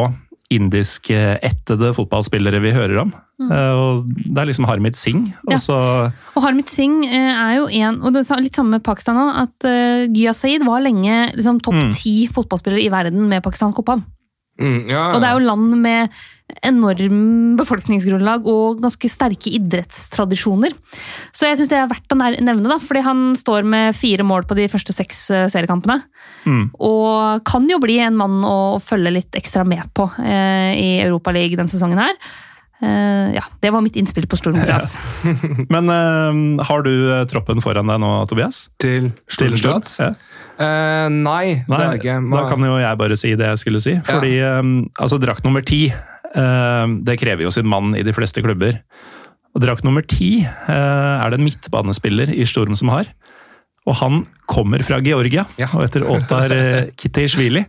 [0.55, 3.09] indiskættede fotballspillere vi hører om.
[3.43, 3.51] Mm.
[3.51, 5.33] og Det er liksom Harmit Singh.
[5.49, 5.57] Ja.
[5.57, 5.79] Og så,
[6.37, 9.33] Og Harmit Singh eh, er jo en, og det er litt samme med Pakistan òg,
[9.43, 9.69] at
[10.15, 11.93] Gya Saeed var lenge liksom, topp Mm.
[11.99, 14.01] ti fotballspillere i verden med pakistansk opphav.
[14.61, 16.17] Mm, ja, Og det er jo land med
[16.65, 20.75] enorm befolkningsgrunnlag og ganske sterke idrettstradisjoner.
[21.35, 24.47] Så jeg syns det er verdt å nevne, da, fordi han står med fire mål
[24.47, 25.99] på de første seks eh, seriekampene.
[26.47, 26.65] Mm.
[26.79, 31.65] Og kan jo bli en mann å følge litt ekstra med på eh, i Europaligaen
[31.65, 32.15] denne sesongen her.
[32.77, 34.99] Uh, ja, det var mitt innspill på Sturm Gras.
[35.73, 36.93] men uh, har du
[37.31, 38.67] troppen foran deg nå, Tobias?
[38.83, 39.57] Til Sturm?
[39.57, 40.11] Ja.
[40.57, 42.17] Eh, nei, det er ikke.
[42.25, 42.37] Man...
[42.39, 43.97] da kan jo jeg bare si det jeg skulle si.
[44.07, 44.73] Fordi um,
[45.03, 48.81] altså, drakt nummer ti, uh, det krever jo sin mann i de fleste klubber.
[49.57, 53.11] Og drakt nummer ti uh, er det en midtbanespiller i Storm som har.
[53.87, 55.69] Og han kommer fra Georgia, Ja.
[55.77, 57.63] og heter Otar uh, Kitishvili.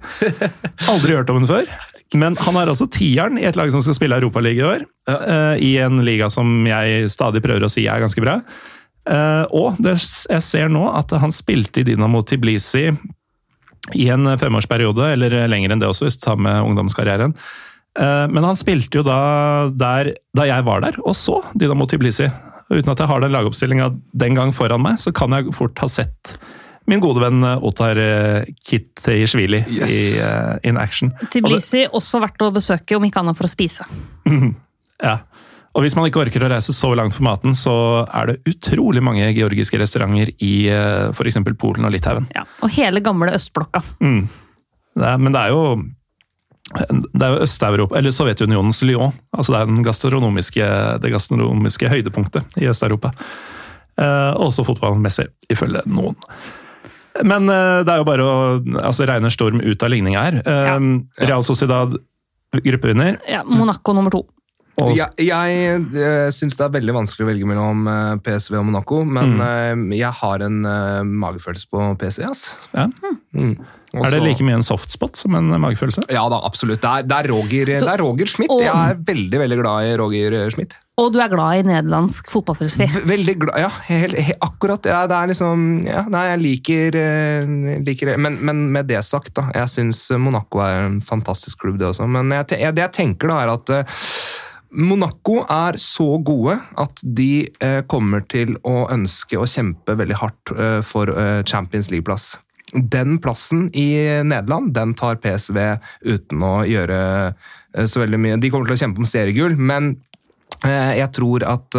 [0.90, 1.70] Aldri hørt om den før.
[2.16, 4.88] Men han er altså tieren i et lag som skal spille Europaliga i år.
[5.12, 8.40] uh, I en liga som jeg stadig prøver å si er ganske bra.
[9.08, 9.94] Eh, og det,
[10.28, 12.90] jeg ser nå at han spilte i Dinamo Tiblisi
[13.96, 17.32] i en femårsperiode, eller lenger enn det også, hvis du tar med ungdomskarrieren.
[18.00, 22.28] Eh, Men han spilte jo da der da jeg var der, og så Dinamo Tiblisi.
[22.68, 25.88] Uten at jeg har den lagoppstillinga den gang foran meg, så kan jeg fort ha
[25.88, 26.36] sett
[26.88, 27.96] min gode venn Otar
[28.64, 29.92] Kitteishvili Yes.
[29.92, 31.14] i uh, in action.
[31.16, 33.88] Og det- Tbilisi også verdt å besøke, om ikke annet for å spise.
[34.98, 35.20] Ja.
[35.78, 37.76] Og hvis man ikke orker å reise så langt for maten, så
[38.10, 40.56] er det utrolig mange georgiske restauranter i
[41.14, 41.38] f.eks.
[41.62, 42.26] Polen og Litauen.
[42.34, 42.48] Ja.
[42.66, 43.84] Og hele gamle østblokka.
[44.02, 45.78] Det er, men det er jo
[46.68, 49.14] det er jo Øst-Europa, eller Sovjetunionens Lyon.
[49.32, 50.66] altså Det er den gastronomiske,
[51.00, 53.14] det gastronomiske høydepunktet i Øst-Europa.
[53.98, 56.18] Eh, også fotballmessig, ifølge noen.
[57.24, 58.36] Men eh, det er jo bare å
[58.84, 60.42] altså, regne Storm ut av ligninga her.
[60.44, 60.90] Eh,
[61.24, 61.96] Real Sociedad
[62.52, 63.22] gruppevinner.
[63.30, 64.26] Ja, Monaco nummer to.
[64.78, 68.68] Og, Jeg, jeg uh, syns det er veldig vanskelig å velge mellom eh, PSV og
[68.68, 69.88] Monaco, men mm.
[69.98, 72.28] jeg har en eh, magefølelse på PSV.
[72.30, 72.44] ass.
[72.76, 72.86] Ja.
[73.34, 73.56] Mm.
[73.96, 76.04] Også, er det like mye en softspot som en magefølelse?
[76.12, 76.82] Ja da, absolutt.
[76.84, 78.52] Det er, det er Roger, det er Roger Schmidt.
[78.52, 80.76] og- Jeg er veldig veldig glad i Roger eh, Schmidt.
[80.98, 83.06] Og du er glad i nederlandsk fotballfilosofi.
[83.06, 84.86] Veldig glad, ja, helt, helt, akkurat.
[84.86, 88.18] Ja, det er liksom ja, Nei, jeg liker, eh, liker.
[88.18, 89.48] Men, men med det sagt, da.
[89.56, 92.10] Jeg syns Monaco er en fantastisk klubb, det også.
[92.10, 94.02] Men jeg, jeg, det jeg tenker, da, er at eh,
[94.72, 100.52] Monaco er så gode at de eh, kommer til å ønske å kjempe veldig hardt
[100.56, 102.36] eh, for eh, Champions League-plass.
[102.76, 103.88] Den plassen i
[104.28, 105.58] Nederland den tar PSV
[106.04, 107.00] uten å gjøre
[107.88, 108.40] så veldig mye.
[108.44, 109.94] De kommer til å kjempe om seriegull, men
[110.66, 111.78] jeg tror at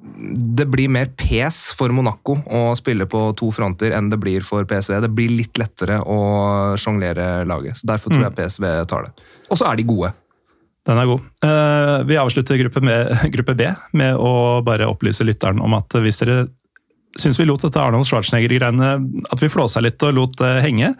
[0.00, 4.64] det blir mer pes for Monaco å spille på to fronter enn det blir for
[4.64, 4.96] PSV.
[5.04, 6.20] Det blir litt lettere å
[6.80, 7.82] sjonglere laget.
[7.82, 9.28] så Derfor tror jeg PSV tar det.
[9.50, 10.14] Og så er de gode.
[10.88, 11.24] Den er god.
[11.44, 16.22] Eh, vi avslutter gruppe, med, gruppe B med å bare opplyse lytteren om at hvis
[16.22, 16.46] dere
[17.18, 18.92] syns vi lot dette Arnold Schwarzenegger-greiene
[19.34, 20.94] At vi flåsa litt og lot det henge.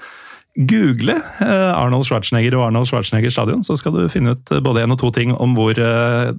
[0.58, 4.96] Google eh, Arnold Schwarzenegger og Arnold Schwarzenegger stadion, så skal du finne ut både en
[4.96, 6.32] og to ting om hvor eh,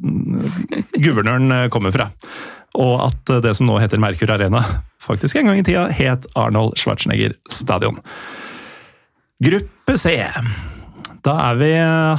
[1.00, 2.12] guvernøren kommer fra.
[2.78, 4.62] Og at det som nå heter Merkur Arena,
[5.02, 7.98] faktisk en gang i tida het Arnold Schwarzenegger stadion.
[9.42, 10.20] Gruppe C.
[11.26, 11.70] Da er vi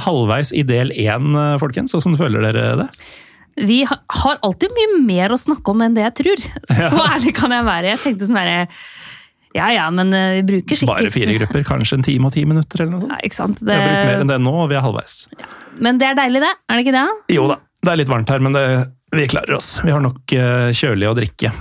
[0.05, 1.91] halvveis i del én, eh, folkens.
[1.95, 2.89] Hvordan føler dere det?
[3.67, 6.45] Vi har alltid mye mer å snakke om enn det jeg tror.
[6.73, 7.91] Så ærlig kan jeg være.
[7.93, 8.61] Jeg tenkte sånn herre
[9.53, 12.41] Ja ja, men eh, vi bruker sikkert Bare fire grupper, kanskje en time og ti
[12.49, 13.13] minutter, eller noe sånt.
[13.13, 13.61] Ja, ikke sant?
[13.61, 15.19] Vi har brukt mer enn Det, det nå, og vi er halvveis.
[15.77, 16.49] men det er deilig, det?
[16.65, 17.35] Er det ikke det?
[17.35, 18.65] Jo da, det er litt varmt her, men det,
[19.13, 19.75] vi klarer oss.
[19.85, 21.51] Vi har nok eh, kjølig å drikke.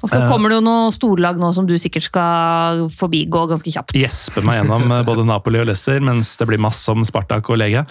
[0.00, 3.96] Og så kommer det jo noe storlag nå som du sikkert skal forbigå ganske kjapt.
[3.98, 7.60] Gjespe meg gjennom eh, både Napoli og Leicester, mens det blir masse om Spartak og
[7.60, 7.84] Lega.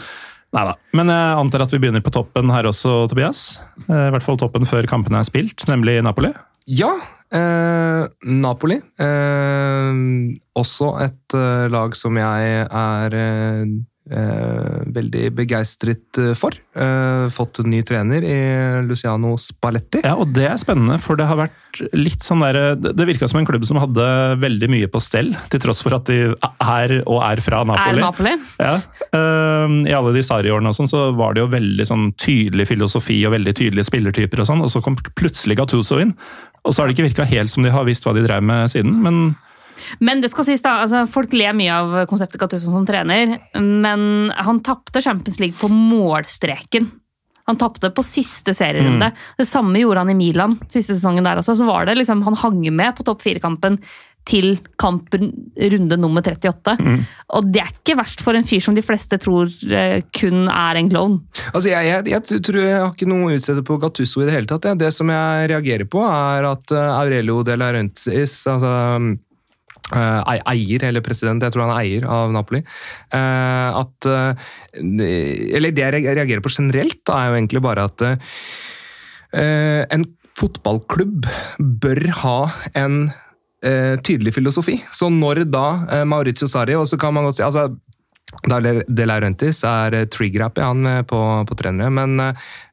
[0.56, 0.74] Neida.
[0.98, 3.60] Men jeg antar at vi begynner på toppen her også, Tobias.
[3.86, 6.34] Eh, I hvert fall toppen før kampene er spilt, nemlig Napoli.
[6.70, 6.90] Ja,
[7.34, 8.80] eh, Napoli.
[9.06, 10.02] Eh,
[10.58, 13.20] også et eh, lag som jeg er
[14.12, 16.56] eh, veldig begeistret eh, for.
[16.76, 18.40] Eh, fått en ny trener i
[18.88, 20.04] Luciano Spalletti.
[20.06, 23.28] Ja, og det er spennende, for det har vært litt sånn der Det det virka
[23.30, 24.06] som en klubb som hadde
[24.42, 28.00] veldig mye på stell, til tross for at de er og er fra Napoli.
[28.00, 28.36] Er Napoli?
[28.58, 28.76] Ja.
[29.10, 33.22] Eh, I alle de Sarri-årene og sånn, så var det jo veldig sånn tydelig filosofi
[33.28, 36.16] og veldig tydelige spillertyper og sånn, og så kom plutselig Gattuso inn.
[36.68, 38.72] Og så har det ikke virka helt som de har visst hva de drev med
[38.72, 39.38] siden, men
[40.00, 44.32] Men det skal sies da, altså folk ler mye av konseptet Gattuso som trener, men
[44.36, 46.90] han tapte Champions League på målstreken.
[47.50, 49.08] Han tapte på siste serierunde.
[49.40, 51.56] Det samme gjorde han i Milan siste sesongen der også.
[51.58, 53.80] Så var det liksom, Han hang med på topp fire-kampen
[54.30, 56.76] til kampen runde nummer 38.
[57.34, 60.78] Og det er ikke verst for en fyr som de fleste tror eh, kun er
[60.78, 61.16] en klovn.
[61.50, 64.36] Altså, jeg, jeg, jeg tror jeg har ikke noe å utsette på Gattuso i det
[64.36, 64.70] hele tatt.
[64.70, 64.76] Ja.
[64.78, 69.18] Det som jeg reagerer på, er at eh, Aurelio de Laurentiis altså, eh, ei-
[69.94, 72.62] eier, eller president, jeg tror han er eier av Napoli.
[73.14, 74.34] eh, at eh,
[75.56, 80.06] Eller det jeg reagerer på generelt, da, er jo egentlig bare at eh, en
[80.40, 81.28] fotballklubb
[81.60, 82.38] bør ha
[82.80, 83.12] en
[83.66, 84.80] eh, tydelig filosofi.
[84.96, 87.68] Så når da eh, Maurizio Sarri, og så kan man godt si altså,
[88.46, 92.20] De Laurentis er eh, trigger-happy han eh, på, på trenere, men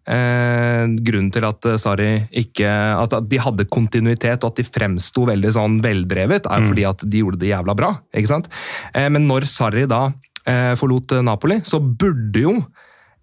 [0.06, 2.10] eh, grunnen til at Sari
[2.42, 6.70] ikke at, de hadde kontinuitet og at de fremsto veldig sånn veldrevet, er mm.
[6.70, 7.92] fordi at de gjorde det jævla bra.
[8.14, 8.50] ikke sant?
[8.94, 10.06] Eh, men når Sarri da
[10.46, 12.58] eh, forlot eh, Napoli, så burde jo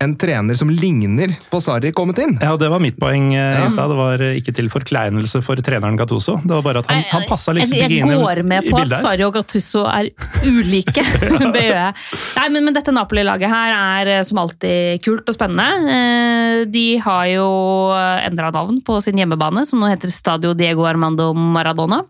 [0.04, 2.36] en trener som ligner på Sarri, kommet inn.
[2.42, 3.66] Ja, Det var mitt poeng eh, Ja.
[3.66, 3.90] i stad.
[3.92, 6.38] Det var eh, ikke til forkleinelse for treneren Gattuso.
[6.44, 8.70] Det var bare at han, han passa liksom jeg, ikke jeg inn i- går med
[8.70, 10.10] på at Sarri og Gattuso er
[10.46, 11.04] ulike.
[11.56, 11.94] det gjør jeg.
[12.38, 15.68] Nei, men, men dette Napoli-laget her er eh, som alltid kult og spennende.
[15.98, 17.48] Eh, De har jo
[17.94, 22.04] endra navn på sin hjemmebane, som nå heter Stadio Diego Armando Maradona.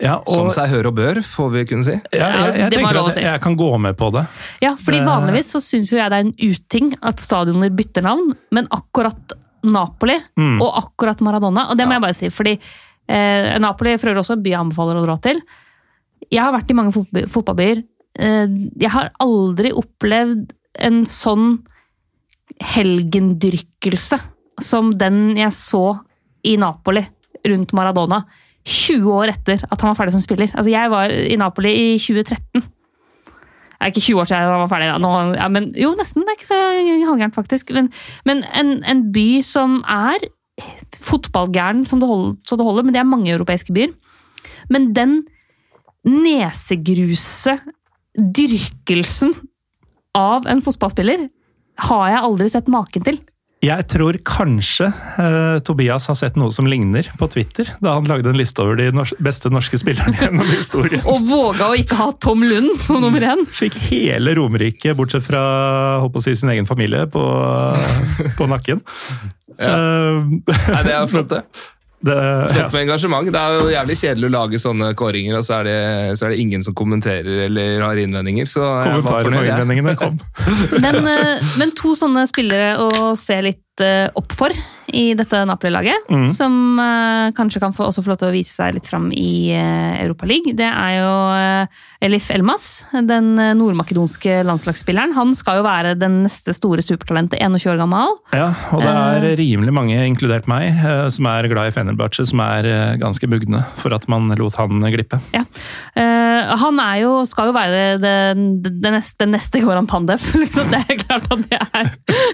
[0.00, 1.92] Ja, Som seg hør og bør, får vi kunne si.
[2.16, 4.22] ja, jeg, jeg det tenker at jeg, jeg kan gå med på det.
[4.62, 8.32] Ja, fordi Det- Vanligvis så syns jeg det er en uting at stadioner bytter navn,
[8.50, 9.32] men akkurat
[9.62, 10.60] Napoli Mm.
[10.62, 12.54] og akkurat Maradona Og det må jeg bare si, fordi
[13.08, 15.42] eh, Napoli for øvrig også en by jeg anbefaler å dra til.
[16.30, 16.92] Jeg har vært i mange
[17.28, 17.82] fotballbyer.
[18.18, 18.46] Eh,
[18.80, 21.58] jeg har aldri opplevd en sånn
[22.60, 24.18] helgendyrkelse
[24.60, 26.00] som den jeg så
[26.44, 27.02] i Napoli
[27.48, 28.22] rundt Maradona.
[28.70, 30.50] 20 år etter at han var ferdig som spiller.
[30.54, 32.62] Altså, jeg var i Napoli i 2013.
[33.80, 34.90] Det er ikke 20 år siden han var ferdig.
[35.00, 36.24] Nå, ja, men, jo, nesten.
[36.26, 36.60] Det er ikke så
[37.08, 37.72] halvgærent, faktisk.
[37.76, 37.88] Men,
[38.28, 40.28] men en, en by som er
[41.00, 43.94] fotballgæren som det hold, så det holder, men det er mange europeiske byer.
[44.70, 45.22] Men den
[46.04, 47.56] nesegruse
[48.18, 49.34] dyrkelsen
[50.16, 51.28] av en fotballspiller
[51.88, 53.20] har jeg aldri sett maken til.
[53.60, 54.86] Jeg tror kanskje
[55.20, 58.78] eh, Tobias har sett noe som ligner på Twitter, da han lagde en liste over
[58.80, 61.02] de nors beste norske spillerne gjennom historien.
[61.04, 63.44] Og våga å ikke ha Tom Lund som nummer én.
[63.52, 65.42] Fikk hele Romerike, bortsett fra
[66.00, 67.26] å si, sin egen familie, på,
[68.38, 68.80] på nakken.
[69.60, 71.44] Eh, Nei, det er flott, det.
[72.00, 72.48] det, ja.
[72.54, 73.28] Flott med engasjement.
[73.32, 75.78] Det er jo jævlig kjedelig å lage sånne kåringer, og så er det,
[76.16, 78.48] så er det ingen som kommenterer eller har innvendinger.
[78.48, 80.16] Så Kommentarer og innvendingene kom.
[80.84, 84.54] Men, eh, men to sånne spillere å se litt eh, opp for
[84.92, 88.76] i dette Napoli-laget, som uh, kanskje kan få, også få lov til å vise seg
[88.76, 90.54] litt fram i uh, League.
[90.56, 95.12] det er jo uh, Elif Elmas, den nordmakedonske landslagsspilleren.
[95.16, 98.14] Han skal jo være den neste store supertalentet, 21 år gammel.
[98.36, 100.80] Ja, og det er rimelig mange, inkludert meg,
[101.12, 105.20] som er glad i Fenerbahçe, som er ganske bugne for at man lot han glippe.
[105.36, 105.44] Ja.
[106.62, 110.24] Han er jo, skal jo være det neste, neste Goran Pandev.
[110.40, 110.72] Liksom.
[110.72, 111.90] Det er klart at det er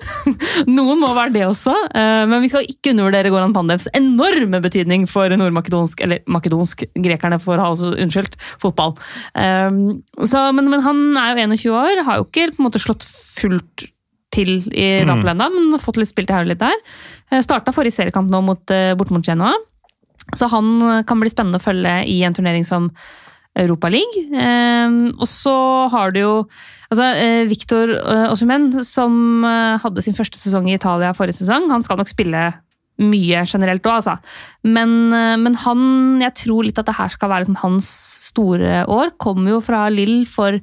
[0.76, 1.74] Noen må være det også.
[2.30, 7.62] men vi skal ikke undervurdere Goran Pandevs enorme betydning for nordmakedonsk Eller makedonsk, grekerne får
[7.62, 8.96] ha også unnskyldt, fotball.
[9.34, 12.82] Um, så, men, men han er jo 21 år, har jo ikke på en måte
[12.82, 13.88] slått fullt
[14.34, 16.76] til i Napoli ennå, men har fått litt spilt her og litt der.
[17.32, 19.54] Uh, Starta forrige seriekamp nå mot, uh, bort mot Genoa.
[20.34, 22.88] Så han eh, kan bli spennende å følge i en turnering som
[23.56, 24.26] Europa League.
[24.34, 25.56] Um, og så
[25.92, 26.32] har du jo
[26.90, 31.68] altså, eh, Victor eh, Osimhen, som eh, hadde sin første sesong i Italia forrige sesong.
[31.72, 32.48] Han skal nok spille
[32.96, 34.14] mye generelt òg, altså.
[34.64, 35.80] Men, men han
[36.22, 37.90] Jeg tror litt at det her skal være liksom hans
[38.30, 39.12] store år.
[39.20, 40.56] Kommer jo fra Lill for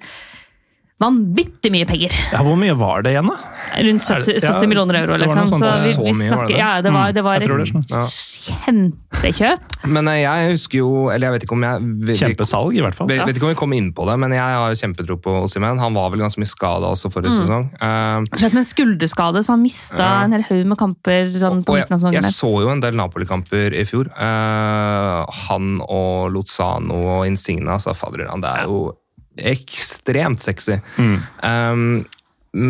[1.04, 2.16] vanvittig mye penger.
[2.34, 3.38] Ja, Hvor mye var det igjen, da?
[3.74, 5.60] Rundt Er 70, det- ja, 70 millioner euro, det var liksom.
[5.60, 6.58] Så vi, vi, Så mye var det?
[6.58, 7.86] Ja, det var, det var jeg tror det er sånn.
[7.90, 8.04] Ja.
[8.44, 9.60] kjempekjøp.
[9.94, 12.96] Men eh, jeg husker jo Eller jeg vet ikke om jeg vi- Kjempesalg, i hvert
[12.96, 13.12] fall.
[13.12, 13.26] Ja.
[13.26, 15.80] vet ikke om vi kom inn på det, men jeg har jo kjempetro på Osimhen.
[15.80, 17.70] Han var vel ganske mye skada også forrige sesong.
[17.82, 21.64] Uh, Slett med en skulderskade, så han mista uh, en hel haug med kamper sånn
[21.64, 22.20] på og jeg, midten av sesongen.
[22.20, 22.36] jeg der.
[22.36, 24.12] så jo en del Napoli-kamper i fjor.
[24.18, 28.94] Uh, han og Lozano og Insigna, altså fader, det er jo
[29.38, 30.78] ekstremt sexy.
[30.98, 31.16] Mm.
[31.44, 32.04] Um,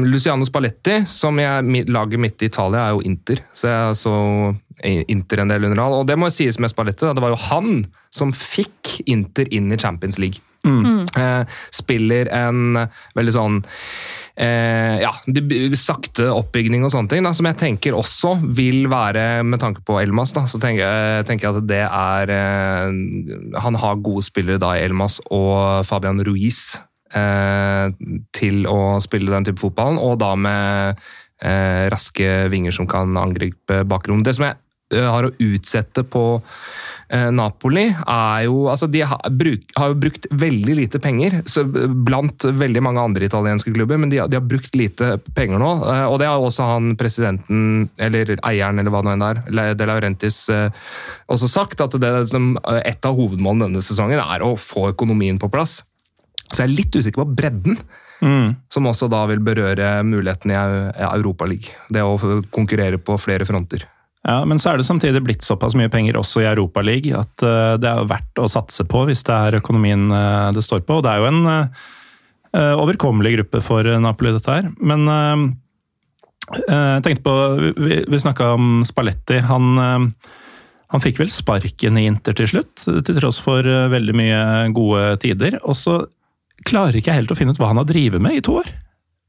[0.07, 3.41] Luciano Spalletti, som jeg, lager midt i Italia, er jo Inter.
[3.53, 4.15] Så jeg så
[5.11, 5.98] Inter en del under all.
[5.99, 7.84] Og det må jo sies med Spalletti, da, det var jo han
[8.14, 10.40] som fikk Inter inn i Champions League.
[10.64, 12.77] Eh, spiller en
[13.18, 13.57] veldig sånn
[14.40, 15.11] eh, ja,
[15.77, 19.99] sakte oppbygning og sånne ting, da, som jeg tenker også vil være, med tanke på
[20.02, 24.73] Elmas, da, så tenker tenker jeg at det er eh, Han har gode spillere da
[24.77, 26.77] i Elmas og Fabian Ruiz
[27.14, 27.91] eh,
[28.35, 31.03] til å spille den type fotballen, og da med
[31.44, 34.23] eh, raske vinger som kan angripe bakrom.
[34.23, 34.62] Det som jeg
[35.02, 36.22] har å utsette på
[37.10, 41.64] eh, Napoli, er jo altså De har, bruk, har jo brukt veldig lite penger så,
[41.65, 45.72] blant veldig mange andre italienske klubber, men de, har- de har brukt lite penger nå.
[45.94, 49.74] eh, Og det har også han presidenten, eller eieren, eller hva det nå enn er,
[49.80, 50.70] De Laurentis, eh,
[51.32, 51.82] også sagt.
[51.82, 55.82] At det, eh, et av hovedmålene denne sesongen er å få økonomien på plass.
[56.53, 57.78] Så jeg er litt usikker på bredden,
[58.72, 61.74] som også da vil berøre muligheten i Eu- Europaligaen.
[61.91, 63.84] Det å konkurrere på flere fronter.
[64.24, 67.74] Ja, Men så er det samtidig blitt såpass mye penger også i Europaligaen at eh,
[67.82, 71.00] det er verdt å satse på hvis det er økonomien eh, det står på.
[71.00, 74.70] Og det er jo en eh, overkommelig gruppe for Napoli, dette her.
[74.80, 75.04] Men
[76.54, 77.34] jeg tenkte på
[77.82, 79.40] Vi, vi snakka om Spalletti.
[79.48, 84.44] Han, han fikk vel sparken i Inter til slutt, til tross for veldig mye
[84.76, 85.58] gode tider.
[85.64, 85.98] Og så
[86.68, 88.70] klarer ikke jeg helt å finne ut hva han har drevet med i to år.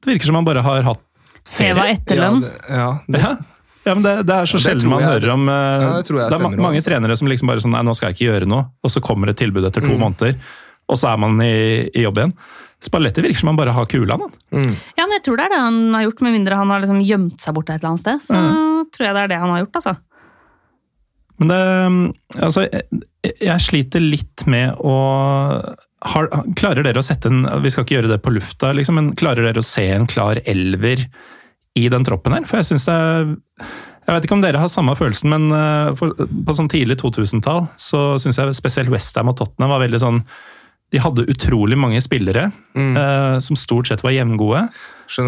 [0.04, 1.02] Det virker som han bare har hatt
[1.48, 1.96] Feva ferie.
[1.96, 2.44] etterlønn.
[2.68, 3.53] Ja, det, ja, det,
[3.84, 6.08] Ja, men det, det er så ja, sjelden man jeg- hører om eh, Ja, det
[6.08, 6.88] Det er ma også, mange altså.
[6.90, 8.66] trenere som liksom bare sånn Nei, nå skal jeg ikke gjøre noe.
[8.82, 10.00] Og så kommer et tilbud etter to Mm.
[10.00, 10.36] måneder,
[10.88, 12.32] og så er man i, i jobb igjen.
[12.84, 14.16] Spalletti virker som han bare har kula.
[14.52, 14.72] Mm.
[14.98, 17.00] Ja, men jeg tror det er det han har gjort, med mindre han har liksom
[17.04, 18.20] gjemt seg bort et eller annet sted.
[18.26, 18.34] Så
[18.92, 19.96] tror jeg det er det han har gjort, altså.
[21.38, 24.94] Men det Altså, jeg, jeg sliter litt med å
[26.04, 29.12] har, Klarer dere å sette en Vi skal ikke gjøre det på lufta, liksom, men
[29.18, 31.06] klarer dere å se en klar elver
[31.78, 32.46] i den troppen her?
[32.48, 33.34] For jeg syns det er
[34.04, 37.64] jeg vet ikke om dere har samme følelsen, men eh, for, på sånn tidlig 2000-tall
[37.80, 40.18] så syns jeg spesielt Westham og Tottenham var veldig sånn
[40.92, 44.66] De hadde utrolig mange spillere eh, som stort sett var jevngode.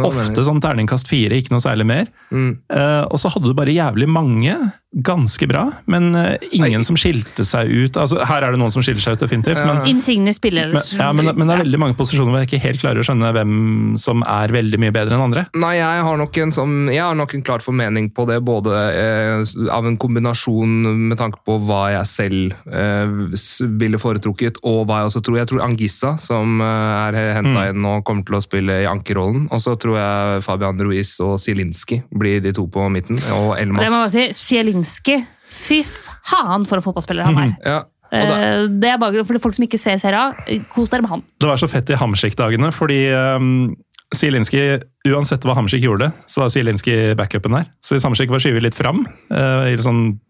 [0.07, 2.13] Ofte sånn terningkast fire, ikke noe særlig mer.
[2.31, 2.53] Mm.
[2.69, 4.55] Eh, og så hadde du bare jævlig mange,
[4.97, 7.97] ganske bra, men eh, ingen som skilte seg ut.
[8.01, 11.11] Altså, her er det noen som skiller seg ut, definitivt, men, Insigne spiller men, ja,
[11.13, 13.53] men, men det er veldig mange posisjoner hvor jeg ikke helt klarer å skjønne hvem
[14.01, 15.45] som er veldig mye bedre enn andre.
[15.61, 18.81] Nei, jeg har nok en, som, jeg har nok en klar formening på det, både
[18.97, 20.75] eh, av en kombinasjon
[21.11, 25.41] med tanke på hva jeg selv eh, ville foretrukket, og hva jeg også tror.
[25.43, 29.47] Jeg tror Angissa, som eh, er henta inn og kommer til å spille i ankerrollen.
[29.53, 33.21] Og så tror jeg Fabian Ruiz og Zielinski blir de to på midten.
[33.37, 33.85] Og Elmas.
[33.85, 34.57] Det må jeg si,
[34.87, 35.19] Zielinski,
[35.51, 37.53] fy faen for en fotballspiller han er.
[37.65, 40.35] Ja, og da, Eh, Det er bare for de folk som ikke ser serien.
[40.71, 41.23] Kos dere med han.
[41.41, 43.75] Det var så fett i Hamsik-dagene, fordi um,
[44.15, 47.67] Zielinski, uansett hva Hamsik gjorde, så var Zielinski backupen der.
[47.83, 50.21] Så hvis Hamsik var skyvet litt fram, uh, i sånn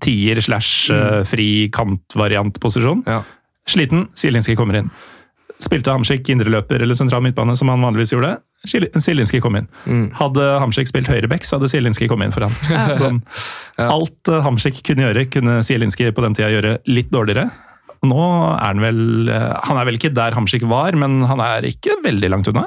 [0.00, 3.18] tier slash eh, fri kant-variant-posisjon, ja.
[3.68, 4.88] sliten, Zielinski kommer inn.
[5.60, 9.68] Spilte Hamsik indreløper eller sentral midtbane, som han vanligvis gjorde, Zielinski kom inn.
[10.18, 12.56] Hadde Hamsik spilt høyreback, så hadde Zielinski kommet inn for ham.
[13.02, 13.20] Sånn,
[13.84, 17.48] alt eh, Hamsik kunne gjøre, kunne Zielinski på den tida gjøre litt dårligere.
[18.04, 21.66] Nå er han vel eh, Han er vel ikke der Hamsik var, men han er
[21.68, 22.66] ikke veldig langt unna.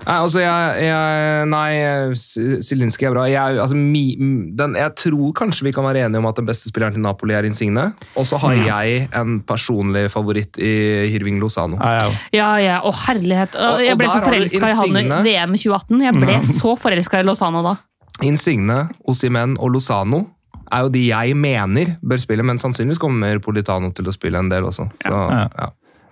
[0.00, 2.62] Nei, altså jeg, jeg Nei, Z-
[3.10, 3.24] er bra.
[3.30, 4.16] Jeg, altså, mi,
[4.56, 7.34] den, jeg tror kanskje vi kan være enige om at den beste spilleren til Napoli
[7.36, 7.90] er Insigne.
[8.16, 10.72] Og så har jeg en personlig favoritt i
[11.12, 11.76] Hirving Lozano.
[11.80, 12.10] Ja, ja.
[12.32, 13.54] Ja, ja, å herlighet.
[13.54, 16.02] Og- Jeg ble der så har forelska i han i VM 2018.
[16.08, 17.76] Jeg ble så forelska i Lozano da.
[18.22, 20.26] Insigne, Osimen og Lozano
[20.70, 24.48] er jo de jeg mener bør spille, men sannsynligvis kommer Politano til å spille en
[24.52, 24.88] del også.
[25.02, 25.48] Så, Ja.
[25.58, 25.70] ja.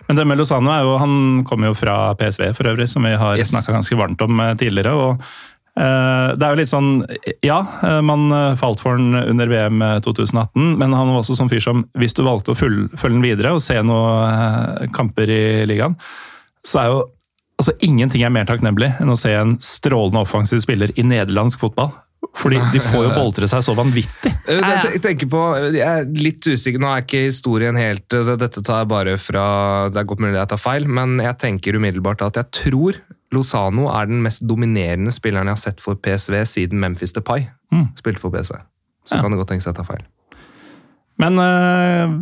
[0.09, 3.11] Men det med Lozano er jo, han kommer jo fra PSV for øvrig, som vi
[3.15, 3.51] har Yes.
[3.53, 4.93] snakka ganske varmt om eh, tidligere.
[4.97, 5.21] og
[5.77, 6.89] eh, det er jo litt sånn,
[7.45, 8.25] Ja, eh, man
[8.57, 12.23] falt for den under VM 2018, men han var også sånn fyr som hvis du
[12.25, 15.95] valgte å følge den videre og se noen kamper i ligaen,
[16.65, 16.99] så er jo
[17.59, 21.91] altså ingenting er mer takknemlig enn å se en strålende offensiv spiller i nederlandsk fotball.
[22.35, 24.31] Fordi de får jo boltre seg så vanvittig.
[24.47, 24.79] Jeg, ja.
[24.91, 25.39] jeg tenker på,
[25.71, 29.43] jeg er litt usikker, nå er ikke historien helt Dette tar jeg bare fra
[29.93, 32.99] Det er godt mulig jeg tar feil, men jeg tenker umiddelbart at jeg tror
[33.31, 37.87] Lozano er den mest dominerende spilleren jeg har sett for PSV siden Memphis Depay Mm.
[37.99, 38.55] spilte for PSV.
[39.05, 39.21] Så Ja.
[39.21, 40.05] kan det godt tenkes at jeg tar feil.
[41.19, 42.13] Men øh,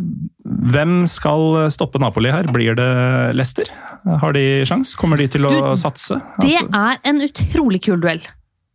[0.74, 2.44] hvem skal stoppe Napoli her?
[2.52, 3.64] Blir det Leicester?
[4.20, 4.94] Har de sjans?
[4.98, 6.18] Kommer de til å Du, satse?
[6.42, 8.20] Det Altså, er en utrolig kul duell.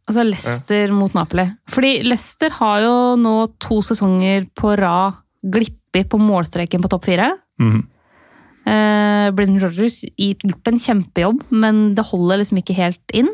[0.09, 1.45] Altså Leicester mot Napoli.
[1.71, 7.33] Fordi Leicester har jo nå to sesonger på rad glippet på målstreken på topp fire.
[7.61, 7.89] mhm.
[8.63, 13.27] Eh, Brendan Rodgers gjort en kjempejobb, men det holder liksom ikke helt inn.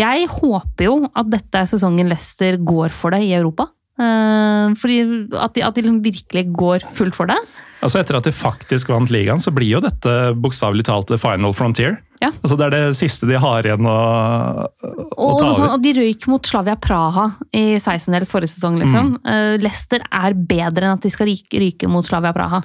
[0.00, 3.68] Jeg håper jo at dette er sesongen Leicester går for det i Europa.
[4.00, 5.00] Eh, fordi
[5.36, 7.36] at de, at de liksom virkelig går fullt for det.
[7.84, 11.52] Altså Etter at de faktisk vant ligaen, så blir jo dette bokstavelig talt the final
[11.56, 11.98] frontier.
[12.20, 12.28] Ja.
[12.44, 15.70] Altså Det er det siste de har igjen å, å Og, ta sånn, over.
[15.78, 17.24] at de røyk mot Slavia Praha
[17.56, 18.76] i 16-dels forrige sesong.
[18.82, 19.06] liksom.
[19.24, 22.60] Eh, Leicester er bedre enn at de skal ryke, ryke mot Slavia Praha.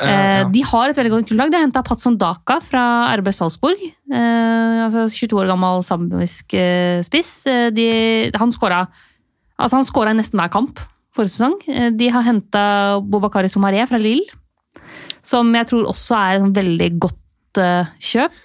[0.00, 1.50] Eh, De har et veldig godt kullag.
[1.52, 2.84] De har henta Patson Daka fra
[3.20, 3.82] RB Salzburg.
[4.08, 7.42] Uh, altså 22 år gammel samisk uh, spiss.
[7.76, 7.86] De,
[8.32, 8.86] han skåra
[9.58, 10.80] altså han skåra i nesten hver kamp
[11.16, 11.58] forrige sesong.
[11.96, 12.64] De har henta
[13.04, 14.28] Bobakari Somaré fra Lille,
[15.24, 17.60] som jeg tror også er et sånn veldig godt
[18.04, 18.36] kjøp.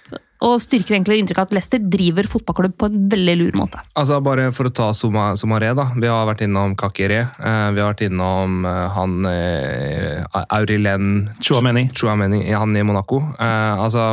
[0.42, 3.78] Og styrker egentlig inntrykket at Leicester driver fotballklubb på en veldig lur måte.
[3.94, 5.84] Altså Bare for å ta Soma- Somaré, da.
[5.94, 7.20] Vi har vært innom Kakere.
[7.38, 11.86] Eh, vi har vært innom eh, han eh, Aurilen Chouameni.
[11.94, 13.20] Chouameni, han i Monaco.
[13.38, 14.08] Altså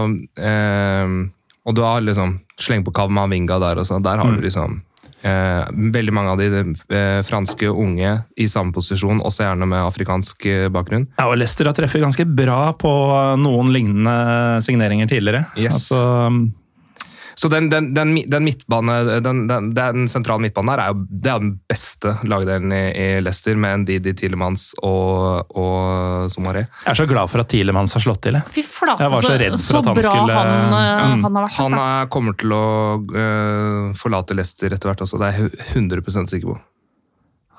[1.65, 4.01] Og du har liksom Sleng på Kavmavinga der også.
[4.03, 4.89] Der har du liksom eh,
[5.23, 6.61] veldig mange av de
[6.95, 11.09] eh, franske unge i samme posisjon, også gjerne med afrikansk eh, bakgrunn.
[11.19, 12.93] Ja, og Leicester har treffet ganske bra på
[13.41, 15.45] noen lignende signeringer tidligere.
[15.59, 15.89] Yes.
[15.91, 16.03] Altså,
[17.40, 21.30] Så den, den, den, den midtbane, den, den, den sentrale midtbanen der er jo, det
[21.32, 26.66] er den beste lagdelen i, i Leicester, med Ndidi Tilemans og, og Somaré.
[26.84, 28.36] jeg er så glad for at Tilemans har slått til.
[28.36, 28.52] jeg.
[28.57, 31.24] Fy flate, Jeg var så redd for at han skulle- han, eh, Mm.
[31.24, 31.56] han har vært.
[31.61, 31.86] Han altså.
[32.02, 32.66] er, kommer til å
[33.16, 36.60] uh, forlate Leicester etter hvert også, det er jeg 100 sikker på.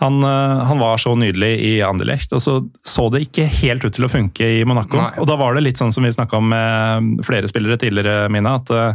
[0.00, 2.54] Han, eh, han var så nydelig i Anderlecht, og så
[2.84, 4.96] så det ikke helt ut til å funke i Monaco.
[4.96, 5.10] Nei.
[5.20, 8.54] Og da var det litt sånn som vi snakka om med flere spillere tidligere, Mina,
[8.62, 8.94] at eh, eh,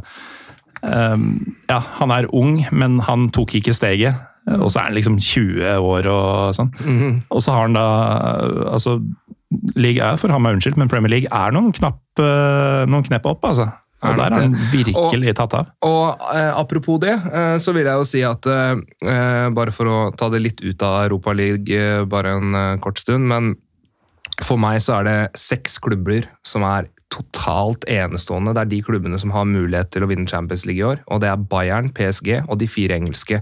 [0.85, 4.19] ja, han er ung, men han tok ikke steget.
[4.59, 6.69] Og så er han liksom 20 år og sånn.
[7.33, 7.85] Og så har han da
[8.69, 8.99] altså,
[9.75, 13.27] League er for han meg unnskyldt, men Premier League er noen knapp, eh, noen knepp
[13.29, 13.69] opp, altså.
[14.05, 15.69] Og Er der er har han virkelig virkelig tatt av.
[15.87, 19.99] Og eh, apropos det, eh, så vil jeg jo si at eh, bare for å
[20.17, 23.55] ta det litt ut av Europa League eh, bare en eh, kort stund, men
[24.43, 28.53] for meg så er det seks klubber som er totalt enestående.
[28.55, 31.21] Det er de klubbene som har mulighet til å vinne Champions League i år, og
[31.23, 33.41] det er Bayern, PSG og de fire engelske.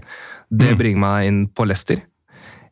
[0.50, 2.02] Det bringer meg inn på Leicester.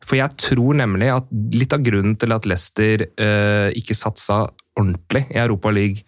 [0.03, 4.43] For jeg tror nemlig at litt av grunnen til at Leicester eh, ikke satsa
[4.79, 6.03] ordentlig i Europa League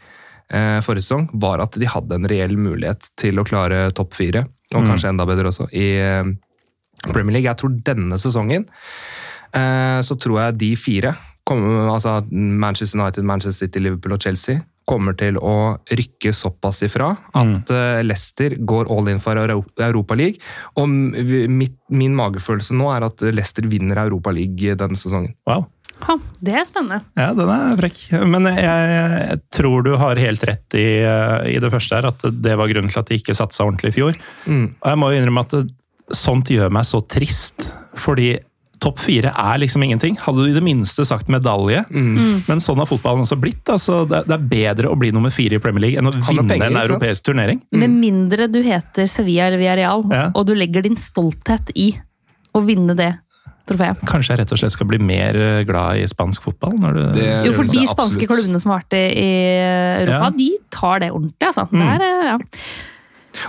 [0.52, 4.46] eh, forrige sesong, var at de hadde en reell mulighet til å klare topp fire,
[4.74, 6.34] og kanskje enda bedre også, i eh,
[7.08, 7.48] Premier League.
[7.48, 8.68] Jeg tror denne sesongen
[9.56, 11.16] eh, så tror jeg de fire,
[11.48, 17.12] kom, altså Manchester United, Manchester City, Liverpool og Chelsea, kommer til å rykke såpass ifra
[17.34, 18.04] at mm.
[18.06, 20.42] Leicester går all in for Euro- Europa League.
[20.78, 25.34] Og mitt, min magefølelse nå er at Leicester vinner Europa League denne sesongen.
[25.50, 25.66] Wow.
[26.04, 27.06] Ha, det er spennende.
[27.16, 28.02] Ja, den er frekk.
[28.28, 32.26] Men jeg, jeg tror du har helt rett i, eh, i det første her, at
[32.46, 34.20] det var grunnen til at de ikke satsa ordentlig i fjor.
[34.46, 34.68] Mm.
[34.76, 35.64] Og jeg må jo innrømme at det,
[36.14, 38.36] sånt gjør meg så trist, fordi
[38.86, 40.16] topp fire er liksom ingenting.
[40.22, 42.46] Hadde du i det minste sagt medalje, Mm.
[42.48, 43.66] men sånn har fotballen også blitt.
[43.74, 46.48] Altså, det, det er bedre å bli nummer fire i Premier League enn å vinne
[46.48, 47.62] penger, en europeisk turnering.
[47.74, 50.26] Med mindre du heter Sevilla eller Villarreal, Ja.
[50.34, 51.92] og du legger din stolthet i
[52.56, 53.12] å vinne det
[53.68, 53.98] trofeet.
[54.06, 56.76] Kanskje jeg rett og slett skal bli mer eh, glad i spansk fotball?
[56.78, 59.26] Når du, Det- Jo, for de spanske klubbene som har vært i,
[60.06, 60.30] Europa, Ja.
[60.38, 61.66] de tar det ordentlig, altså.
[61.72, 62.38] Det er, eh, ja.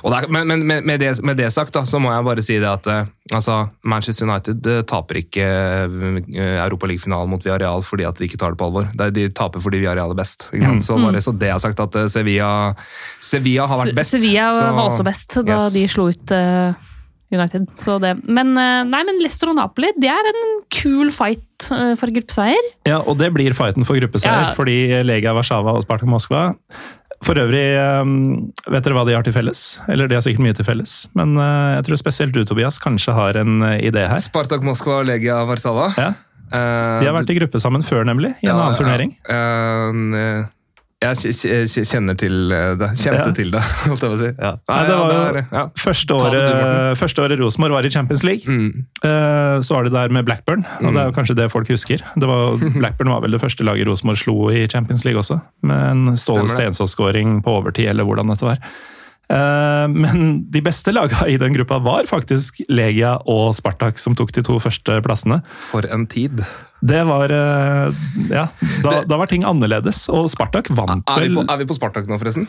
[0.03, 2.45] Og det er, men men med, det, med det sagt, da, så må jeg bare
[2.45, 5.47] si det at eh, altså, Manchester United eh, taper ikke
[5.87, 6.19] uh,
[6.67, 8.91] Europaliga-finalen mot Villarreal fordi at de ikke tar det på alvor.
[9.15, 10.49] De taper fordi Villarreal er best.
[10.53, 10.89] Ikke sant?
[10.89, 12.51] Så bare så det er sagt at eh, Sevilla,
[13.21, 14.17] Sevilla har vært best.
[14.17, 15.73] Sevilla så- var også best da yes.
[15.75, 16.75] de slo ut uh,
[17.33, 17.67] United.
[17.83, 18.13] Så det.
[18.23, 22.69] Men, eh, nei, men Leicester og Napoli, det er en kul fight eh, for gruppeseier.
[22.87, 24.55] Ja, og det blir fighten for gruppeseier, Ja.
[24.55, 26.55] fordi Legia Warszawa og Spartak Moskva
[27.25, 27.65] For øvrig,
[28.03, 29.65] um, vet dere hva de har til felles?
[29.89, 33.15] Eller de har sikkert mye til felles, men uh, jeg tror spesielt du, Tobias, kanskje
[33.17, 34.21] har en uh, idé her.
[34.23, 35.93] Spartak Moskva og Legia Warszawa.
[35.97, 36.13] Ja,
[36.47, 39.17] Eh, de har vært i gruppe sammen før, nemlig, i en ja, annen turnering.
[39.27, 40.45] ja.
[41.05, 42.87] Eh, jeg kj- kj- kjenner til eh, det.
[42.97, 43.33] Kjente Ja.
[43.37, 43.61] til det,
[43.91, 44.31] holdt jeg på å si.
[44.41, 44.53] Ja.
[44.71, 45.65] Nei, det var jo ja.
[45.77, 48.49] første, året, første året Rosenborg var i Champions League.
[48.49, 48.87] Mm.
[49.05, 52.01] Uh, så var det der med Blackburn, og det er jo kanskje det folk husker.
[52.17, 55.37] Det var, Blackburn var vel det første laget Rosenborg slo i Champions League også,
[55.69, 58.63] med en Ståle Stensås-skåring på overtid, eller hvordan dette var.
[59.27, 64.31] Uh, men de beste lagene i den gruppa var faktisk Legia og Spartak, som tok
[64.37, 65.41] de to første plassene.
[65.73, 66.45] For en tid.
[66.87, 67.91] Det var uh,
[68.31, 68.45] Ja,
[68.85, 71.75] da, da var ting annerledes, og Spartak vant Er vi vel på, er vi på
[71.79, 72.47] Spartak nå, forresten?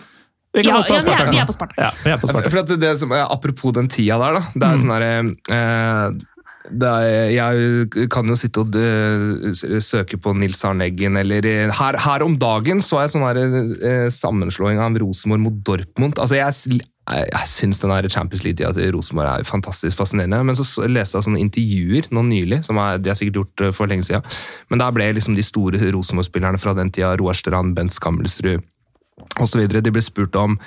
[0.53, 1.77] Vi kan Ja, ta ja, vi er- vi er på Spartak.
[1.81, 2.51] Ja, vi er på Spartak.
[2.53, 4.43] For at det som, er- apropos den tida der, da.
[4.53, 5.11] Det er sånn herre
[5.53, 6.27] eh,
[6.68, 12.23] er, jeg kan jo sitte og øh, søke på Nils Arne eller øh, her, her
[12.26, 16.19] om dagen så jeg sånn her øh, sammenslåing av Rosenborg mot Dortmund.
[16.19, 21.18] Altså, jeg, jeg, jeg syns Champions League-tida til Rosenborg er fantastisk fascinerende, men så leste
[21.18, 24.26] jeg sånne intervjuer nå nylig, som er, de har sikkert gjort for lenge siden,
[24.69, 28.65] men der ble liksom de store Rosenborg-spillerne fra den tida, Roar Strand, Bent Skammelsrud,
[29.57, 29.81] videre.
[29.81, 30.57] De ble spurt om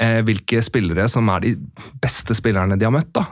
[0.00, 1.52] eh, hvilke spillere som er de
[2.02, 3.12] beste spillerne de har møtt.
[3.16, 3.24] da.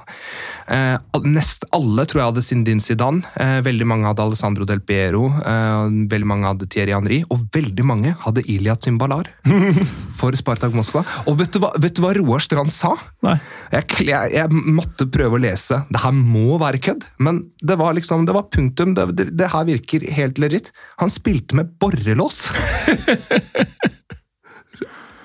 [0.70, 0.96] Eh,
[1.28, 3.24] nest alle tror jeg hadde Sindin Zidane.
[3.40, 5.26] Eh, veldig mange hadde Alessandro Del Piero.
[5.40, 7.20] Eh, veldig mange hadde Thierry Henry.
[7.34, 9.30] Og veldig mange hadde Ilya Zimbalar
[10.18, 11.04] for Spartak Moskva.
[11.28, 12.94] Og vet du hva, vet du hva Roar Strand sa?
[13.26, 13.36] Nei.
[13.74, 15.82] Jeg, jeg, jeg måtte prøve å lese.
[15.92, 18.96] Det her må være kødd, men det var liksom, det var punktum.
[18.96, 20.72] Det, det, det her virker helt legit.
[21.02, 22.46] Han spilte med borrelås!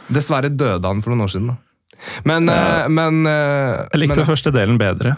[0.10, 1.52] Dessverre døde han for noen år siden.
[1.52, 1.69] da.
[2.28, 5.16] Men, eh, men eh, Jeg likte men, den første delen bedre.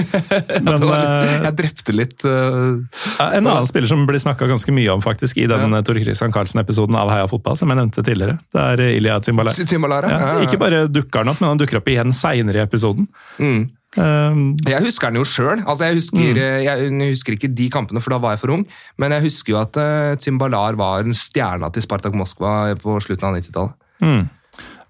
[0.64, 2.78] Men eh, litt, Jeg drepte litt uh,
[3.18, 5.82] Ja, En annen spiller som blir snakka ganske mye om faktisk i den ja.
[5.86, 8.38] Tor Christian Carlsen-episoden av Heia fotball, som jeg nevnte tidligere.
[8.54, 9.20] Det er Ilya.
[9.24, 10.10] Zimbalara.
[10.10, 10.48] Ja, Ja, ja, ja.
[10.48, 13.08] ikke bare dukker han opp, men han dukker opp igjen seinere i episoden.
[13.38, 13.64] Mm.
[13.94, 15.62] Um, Jeg husker den jo sjøl.
[15.62, 18.64] Altså, jeg, eh, jeg husker ikke de kampene, for da var jeg for ung.
[18.98, 23.30] Men jeg husker jo at uh, Zimbalar var en stjerna til Spartak Moskva på slutten
[23.30, 23.78] av 90-tallet.
[24.02, 24.24] mm.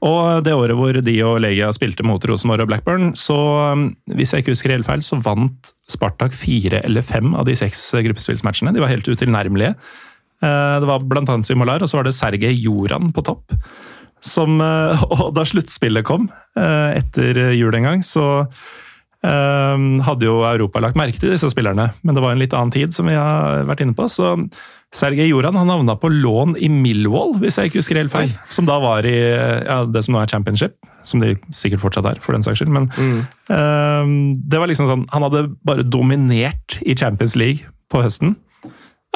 [0.05, 3.37] Og det året hvor de og Legia spilte mot Rosenborg og Blackburn, så
[3.73, 7.55] um, hvis jeg ikke husker helt feil, så vant Spartak fire eller fem av de
[7.57, 8.75] seks gruppespillsmatchene.
[8.77, 9.73] De var helt utilnærmelige.
[10.45, 13.53] Eh, Det var annet Simolar, og så var det Sergej Joran på topp.
[14.21, 18.47] Som, eh, og da sluttspillet kom, eh, etter jul en gang, så
[19.25, 21.87] hadde jo Europa lagt merke til disse spillerne.
[22.05, 24.05] Men det var en litt annen tid, som vi har vært inne på.
[24.05, 24.35] så
[24.95, 28.31] Sergej Joran han havna på lån i Millwall, hvis jeg ikke husker helt feil.
[28.53, 32.21] Som da var i ja, det som nå er championship, som de sikkert fortsatt er,
[32.23, 32.71] for den saks skyld.
[32.75, 32.87] Men
[33.51, 38.37] eh, det var liksom sånn Han hadde bare dominert i Champions League på høsten.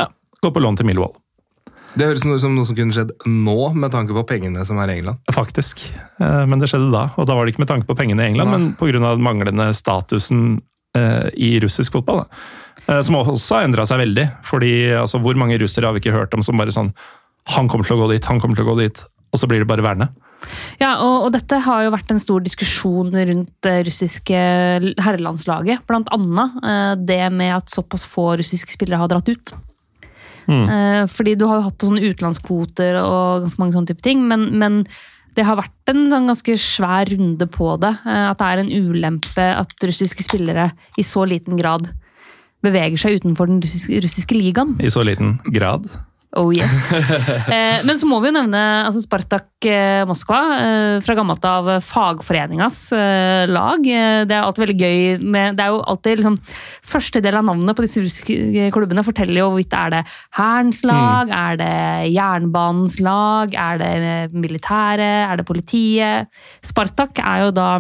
[0.00, 0.10] Ja,
[0.42, 1.14] Gå på lån til Millwall.
[1.98, 4.92] Det høres ut som noe som kunne skjedd nå, med tanke på pengene som er
[4.92, 5.22] i England.
[5.34, 5.80] Faktisk.
[6.20, 7.08] uh, Men det skjedde da.
[7.18, 8.58] Og da var det ikke med tanke på pengene i England, Nei.
[8.58, 8.98] men pga.
[8.98, 10.42] den manglende statusen
[10.98, 12.22] uh, i russisk fotball.
[12.22, 12.42] Da.
[12.88, 14.26] Eh, Som også har endra seg veldig.
[14.44, 16.94] fordi altså, Hvor mange russere har vi ikke hørt om som bare sånn
[17.56, 19.02] Han kommer til å gå dit, han kommer til å gå dit.
[19.32, 20.08] Og så blir det bare værende.
[20.78, 24.36] Ja, og, og dette har jo vært en stor diskusjon rundt det russiske
[25.00, 25.82] herrelandslaget.
[25.88, 29.54] Blant annet eh, det med at såpass få russiske spillere har dratt ut.
[30.48, 31.04] Mm.
[31.12, 34.78] fordi du har jo hatt sånne utenlandskvoter og ganske mange sånne type ting, men, men
[35.36, 37.92] det har vært en sånn ganske svær runde på det.
[38.02, 41.90] eh, at det er en ulempe at russiske spillere i så liten grad
[42.64, 44.76] beveger seg utenfor den russiske, russiske ligaen.
[44.82, 45.86] I så liten grad.
[46.36, 46.88] Oh yes.
[47.48, 51.70] Eh, men så må vi jo nevne altså Spartak eh, Moskva, eh, fra gammelt av
[51.84, 53.80] fagforeningas eh, lag.
[53.80, 56.36] Eh, det er alltid veldig gøy med Det er jo alltid liksom
[56.92, 60.02] Første del av navnet på disse russiske klubbene forteller jo hvorvidt er det
[60.36, 66.28] Hærens lag, er det jernbanens lag, er det militæret, er det politiet?
[66.64, 67.70] Spartak er jo da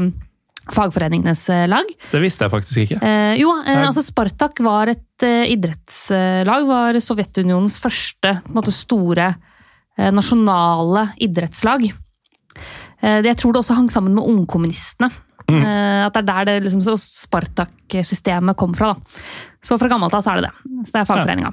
[0.74, 1.88] fagforeningenes eh, lag.
[2.12, 2.98] Det visste jeg faktisk ikke.
[3.04, 6.66] Eh, jo, eh, altså Spartak var et eh, idrettslag.
[6.68, 11.88] Var Sovjetunionens første måte, store eh, nasjonale idrettslag.
[11.88, 15.10] Eh, jeg tror det også hang sammen med ungkommunistene.
[15.48, 15.62] Mm.
[15.64, 18.90] at det er der det liksom, Spartak-systemet kom fra.
[18.92, 19.22] Da.
[19.64, 20.72] Så fra gammelt av så er det det.
[20.84, 21.52] Så det er fagforeninga.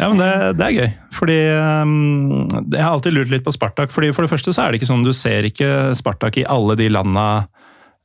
[0.00, 0.92] Ja, men det, det er gøy.
[1.12, 1.38] Fordi
[1.84, 3.92] um, Jeg har alltid lurt litt på Spartak.
[3.92, 6.76] fordi For det første så er det ikke sånn du ser ikke Spartak i alle
[6.80, 7.26] de landa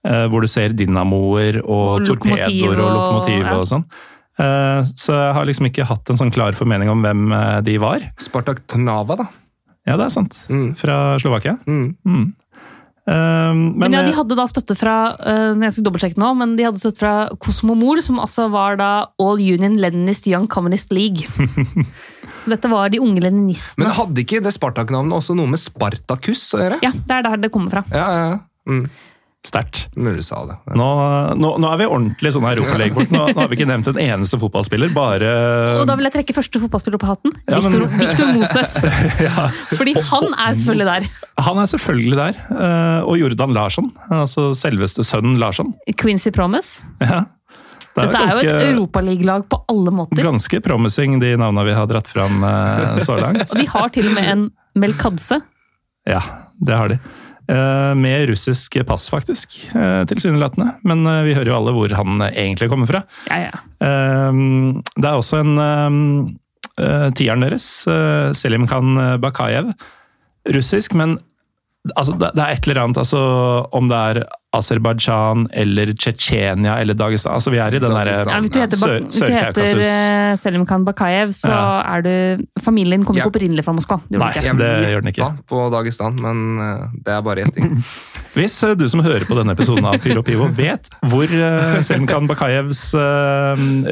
[0.04, 3.66] hvor du ser dynamoer og, Og torpedoer og og- lokomotiv og, ja.
[3.74, 3.84] sånn.
[4.38, 7.78] Eh, så jeg har liksom ikke hatt en sånn klar formening om hvem eh, de
[7.82, 8.04] var.
[8.22, 9.30] Spartak Tnava, da.
[9.88, 10.36] Ja, det er sant.
[10.52, 10.76] Mm.
[10.78, 11.56] Fra Slovakia.
[11.66, 11.96] Mm.
[12.06, 12.28] Mm.
[13.08, 16.34] Uh, men, Men ja, de eh, hadde da støtte fra uh, jeg skal dobbeltsjekke nå,
[16.36, 18.90] men de hadde støtte fra Kosmomol, som altså var da
[19.24, 21.24] All Union Leninist Young Communist League.
[22.44, 23.86] så dette var de unge leninistene.
[23.86, 26.82] Men hadde ikke det Spartak-navnet også noe med Spartakus å gjøre?
[26.84, 27.86] Ja, det er der det kommer fra.
[27.96, 28.42] Ja, ja, ja.
[28.68, 28.84] Mm.
[29.48, 29.86] Sterkt.
[29.96, 30.58] Mulig du sa det.
[30.68, 30.76] Ja.
[30.82, 30.88] Nå,
[31.40, 33.12] nå, nå er vi ordentlig sånn europalegefolk.
[33.16, 35.30] Nå, nå har vi ikke nevnt en eneste fotballspiller, bare
[35.80, 37.32] Og da vil jeg trekke første fotballspiller på hatten.
[37.48, 38.76] Ja, men- Victor, Moses.
[38.84, 39.78] Moses.
[39.80, 41.08] Fordi han er selvfølgelig der.
[41.48, 42.42] Han er selvfølgelig der.
[42.58, 45.72] eh, Og Jordan Larsson, altså selveste sønnen Larsson.
[45.98, 46.84] Quincy Promise.
[47.00, 47.24] Ja.
[47.98, 50.20] Det er Dette er jo et europaligalag på alle måter.
[50.22, 53.48] ganske promising, de navnene vi har dratt fram eh, så langt.
[53.48, 54.44] Og de har til og med en
[54.78, 55.40] Melkadze.
[56.06, 56.20] Ja,
[56.62, 57.00] det har de.
[57.48, 60.74] Eh, Med russisk pass, faktisk, eh, tilsynelatende.
[60.84, 63.04] Men eh, vi hører jo alle hvor han egentlig kommer fra.
[63.32, 63.64] Ja, ja.
[63.78, 66.38] Det er også en
[67.16, 69.72] tieren deres, Selimkan Selim Khan Bakayev.
[70.54, 71.18] Russisk, men
[71.96, 73.20] Altså, det er et eller annet, altså
[73.72, 74.18] Om det er
[74.56, 78.32] Aserbajdsjan eller Tsjetsjenia eller Dagestan altså Vi er i den derre Dagestan.
[78.32, 81.84] Ja, hvis du heter, Sør- hvis du heter eh, Selimkhan Bakayev, så Ja.
[81.98, 83.26] er du Familien kommer Ja.
[83.26, 84.00] ikke opprinnelig fra Moskva.
[84.10, 84.30] Det Nei.
[84.32, 84.58] ikke.
[84.58, 85.30] Det gjør den ikke.
[85.48, 87.84] på Dagestan, men eh, det er bare gjetting.
[88.38, 92.28] Hvis eh, du som hører på denne episoden av Pyro Pivo vet hvor Selimkan Selimkhan
[92.28, 92.94] Bakayevs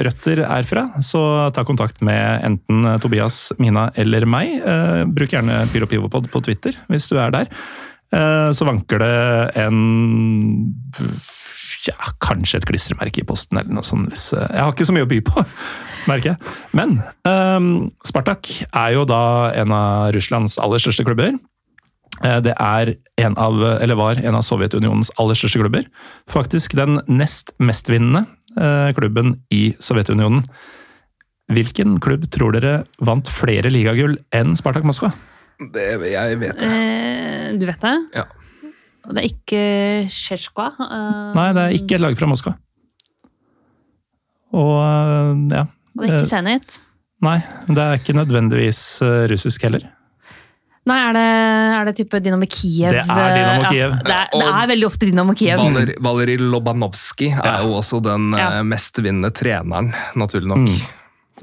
[0.06, 4.62] røtter er fra, så ta kontakt med enten Tobias, Mina eller meg.
[5.12, 7.48] Bruk gjerne Pyro Pivo på, på Twitter hvis du er der.
[8.16, 9.16] Eh, så vanker det
[9.60, 9.80] en
[11.86, 14.14] ja, kanskje et klistremerke i posten eller noe sånt.
[14.14, 15.44] Eh, jeg har ikke så mye å by på,
[16.12, 16.54] merker jeg.
[16.78, 21.36] Men um, Spartak er jo da en av Russlands aller største klubber.
[22.22, 25.90] Eh, Det er en av, eller var en av Sovjetunionens aller største klubber.
[26.32, 28.28] Faktisk den nest mestvinnende
[28.96, 30.46] klubben i Sovjetunionen.
[31.52, 35.10] Hvilken klubb tror dere vant flere ligagull enn Spartak Moskva?
[35.60, 36.68] Det, jeg vet det.
[36.70, 37.96] Eh, du vet det?
[38.18, 38.26] Ja.
[39.06, 39.62] Det er ikke
[40.10, 40.66] Tsjetsjka.
[40.80, 42.56] Uh, Nei, det er ikke et lag fra Moskva.
[44.56, 45.66] Og uh, ja
[45.96, 46.80] Og det er ikke Zenit.
[47.26, 47.38] Nei,
[47.72, 49.86] det er ikke nødvendigvis eh, russisk heller.
[50.86, 51.22] Nei, er det,
[51.80, 52.92] er det type Dynamo Kiev?
[52.94, 53.96] Det er Dynamo Ja, Kiev.
[54.06, 55.62] det, er, det er veldig ofte Dynamo Kiev.
[55.64, 58.50] Valer, Valerij Lobanovskij er jo også den Ja.
[58.60, 60.68] eh, mestvinnende treneren, naturlig nok,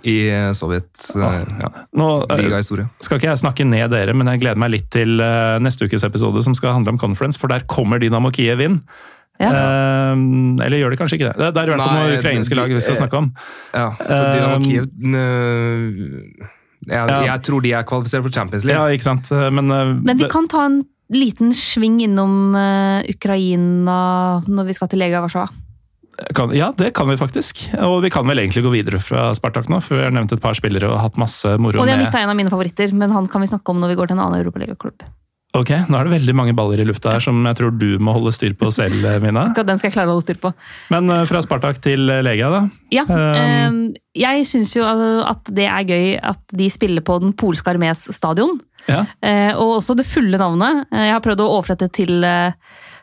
[0.09, 4.43] i eh, Sovjet eh, ja, Nå eh, skal ikke jeg snakke ned dere, men jeg
[4.43, 5.21] gleder meg litt til
[5.63, 8.81] neste ukes episode som skal handle om conference, for der kommer Dynamo Kiev inn.
[9.41, 9.51] Ja.
[9.51, 10.15] Uh,
[10.63, 11.37] eller gjør det kanskje ikke det?
[11.41, 13.31] Det det er i hvert fall noen ukrainske lag vi skal snakke om.
[13.75, 17.21] Ja, for Dynamo Kiev Uh, jeg, Ja.
[17.23, 18.75] jeg tror de er kvalifisert for Champions League.
[18.75, 19.31] Ja, ikke sant?
[19.31, 20.81] Men, uh, Men vi kan ta en
[21.13, 22.57] liten sving innom
[23.07, 25.62] Ukraina når vi skal til Lega Warszawa.
[26.37, 27.65] Kan, ja, det kan vi faktisk.
[27.83, 30.43] Og vi kan vel egentlig gå videre fra Spartak nå, for vi har nevnt et
[30.43, 33.15] par spillere og hatt masse moro Og de har mista en av mine favoritter, men
[33.15, 35.05] han kan vi snakke om når vi går til en annen europaligaklubb.
[35.53, 38.15] Ok, nå er det veldig mange baller i lufta her som jeg tror du må
[38.17, 39.51] holde styr på selv, Mina.
[39.51, 40.55] Akkurat Den skal jeg klare å holde styr på.
[40.95, 42.63] Men eh, fra Spartak til Legia, da.
[42.95, 47.35] Ja, Um, eh, jeg syns jo at det er gøy at de spiller på den
[47.37, 48.59] polske armés stadion.
[48.89, 49.05] Ja.
[49.23, 50.87] Eh, og også det fulle navnet.
[50.91, 52.53] Eh, Jeg har prøvd å oversette til, eh,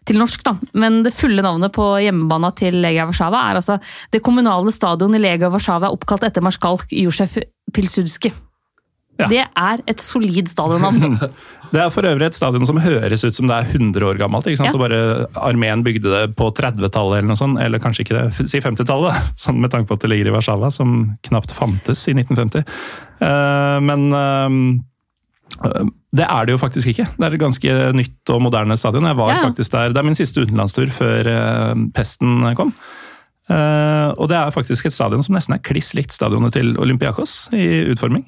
[0.10, 0.56] til norsk, da.
[0.80, 3.80] Men det fulle navnet på hjemmebana til Lega Warszawa er altså
[4.12, 7.38] Det kommunale stadion i Lega Warszawa er oppkalt etter marskalk Josef
[7.74, 8.34] Pilsudski.
[9.20, 9.28] Ja.
[9.28, 11.18] Det er et solid stadionnavn.
[11.70, 14.48] Det er for øvrig et stadion som høres ut som det er 100 år gammelt.
[14.50, 14.72] ikke sant?
[14.72, 14.74] Ja.
[14.74, 18.58] Og bare Armeen bygde det på 30-tallet eller noe sånt, eller kanskje ikke det, si
[18.64, 20.96] 50-tallet, sånn med tanke på at det ligger i Warszawa, som
[21.30, 22.66] knapt fantes i 1950.
[23.22, 24.58] Uh, men eh,
[25.60, 27.06] det er det jo faktisk ikke.
[27.18, 29.08] Det er et ganske nytt og moderne stadion.
[29.10, 29.48] Jeg var Ja, ja.
[29.50, 32.74] faktisk der, Det er min siste utenlandstur før eh, pesten kom.
[33.50, 37.50] Eh, og det er faktisk et stadion som nesten er kliss likt stadionet til Olympiakos
[37.54, 38.26] i utforming.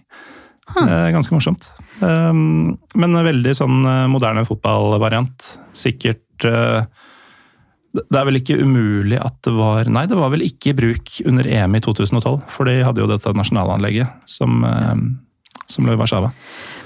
[0.71, 1.11] Huh.
[1.11, 1.65] ganske morsomt.
[1.99, 5.47] Um, men veldig sånn eh, moderne fotballvariant.
[5.75, 6.85] Sikkert eh,
[7.91, 11.11] Det er vel ikke umulig at det var Nei, det var vel ikke i bruk
[11.27, 14.95] under EM i 2012, for de hadde jo dette nasjonalanlegget som, eh,
[15.71, 16.29] som lå i Warszawa.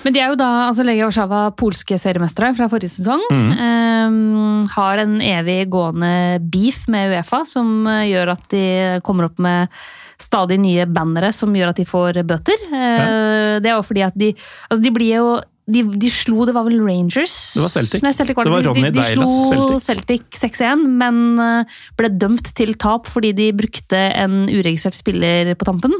[0.05, 3.23] Men de er jo da altså Legia Warszawa polske seriemestere fra forrige sesong.
[3.33, 6.13] Eh, har en evig gående
[6.53, 8.65] beef med Uefa som eh, gjør at de
[9.05, 9.73] kommer opp med
[10.21, 12.61] stadig nye bannere som gjør at de får bøter.
[12.69, 14.31] Eh, Det er jo fordi at de
[14.69, 15.35] Altså, de blir jo
[15.65, 17.33] de, de slo, det var vel Rangers?
[17.55, 18.03] Det var Celtic.
[18.05, 20.21] Nei, Celtic var Det var de, Ronny de, de Deilas slo Celtic.
[20.37, 25.65] Celtic 6-1, men eh, ble dømt til tap fordi de brukte en uregistrert spiller på
[25.65, 25.95] tampen.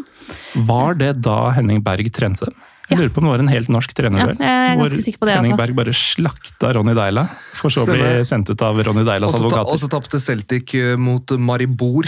[0.70, 2.62] Var det da Henning Berg trente dem?
[2.90, 3.02] Jeg Ja.
[3.02, 4.20] lurer på om det var en helt norsk trener.
[4.20, 5.62] Ja, jeg er hvor sikker på det, Henning altså.
[5.66, 9.40] Berg bare slakta Ronny Deila, for så å bli sendt ut av Ronny Deilas Og
[9.40, 9.74] så ta- advokater.
[9.74, 12.06] Og så tapte Celtic eh, mot Maribor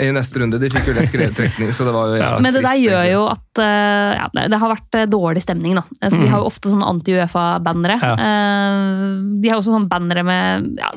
[0.00, 0.58] i neste runde.
[0.58, 2.38] De fikk jo lett trekning, så det var jo Ja.
[2.38, 3.12] Men det der trist, gjør egentlig.
[3.12, 5.82] jo at eh, ja, det har vært eh, dårlig stemning, da.
[6.02, 7.98] Altså, De har jo ofte sånne anti-Uefa-bannere.
[8.02, 8.14] Ja.
[8.14, 10.90] Eh, De har også sånne bannere med ja,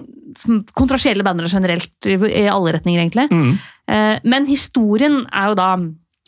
[0.73, 3.29] Kontrasielle bannere generelt, i alle retninger, egentlig.
[3.29, 3.59] Mm.
[3.87, 5.77] Eh, Men historien er jo da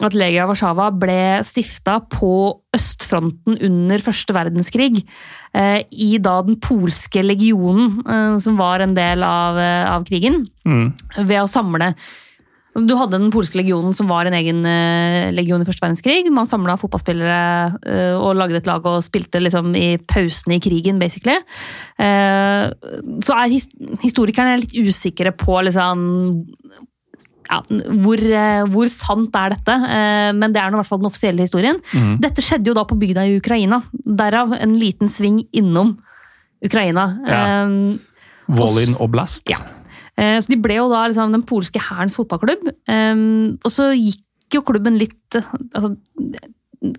[0.04, 2.32] at Legia Warszawa ble stifta på
[2.76, 5.06] østfronten under første verdenskrig.
[5.54, 10.50] eh, I da den polske legionen, eh, som var en del av, eh, av krigen
[10.66, 10.94] Mm.
[11.26, 11.96] ved å samle
[12.78, 14.62] Du hadde den polske legionen som var en egen
[15.34, 16.30] legion i første verdenskrig.
[16.30, 21.38] Man samla fotballspillere og lagde et lag og spilte liksom i pausene i krigen, basically.
[21.98, 22.70] Eh,
[23.22, 23.70] Så er his
[24.04, 26.48] historikerne litt usikre på liksom
[27.46, 27.60] ja,
[28.02, 29.76] hvor, eh, hvor sant er dette?
[29.76, 31.80] Eh, Men det er nå i hvert fall den offisielle historien.
[32.22, 33.84] Dette skjedde jo da på bygda i Ukraina.
[33.94, 35.96] Derav en liten sving innom
[36.66, 37.08] Ukraina.
[37.28, 37.42] Ja.
[37.66, 37.98] Eh,
[38.56, 39.50] Volyn Oblast.
[39.50, 39.62] Ja.
[40.16, 42.70] Så de ble jo da liksom den polske hærens fotballklubb.
[42.70, 44.22] Og så gikk
[44.56, 45.90] jo klubben litt altså,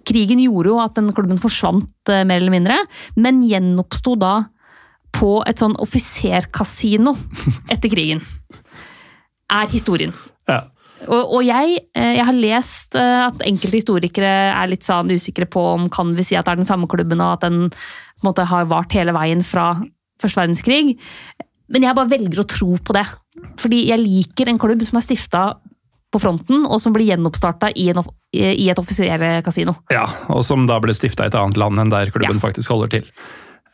[0.05, 2.77] Krigen gjorde jo at den klubben forsvant mer eller mindre,
[3.16, 4.35] men gjenoppsto da
[5.16, 7.14] på et sånn offiserkasino
[7.73, 8.23] etter krigen,
[9.52, 10.12] er historien.
[10.48, 10.62] Ja.
[11.06, 15.48] Og, og jeg, eh, jeg har lest eh, at enkelte historikere er litt sånn usikre
[15.51, 17.68] på om kan vi si at det er den samme klubben, og at den
[18.24, 19.74] måte har vart hele veien fra
[20.23, 20.97] første verdenskrig.
[21.73, 23.05] Men jeg bare velger å tro på det.
[23.60, 25.43] Fordi jeg liker en klubb som er stifta
[26.14, 29.74] på fronten, og som blir gjenoppstarta i, i et offiserkasino.
[29.93, 32.44] Ja, og som da ble stifta i et annet land enn der klubben Ja.
[32.47, 33.10] faktisk holder til.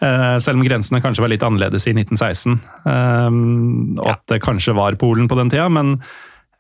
[0.02, 2.58] Eh, selv om grensene kanskje var litt annerledes i 1916,
[2.90, 6.00] eh, og at det kanskje var Polen på den tida, men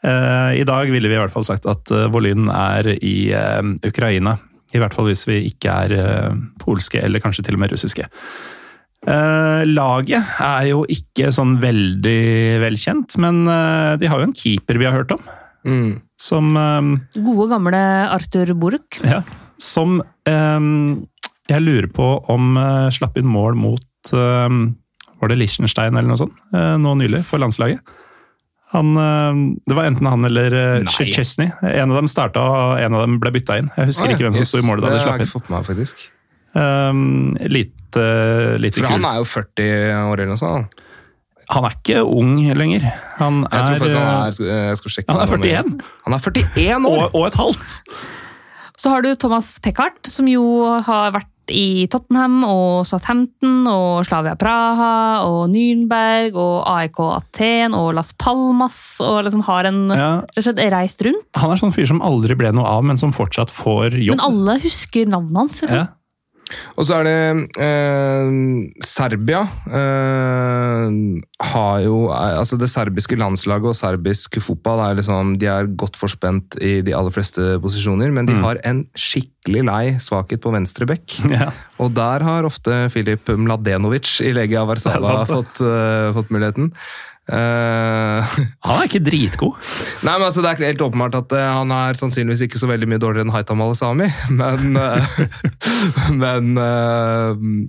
[0.02, 4.36] i dag ville vi i hvert fall sagt at eh, Volyn er i eh, Ukraina.
[4.74, 8.06] I hvert fall hvis vi ikke er eh, polske, eller kanskje til og med russiske.
[9.02, 14.78] Eh, laget er jo ikke sånn veldig velkjent, men eh, de har jo en keeper
[14.78, 15.22] vi har hørt om,
[15.62, 16.00] Mm.
[16.18, 16.86] som eh,
[17.22, 17.78] Gode, gamle
[18.10, 18.98] Arthur Borch.
[19.06, 19.20] ja,
[19.62, 21.04] som ehm,
[21.46, 26.34] jeg lurer på om uh, slapp inn mål mot Var det Liechtenstein eller noe sånt
[26.50, 27.78] eh, nå nylig, for landslaget?
[28.72, 31.50] Han, ehm, det var enten han eller uh, Chesney.
[31.62, 33.68] En av dem starta, og en av dem ble bytta inn.
[33.76, 34.16] Jeg husker Ah, ja.
[34.16, 34.48] ikke hvem som Yes.
[34.54, 35.28] sto i målet da Det de har slapp jeg inn.
[35.28, 36.06] ikke fått med meg, faktisk.
[36.54, 38.06] Um, lite,
[38.60, 38.92] lite For kul.
[38.96, 39.68] han er jo 40
[40.08, 40.80] år eller noe sånt.
[41.52, 42.84] Han er ikke ung lenger.
[43.18, 45.10] Han Jeg tror er, faktisk han eh, er Jeg skal sjekke.
[45.12, 45.80] han er det nå med- 41.
[46.04, 47.02] Han er 41 år!
[47.02, 47.76] og, og et halvt!
[48.82, 50.42] Så har du Thomas Peckhardt, som jo
[50.80, 57.92] har vært i Tottenham og Southampton og Slavia Praha og Nürnberg og AIK Aten og
[57.98, 60.12] Las Palmas og liksom har en Ja.
[60.72, 61.28] reist rundt.
[61.36, 64.16] Han er sånn fyr som aldri ble noe av, men som fortsatt får jobb.
[64.16, 65.60] Men alle husker navnet hans.
[65.62, 65.76] Liksom.
[65.76, 65.86] ja.
[66.76, 67.16] Og så er det
[67.62, 68.32] eh,
[68.86, 69.42] Serbia.
[69.66, 70.86] Eh,
[71.52, 75.98] har jo eh, Altså, det serbiske landslaget og serbisk fotball er liksom De er godt
[76.00, 80.88] forspent i de aller fleste posisjoner, men de har en skikkelig lei svakhet på venstre
[80.88, 81.18] bekk.
[81.32, 81.48] Ja.
[81.80, 86.68] Og der har ofte Filip Mladenovic i Legia Warszawa fått, uh, fått muligheten.
[87.30, 88.32] Eh,
[88.66, 89.58] Han er ikke dritgod.
[90.02, 92.88] Nei, men altså Det er helt åpenbart at uh, han er sannsynligvis ikke så veldig
[92.90, 94.08] mye dårligere enn Haitam Al-Sami,
[94.40, 95.14] men uh,
[96.22, 96.52] Men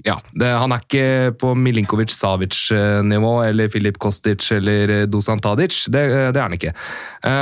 [0.05, 0.17] ja.
[0.33, 5.83] Det, han er ikke på Milinkovic-Savic-nivå eller Filip Kostic eller Dusan Tadic.
[5.93, 6.03] Det,
[6.33, 6.73] det er han ikke.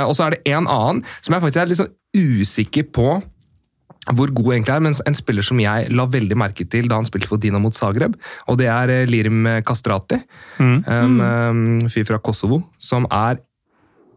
[0.06, 3.08] Og så er det en annen som jeg faktisk er litt sånn usikker på
[4.10, 7.06] hvor god egentlig er, men en spiller som jeg la veldig merke til da han
[7.06, 8.16] spilte for Dina mot Zagreb,
[8.50, 10.18] og det er eh, Lirim Kastrati.
[10.58, 13.38] En eh, fyr fra Kosovo som er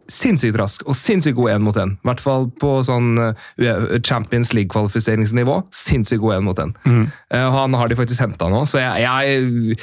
[0.09, 1.95] sinnssykt rask og sinnssykt god én mot én.
[1.97, 5.61] I hvert fall på sånn eh, Champions League-kvalifiseringsnivå.
[5.73, 6.75] Sinnssykt god én mot én.
[6.85, 7.07] Mm.
[7.45, 9.79] og han har de faktisk henta nå, så jeg, jeg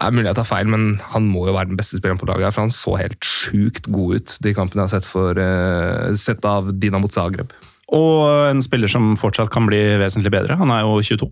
[0.00, 2.28] det er mulig jeg tar feil, men han må jo være den beste spilleren på
[2.28, 2.46] laget.
[2.46, 6.14] her, For han så helt sjukt god ut de kampene jeg har sett, for, uh,
[6.16, 7.52] sett av Dinamo Zagreb.
[7.96, 10.56] Og en spiller som fortsatt kan bli vesentlig bedre.
[10.60, 11.30] Han er jo 22.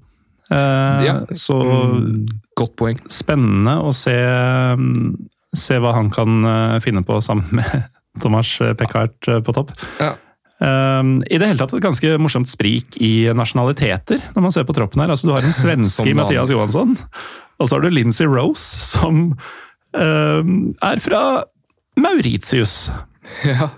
[0.50, 1.14] Eh, Ja.
[1.38, 2.26] Så Mm,
[2.56, 2.98] Godt poeng.
[3.12, 4.14] spennende å se,
[4.76, 5.14] mm,
[5.54, 7.84] se hva han kan eh, finne på sammen med
[8.20, 9.70] Thomas Peckhardt eh, på topp.
[10.00, 10.14] Ja.
[10.60, 14.74] Um, I det hele tatt et ganske morsomt sprik i nasjonaliteter når man ser på
[14.74, 15.12] troppen her.
[15.14, 16.14] Altså, du har en svenske i.
[16.18, 16.96] Mathias Johansson,
[17.60, 19.36] og så har du Lincy Rose, som
[19.94, 21.44] um, er fra
[21.96, 22.88] Mauritius.
[23.46, 23.68] Ja.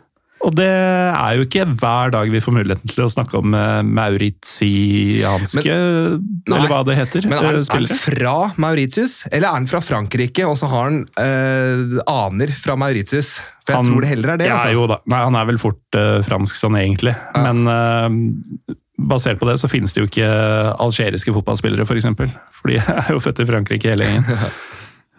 [0.41, 3.83] Og det er jo ikke hver dag vi får muligheten til å snakke om eh,
[3.85, 5.75] mauritianske,
[6.17, 8.35] Nei, eller hva det heter, Men er, eh, er han fra
[8.65, 13.35] Mauritius, eller er han fra Frankrike, og så har han øh, aner fra Mauritius?
[13.67, 14.49] For jeg Han- tror det heller er det.
[14.49, 14.73] Ja, altså.
[14.73, 15.01] jo da.
[15.13, 17.15] Nei, han er vel fort øh, fransk sånn egentlig.
[17.37, 18.75] Men øh,
[19.13, 20.33] basert på det så finnes det jo ikke
[20.81, 21.89] algeriske fotballspillere, f.eks.
[21.93, 22.33] For, eksempel.
[22.57, 24.53] for de er jo født i Frankrike hele gjengen.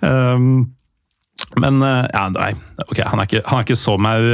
[0.02, 0.52] um,
[1.60, 2.52] men eh, ja, nei,
[2.86, 4.28] ok, han er ikke, han er ikke så maur,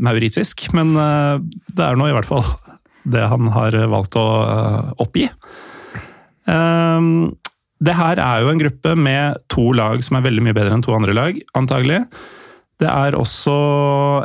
[0.00, 1.40] mauritisk, men eh,
[1.74, 2.44] det er nå i hvert fall
[3.04, 5.26] det han har valgt å eh, oppgi.
[6.48, 7.34] Um,
[7.84, 10.84] det her er jo en gruppe med to lag som er veldig mye bedre enn
[10.84, 12.04] to andre lag, antagelig.
[12.80, 13.56] Det er også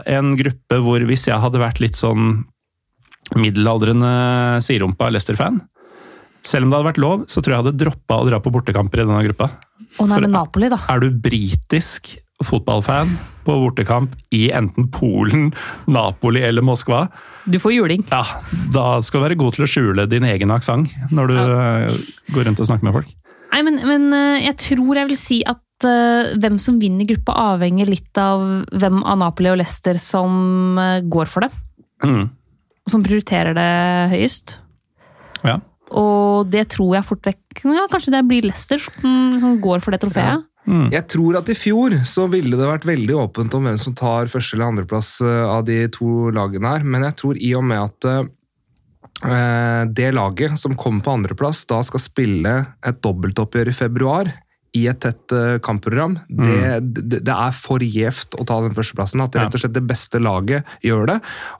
[0.10, 2.46] en gruppe hvor hvis jeg hadde vært litt sånn
[3.38, 5.60] middelaldrende siderumpa Leicester-fan,
[6.46, 8.54] selv om det hadde vært lov, så tror jeg jeg hadde droppa å dra på
[8.54, 9.52] bortekamper i denne gruppa.
[9.98, 10.78] Og For- med Napoli, da.
[10.90, 13.10] Er du britisk fotballfan
[13.44, 15.50] på bortekamp i enten Polen,
[15.88, 17.08] Napoli eller Moskva,
[17.50, 18.06] Du får juling.
[18.12, 18.24] ja,
[18.72, 21.88] da skal du være god til å skjule din egen aksent når du ja.
[22.36, 23.10] går rundt og snakker med folk.
[23.52, 27.34] Nei, men, men eh, jeg tror jeg vil si at eh, hvem som vinner gruppa
[27.56, 31.52] avhenger litt av hvem av Napoli og Leicester som eh, går for det.
[32.06, 32.30] Mm.
[32.88, 33.70] Som prioriterer det
[34.14, 34.60] høyest.
[35.44, 35.58] Ja.
[35.98, 37.64] Og det tror jeg fort vekk.
[37.66, 40.46] Ja, Kanskje det blir Leicester som, går for det trofeet.
[40.94, 44.30] Jeg tror at i fjor så ville det vært veldig åpent om hvem som tar
[44.30, 47.80] første- eller andreplass eh, av de to lagene her, men jeg tror i og med
[47.88, 52.54] at eh, det laget som kommer på andreplass, da skal spille
[52.86, 54.30] et dobbeltoppgjør i februar
[54.78, 59.24] i et tett eh, kampprogram, det, det, det er for gjevt å ta den førsteplassen.
[59.24, 59.46] At Ja.
[59.46, 61.16] rett og slett det beste laget gjør det.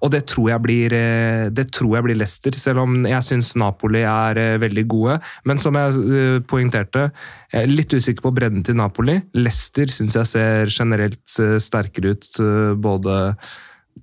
[0.06, 3.56] Og det tror jeg blir, eh, det tror jeg blir Leicester, selv om jeg syns
[3.58, 5.20] Napoli er eh, veldig gode.
[5.46, 7.10] Men som jeg poengterte,
[7.54, 9.18] jeg er litt usikker på bredden til Napoli.
[9.34, 12.30] Leicester syns jeg ser generelt sterkere ut,
[12.78, 13.16] både,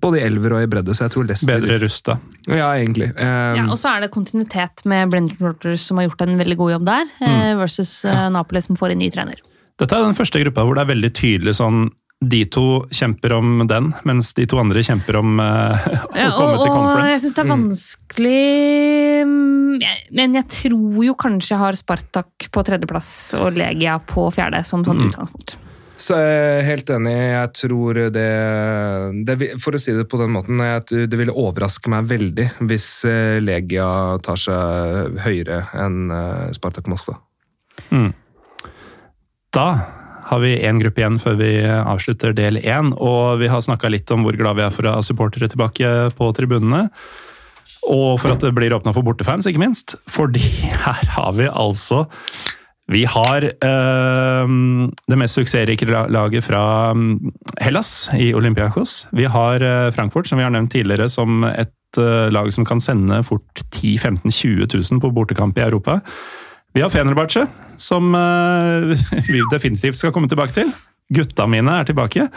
[0.01, 2.17] både i elver og i bredde, så jeg tror Leicester Bedre rusta.
[2.47, 3.11] Ja, egentlig.
[3.19, 6.57] Um, Ja, og så er det kontinuitet med Brendan Rogers, som har gjort en veldig
[6.59, 7.61] god jobb der, mm.
[7.61, 8.27] versus ja.
[8.33, 9.41] Napoli, som får en ny trener.
[9.77, 11.87] Dette er den første gruppa hvor det er veldig tydelig sånn
[12.17, 15.77] de to kjemper om den, mens de to andre kjemper om uh,
[16.15, 17.03] å Ja, komme til conference.
[17.03, 18.39] og jeg syns det er vanskelig
[19.29, 19.85] mm,
[20.17, 24.85] Men jeg tror jo kanskje jeg har Spartak på tredjeplass og Legia på fjerde, som
[24.87, 25.59] sånn utgangspunkt.
[25.97, 27.15] Så jeg er helt enig.
[27.15, 28.27] Jeg tror det,
[29.25, 32.89] det For å si det på den måten, at det ville overraske meg veldig hvis
[33.09, 33.89] eh, Legia
[34.25, 37.17] tar seg høyere enn eh, Spartak Moskva.
[39.55, 39.67] Da
[40.27, 44.11] har vi én gruppe igjen før vi avslutter del én, og vi har snakka litt
[44.11, 46.89] om hvor glad vi er for å ha supportere tilbake på tribunene.
[47.87, 49.95] Og for at det blir åpna for bortefans, ikke minst.
[50.11, 50.43] Fordi
[50.85, 52.03] her har vi altså
[52.87, 54.51] Vi har eh,
[55.11, 59.07] det mest suksessrike laget fra mm, Hellas i Olympiakos.
[59.11, 62.79] Vi har eh, Frankfurt, som vi har nevnt tidligere, som et eh, lag som kan
[62.83, 65.99] sende fort 10 15 20 000 på bortekamp i Europa.
[66.73, 67.43] Vi har Fenerbahçe,
[67.77, 68.95] som eh,
[69.33, 70.71] vi definitivt skal komme tilbake til.
[71.11, 72.29] Gutta mine er tilbake.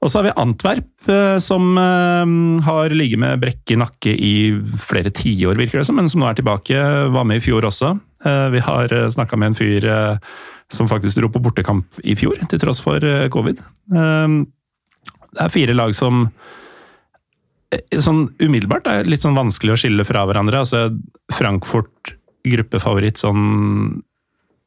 [0.00, 2.30] Og så har vi Antwerp, eh, som eh,
[2.64, 4.34] har ligget med brekk i nakke i
[4.80, 6.78] flere tiår, virker det som, men som nå er tilbake.
[7.12, 7.92] Var med i fjor også.
[8.24, 9.86] Eh, Vi har snakka med en fyr
[10.70, 13.02] som faktisk dro på bortekamp i fjor, til tross for
[13.34, 13.58] covid.
[13.90, 16.28] Det er fire lag som
[17.90, 20.62] sånn umiddelbart er litt sånn vanskelig å skille fra hverandre.
[20.62, 20.88] Altså
[21.34, 22.14] Frankfurt
[22.46, 24.00] gruppefavoritt sånn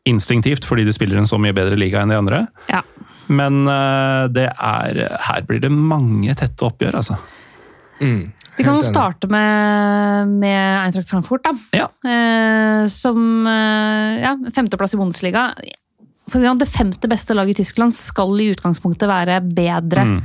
[0.08, 2.42] instinktivt, fordi de spiller en så mye bedre liga enn de andre.
[2.68, 2.82] Ja.
[3.28, 4.98] Men eh, det er
[5.30, 7.16] Her blir det mange tette oppgjør, altså.
[8.02, 8.32] Mm.
[8.58, 11.54] Vi kan jo starte med, med Eintracht Frankfurt, da.
[11.74, 11.88] Ja.
[12.06, 15.48] Eh, som eh, ja, femteplass i Bundesliga.
[16.30, 20.20] For det femte beste laget i Tyskland skal i utgangspunktet være bedre Mm.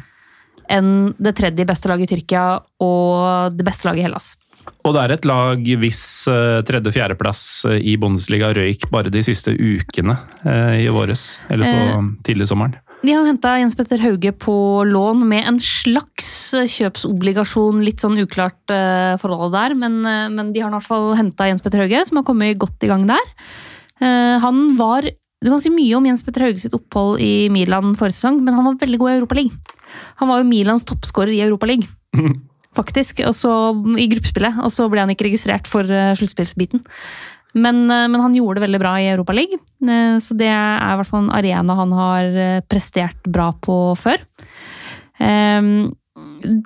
[0.70, 4.34] enn det tredje beste laget i Tyrkia og det beste laget i Hellas.
[4.84, 10.18] Og det er et lag hvis uh, tredje-fjerdeplass i Bundesliga røyk bare de siste ukene
[10.44, 12.10] eh, i våres, eller på Eh.
[12.28, 12.76] tidlig sommeren.
[12.98, 14.52] De har jo henta Jens Petter Hauge på
[14.88, 17.78] lån med en slags kjøpsobligasjon.
[17.86, 21.46] Litt sånn uklart uh, forhold der, men, uh, men de har i hvert fall henta
[21.46, 23.30] Jens Petter Hauge, som har kommet godt i gang der.
[24.02, 25.06] Uh, han var
[25.38, 28.58] Du kan si mye om Jens Petter Hauge sitt opphold i Milan forrige sesong, men
[28.58, 29.74] han var veldig god i Europaligaen.
[30.18, 31.86] Han var jo Milans toppskårer i Europaligaen,
[32.78, 33.22] faktisk.
[33.30, 33.52] Og så
[33.94, 35.86] i gruppespillet, og så ble han ikke registrert for
[36.18, 36.82] sluttspillsbiten.
[37.54, 40.20] Men, eh, men han gjorde det veldig bra i Europaligaen, League.
[40.20, 44.24] så det er i hvert fall en arena han har eh, prestert bra på før.
[45.18, 45.90] Um,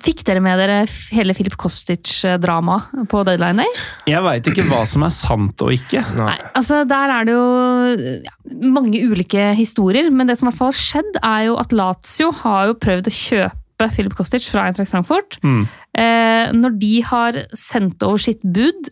[0.03, 0.77] fikk dere med dere
[1.13, 3.81] hele Filip Kostic-dramaet på deadline day?
[4.09, 6.03] Jeg veit ikke hva som er sant og ikke.
[6.17, 10.73] Nei, altså Der er det jo mange ulike historier, men det som i hvert fall
[10.73, 14.93] har skjedd, er jo at Lazio har jo prøvd å kjøpe Filip Kostic fra Eintracht
[14.93, 15.39] Frankfurt.
[15.43, 15.63] Mm.
[15.99, 18.89] Eh, når de har sendt over sitt bud,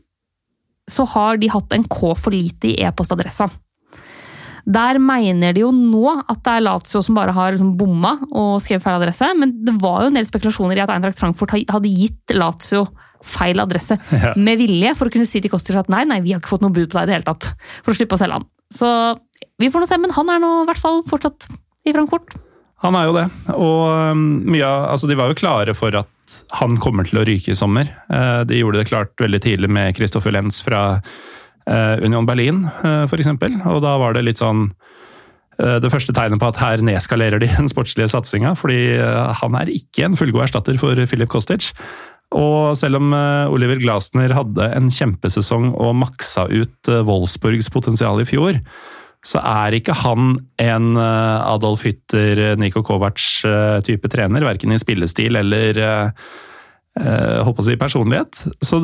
[0.89, 3.49] så har de hatt en K for lite i e-postadressa.
[4.71, 8.59] Der mener de jo nå at det er Lazio som bare har liksom bomma og
[8.61, 11.89] skrevet feil adresse, men det var jo en del spekulasjoner i at Eintracht Frankfurt hadde
[11.89, 12.83] gitt Lazio
[13.25, 14.33] feil adresse Ja.
[14.37, 16.63] med vilje for å kunne si til Kostic at nei, nei, vi har ikke fått
[16.65, 17.51] noe bud på deg i det hele tatt,
[17.85, 18.47] for å slippe å selge han.
[18.71, 18.87] Så
[19.61, 21.49] vi får nå se, men han er nå i hvert fall fortsatt
[21.89, 22.37] i Frankfurt.
[22.85, 23.25] Han er jo det.
[23.57, 26.09] Og mye av Altså, de var jo klare for at
[26.57, 27.89] han kommer til å ryke i sommer.
[28.11, 31.01] Eh, De gjorde det klart veldig tidlig med Christoffer Lenz fra
[31.65, 33.59] eh, Union Berlin, eh, eksempel.
[33.69, 34.71] Og da var det litt sånn
[35.61, 38.95] det første tegnet på at her nedskalerer de den sportslige satsinga, fordi
[39.37, 41.67] han er ikke en fullgod erstatter for Filip Kostic.
[42.33, 43.11] Og selv om
[43.53, 48.57] Oliver Glasner hadde en kjempesesong og maksa ut Wolfsburgs potensial i fjor,
[49.21, 55.77] så er ikke han en eh, Adolf Hytter, Niko Kovac-type trener, verken i spillestil eller
[55.77, 56.29] eh,
[57.01, 58.41] eh, å si personlighet.
[58.65, 58.81] Så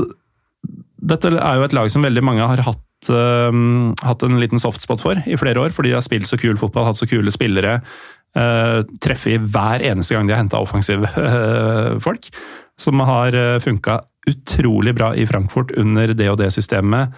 [1.07, 3.63] dette er jo et lag som veldig mange har hatt, eh,
[4.05, 6.85] hatt en liten softspot for i flere år, fordi de har spilt så kul fotball,
[6.91, 7.79] hatt så kule spillere.
[8.37, 12.27] Uh, treffer hver eneste gang de har henta offensive eh, folk,
[12.77, 13.33] som har
[13.63, 13.95] funka
[14.29, 17.15] utrolig bra i Frankfurt under det og det systemet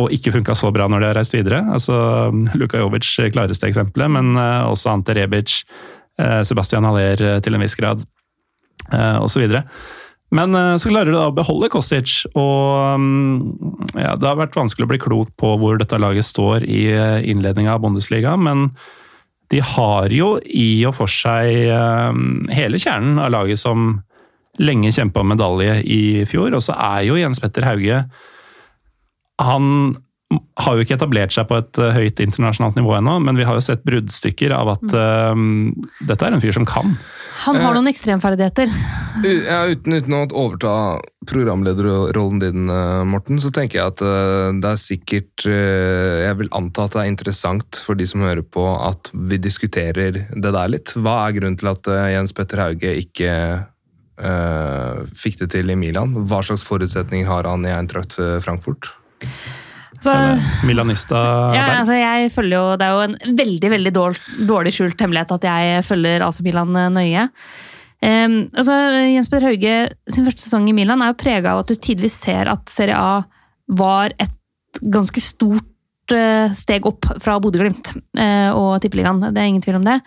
[0.00, 1.60] og ikke funka så bra når de har reist videre.
[1.74, 1.96] Altså,
[2.58, 5.60] Luka Jovic klareste eksempelet, men eh, også Ante Rebic,
[6.18, 8.02] eh, Sebastian Haller eh, til en viss grad,
[8.94, 9.46] osv.
[10.34, 14.84] Men så klarer de da å beholde Kostic, og mm, ja, det har vært vanskelig
[14.84, 16.82] å bli klok på hvor dette laget står i
[17.32, 18.66] innledninga av Bundesliga, men
[19.54, 21.70] de har jo i og for seg
[22.52, 24.02] hele kjernen av laget som
[24.60, 28.02] lenge kjempa om medalje i fjor, og så er jo Jens Petter Hauge
[29.42, 29.96] Han
[30.58, 33.54] har jo ikke etablert seg på et eh, høyt internasjonalt nivå ennå, men vi har
[33.54, 35.34] jo sett bruddstykker av at uh,
[36.08, 36.96] dette er en fyr som kan.
[37.44, 38.70] Han har noen ekstremferdigheter.
[38.70, 38.94] Uh,
[39.24, 40.72] Ja, uten, uten å overta
[41.28, 46.50] programlederrollen din, eh, Morten, så tenker jeg at uh, det er sikkert uh, Jeg vil
[46.56, 50.72] anta at det er interessant for de som hører på, at vi diskuterer det der
[50.72, 50.96] litt.
[50.98, 53.30] Hva er grunnen til at eh, Jens Petter Hauge ikke
[54.18, 56.16] eh, fikk det til i Milan?
[56.26, 58.90] Hva slags forutsetninger har han i Eintracht Frankfurt?
[60.04, 60.14] Så,
[60.66, 61.18] Milanista
[61.54, 61.76] ja, der.
[61.78, 65.84] altså jeg følger jo, Det er jo en veldig veldig dårlig, skjult hemmelighet at jeg
[65.86, 67.28] følger AC Milan eh, nøye.
[68.04, 68.74] Um, altså,
[69.14, 69.76] Jens Petter Hauge
[70.12, 72.98] sin første sesong i Milan er jo prega av at du tidvis ser at Serie
[72.98, 73.22] A
[73.72, 79.22] var et ganske stort eh, steg opp fra Bodø-Glimt eh, og Tippeligaen.
[79.30, 80.00] Det er ingen tvil om det.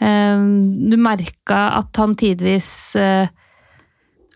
[0.00, 2.68] Um, du merka at han tidvis
[3.00, 3.30] eh,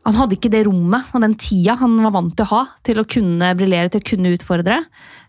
[0.04, 3.00] han hadde ikke det rommet og den tida han var vant til å ha til
[3.00, 4.82] å kunne briljere, til å kunne utfordre.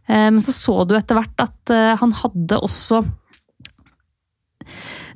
[0.07, 3.06] Eh, Men så så du etter hvert at eh, han hadde også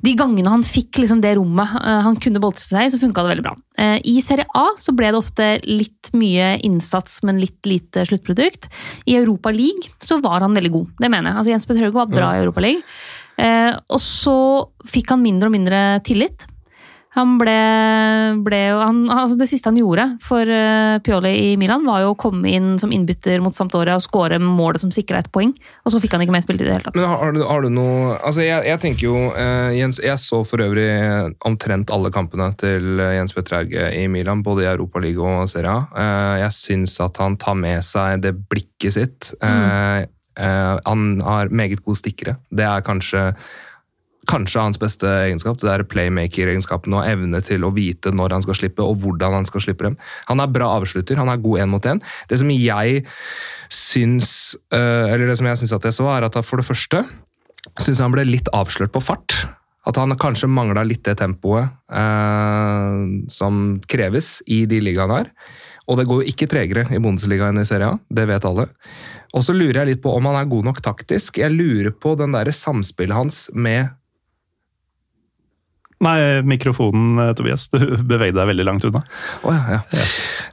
[0.00, 3.20] De gangene han fikk liksom det rommet eh, han kunne boltre seg i, så funka
[3.20, 3.52] det veldig bra.
[4.00, 8.70] I Serie A så ble det ofte litt mye innsats, men litt lite sluttprodukt.
[9.08, 11.38] I Europa League så var han veldig god, det mener jeg.
[11.40, 12.84] Altså Jens Petter Høgo var bra i Europa League.
[13.88, 14.36] Og så
[14.88, 16.44] fikk han mindre og mindre tillit.
[17.16, 17.54] Han ble,
[18.46, 22.18] ble han, altså Det siste han gjorde for uh, Pioli i Milan, var jo å
[22.18, 25.50] komme inn som innbytter mot Sampdoria og skåre målet som sikra et poeng.
[25.82, 26.98] Og så fikk han ikke mer spilletid i det hele tatt.
[26.98, 30.40] Men har, du, har du noe Altså, jeg, jeg tenker jo eh, Jens, Jeg så
[30.46, 30.88] for øvrig
[31.46, 35.72] omtrent alle kampene til eh, Jens Petter Hauge i Milan, både i Europaligaen og Serie
[35.72, 35.88] A.
[35.90, 39.32] Eh, jeg syns at han tar med seg det blikket sitt.
[39.42, 40.06] Mm.
[40.38, 42.38] eh, han har meget gode stikkere.
[42.54, 43.32] Det er kanskje
[44.28, 48.58] Kanskje hans beste egenskap, det er playmaker-egenskapen og evne til å vite når han skal
[48.58, 49.96] slippe og hvordan han skal slippe dem.
[50.28, 52.02] Han er bra avslutter, han er god én mot én.
[52.28, 53.04] Det som jeg
[53.70, 57.04] syns eh, Eller det som jeg syns at jeg så, er at for det første
[57.80, 59.38] syns han ble litt avslørt på fart.
[59.88, 63.00] At han kanskje mangla litt det tempoet eh,
[63.32, 65.32] som kreves i de ligaene her.
[65.88, 68.68] Og det går jo ikke tregere i Bundesliga enn i Serie A, det vet alle.
[69.34, 71.40] Og så lurer jeg litt på om han er god nok taktisk.
[71.40, 73.90] Jeg lurer på den der samspillet hans med
[76.00, 77.66] Nei, mikrofonen, eh, Tobias.
[77.68, 79.02] Du bevegde deg veldig langt unna.
[79.44, 80.06] Oh, ja, ja.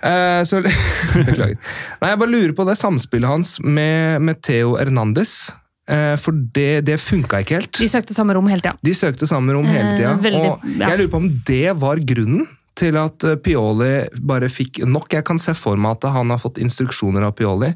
[0.09, 0.59] Eh, så,
[1.29, 1.55] beklager.
[2.01, 5.47] Nei, jeg bare lurer på det samspillet hans med, med Theo Hernandez.
[5.87, 7.79] Eh, for det, det funka ikke helt.
[7.79, 8.75] De søkte samme rom hele tida.
[8.83, 10.17] De søkte samme rom hele tida.
[10.17, 10.91] Eh, veldig, og ja.
[10.91, 12.47] jeg lurer på om det var grunnen
[12.77, 15.07] til at Pioli bare fikk nok.
[15.15, 17.71] Jeg kan se for meg at han har fått instruksjoner av Pioli.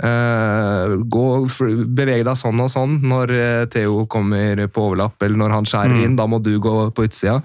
[0.00, 5.36] Eh, gå, f- beveg deg sånn og sånn når eh, Theo kommer på overlapp, eller
[5.42, 6.16] når han skjærer inn.
[6.16, 7.40] Da må du gå på utsida.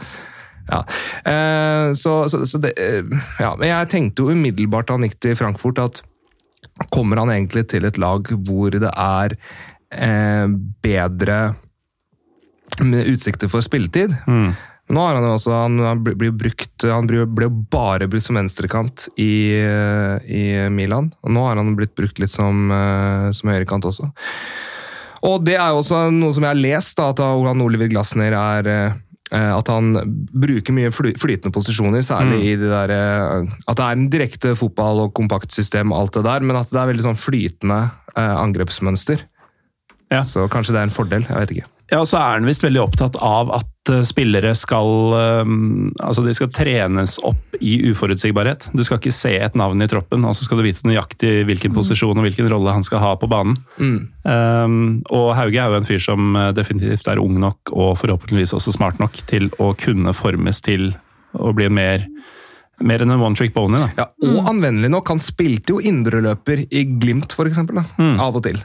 [0.70, 0.80] Ja.
[1.28, 2.72] Eh, så, så, så det,
[3.42, 3.52] ja.
[3.60, 6.02] Men jeg tenkte jo umiddelbart da han gikk til Frankfurt, at
[6.96, 9.36] kommer han egentlig til et lag hvor det er
[10.84, 11.38] bedre
[12.84, 14.16] med utsikter for spilletid?
[14.94, 18.24] Nå har han jo også han han bli- blir brukt, han ble jo bare brukt
[18.28, 21.12] som venstrekant i, eh, i Milan.
[21.24, 24.12] Og nå har han blitt brukt litt som, eh, som høyrekant også.
[25.26, 28.36] Og det er jo også noe som jeg har lest, da, at Olan Oliver Glasner
[28.38, 28.94] er eh,
[29.58, 29.96] at han
[30.32, 32.92] bruker mye flytende posisjoner, særlig i det der
[33.68, 36.78] At det er en direkte fotball og kompaktsystem og alt det der, men at det
[36.78, 37.80] er veldig sånn flytende
[38.16, 39.20] angrepsmønster.
[40.12, 40.22] Ja.
[40.22, 41.26] Så kanskje det er en fordel.
[41.26, 41.66] Jeg vet ikke.
[41.92, 45.52] Ja, og så er han visst veldig opptatt av at eh, spillere skal eh,
[46.02, 48.70] Altså, de skal trenes opp i uforutsigbarhet.
[48.74, 51.76] Du skal ikke se et navn i troppen, og så skal du vite nøyaktig hvilken
[51.76, 53.60] posisjon og hvilken rolle han skal ha på banen.
[54.26, 54.78] Um,
[55.14, 58.74] og Hauge er jo en fyr som eh, definitivt er ung nok, og forhåpentligvis også
[58.76, 60.90] smart nok, til å kunne formes til
[61.38, 62.08] å bli mer
[62.84, 63.80] mer enn en one trick pony.
[63.80, 63.90] da.
[64.02, 67.80] Ja, og anvendelig nok, han spilte jo indreløper i Glimt, for eksempel.
[68.20, 68.60] Av og til.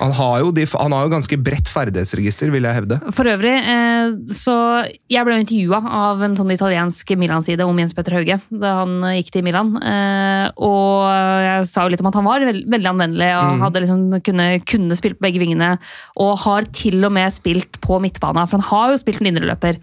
[0.00, 2.98] Han har, jo de, han har jo ganske bredt ferdighetsregister, vil jeg hevde.
[3.14, 4.54] For øvrig, eh, så
[5.12, 9.18] jeg ble intervjua av en sånn italiensk Milan-side om Jens Petter Hauge da han eh,
[9.20, 9.74] gikk til Milan.
[9.78, 11.06] Eh, og
[11.44, 14.48] jeg sa jo litt om at han var veld, veldig anvendelig og hadde liksom kunne,
[14.68, 15.74] kunne spilt på begge vingene.
[16.24, 19.78] Og har til og med spilt på midtbana, for han har jo spilt en indreløper.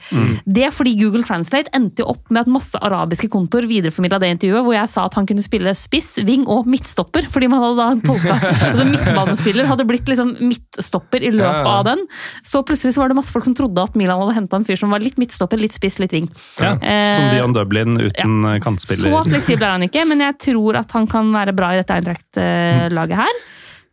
[0.45, 4.33] Det er fordi Google Translate endte jo opp med at masse arabiske kontor videreformidla det
[4.35, 7.79] intervjuet, hvor jeg sa at han kunne spille spiss, ving og midtstopper, fordi man hadde
[7.79, 8.37] da tolka
[8.69, 11.75] altså Midtbanespiller hadde blitt blitt liksom midtstopper i løpet Ja, ja.
[11.77, 12.05] av den.
[12.47, 14.79] Så plutselig så var det masse folk som trodde at Milan hadde henta en fyr
[14.79, 16.29] som var litt midtstopper, litt spiss, litt ving.
[16.59, 19.11] Ja, Eh, som Dion Dublin uten eh, kantspiller.
[19.11, 21.93] Så fleksibel er han ikke, men jeg tror at han kan være bra i dette
[21.99, 23.41] Eintracht-laget her.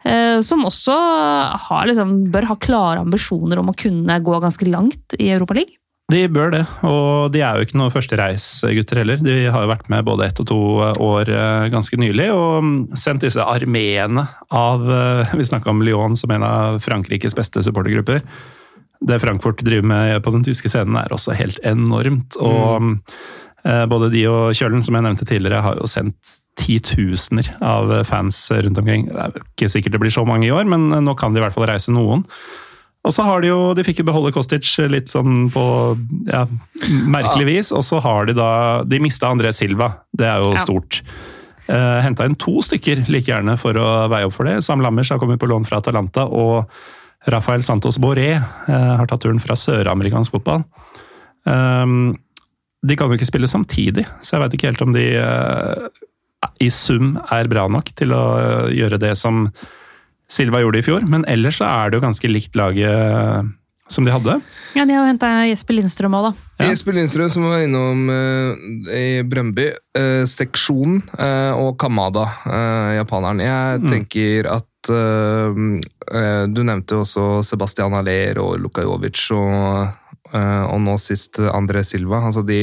[0.07, 0.95] Eh, Som også
[1.66, 5.74] har, liksom, bør ha klare ambisjoner om å kunne gå ganske langt i Europaligaen.
[6.07, 9.19] De bør det, og de er jo ikke noen førstereisgutter heller.
[9.19, 10.59] De har jo vært med både ett og to
[11.03, 14.23] år eh, ganske nylig, og mm, sendt disse armeene
[14.55, 18.23] av eh, Vi snakka om Lyon som en av Frankrikes beste supportergrupper.
[19.03, 22.39] Det Frankfurt driver med på den tyske scenen er også helt enormt.
[22.39, 22.87] og
[23.66, 28.45] eh, Både de og Kjølen, som jeg nevnte tidligere, har jo sendt titusener av fans
[28.55, 29.11] rundt omkring.
[29.11, 31.45] Det er ikke sikkert det blir så mange i år, men nå kan de i
[31.49, 32.23] hvert fall reise noen.
[33.07, 35.62] Og så har de jo, de fikk jo beholde Kostic litt sånn på
[36.27, 36.43] ja,
[37.07, 38.51] merkelig vis, og så har de da
[38.89, 40.65] De mista André Silva, det er jo Ja.
[40.65, 41.01] stort.
[41.66, 44.61] Uh, Henta inn to stykker like gjerne for å veie opp for det.
[44.62, 46.70] Sam Lammers har kommet på lån fra Atalanta, og
[47.27, 50.62] Rafael Santos Boré uh, har tatt turen fra søramerikansk fotball.
[51.47, 52.16] Um,
[52.87, 55.89] de kan jo ikke spille samtidig, så jeg veit ikke helt om de uh,
[56.62, 59.47] i sum er bra nok til å eh, gjøre det som
[60.31, 61.07] Silva gjorde i fjor.
[61.09, 63.47] Men ellers så er det jo ganske likt laget eh,
[63.89, 64.39] som de hadde.
[64.74, 66.47] Ja, de har jo henta Jesper Lindstrøm òg, da.
[66.59, 66.70] Ja.
[66.73, 68.57] Jesper Lindstrøm, som var innom uh,
[68.90, 72.27] i Brøndby, uh, seksjon uh, og Kamada,
[72.97, 73.44] japaneren.
[73.44, 79.89] Jeg tenker at Du nevnte jo også Sebastian Aller og Luka Jovic og,
[80.31, 82.20] og nå sist André Silva.
[82.28, 82.61] Altså de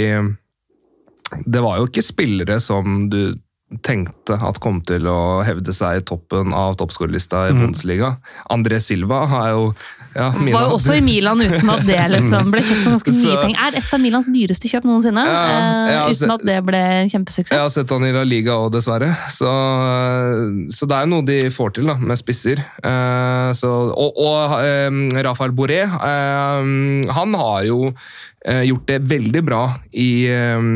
[1.43, 3.35] Det var jo ikke spillere som du
[3.81, 8.17] tenkte at kom til å hevde seg i toppen av toppskårerlista i Bundesliga.
[8.53, 9.73] André Silva har jo
[10.13, 13.23] ja, Var jo også i Milan uten at det liksom ble kjøpt for ganske mye
[13.33, 13.57] Så- penger.
[13.65, 16.77] Er et av Milans dyreste kjøp noensinne, Ja, eh, ja, altså- uten at det ble
[16.77, 17.55] en kjempesuksess.
[17.55, 19.09] Jeg har sett han i La Liga òg, dessverre.
[19.33, 19.49] Så,
[20.69, 22.61] så det er jo noe de får til, da, med spisser.
[22.83, 27.87] Eh, så, og og eh, Rafael Boré, eh, han har jo
[28.45, 29.63] eh, gjort det veldig bra
[29.93, 30.73] i eh,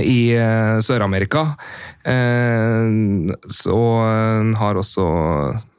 [0.00, 1.56] i eh, Sør-Amerika.
[2.04, 5.06] Eh, så han har også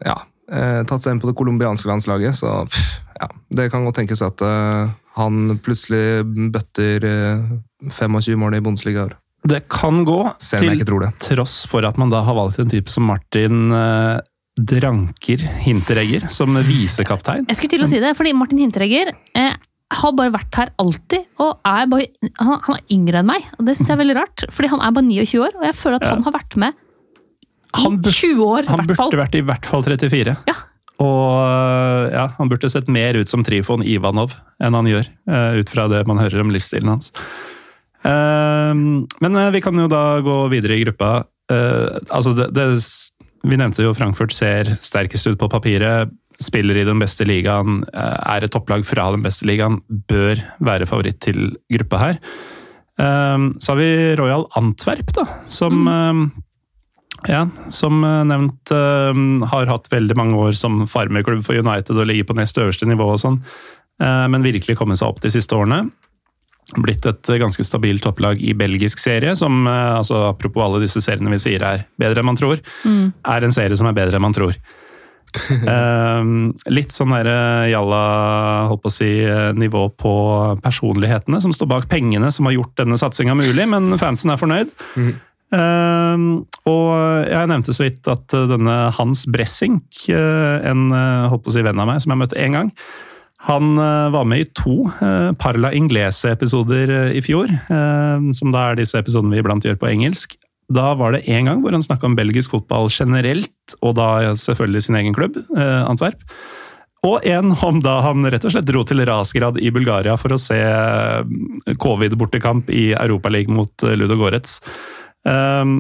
[0.06, 0.18] ja,
[0.52, 2.92] eh, tatt seg inn på det colombianske landslaget, så pff,
[3.22, 6.24] ja, det kan godt tenkes at eh, han plutselig
[6.54, 7.44] bøtter eh,
[7.92, 9.18] 25 mål i Bundesliga i år.
[9.52, 11.16] Det kan gå, til ikke tror det.
[11.26, 14.20] tross for at man da har valgt en type som Martin eh,
[14.62, 17.48] Dranker Hinteregger som visekaptein.
[17.50, 19.56] Jeg skulle til å si det, fordi Martin Hinteregger eh,
[19.92, 22.08] har bare vært her alltid, og er bare,
[22.40, 23.46] han, han er yngre enn meg.
[23.58, 25.78] og Det syns jeg er veldig rart, fordi han er bare 29 år, og jeg
[25.82, 26.80] føler at han har vært med
[27.72, 30.36] i Han 20 år, Han burde vært i hvert fall 34.
[30.50, 30.58] Ja.
[31.02, 35.62] Og eh, ja, han burde sett mer ut som Trifon Ivanov enn han gjør, eh,
[35.62, 37.10] ut fra det man hører om livsstilen hans.
[38.06, 41.14] Eh, Men vi kan jo da gå videre i gruppa.
[41.52, 42.68] Altså, det, det,
[43.44, 46.12] vi nevnte jo Frankfurt ser sterkest ut på papiret.
[46.42, 50.88] Spiller i den beste ligaen, eh, er et topplag fra den beste ligaen, bør være
[50.90, 52.22] favoritt til gruppa her.
[53.00, 56.24] Eh, Så har vi Royal Antwerp, da, som mm.
[57.30, 62.08] ja, som eh, nevnt eh, har hatt veldig mange år som farmerklubb for United og
[62.10, 63.42] ligger på nest øverste nivå og sånn,
[64.02, 65.92] eh, men virkelig kommet seg opp de siste årene.
[66.72, 71.42] Blitt et ganske stabilt topplag i belgisk serie, som altså, apropos alle disse seriene vi
[71.44, 72.62] sier er bedre enn man tror,
[73.28, 74.56] er en serie som er bedre enn man tror.
[75.72, 76.30] Eh,
[76.74, 78.02] litt sånn der eh, jalla
[78.70, 80.14] holdt på å si, eh, nivå på
[80.64, 84.74] personlighetene som står bak pengene som har gjort denne satsinga mulig, men fansen er fornøyd.
[85.52, 86.26] Eh,
[86.72, 86.90] og
[87.28, 90.92] jeg nevnte så vidt at eh, denne Hans Bressink, en
[91.32, 92.76] holdt på å si venn av meg som jeg møtte én gang,
[93.42, 94.84] han var med i to
[95.42, 97.50] Parla Inglese-episoder i fjor,
[98.38, 100.36] som da er disse episodene vi iblant gjør på engelsk.
[100.72, 104.86] Da var det én gang hvor han snakka om belgisk fotball generelt, og da selvfølgelig
[104.88, 106.24] sin egen klubb, eh, Antwerp.
[107.08, 110.42] Og en om da han rett og slett dro til Rasgrad i Bulgaria for å
[110.42, 114.60] se eh, covid-bortekamp i Europaligaen mot eh, Ludo Goretz.
[115.26, 115.80] Um,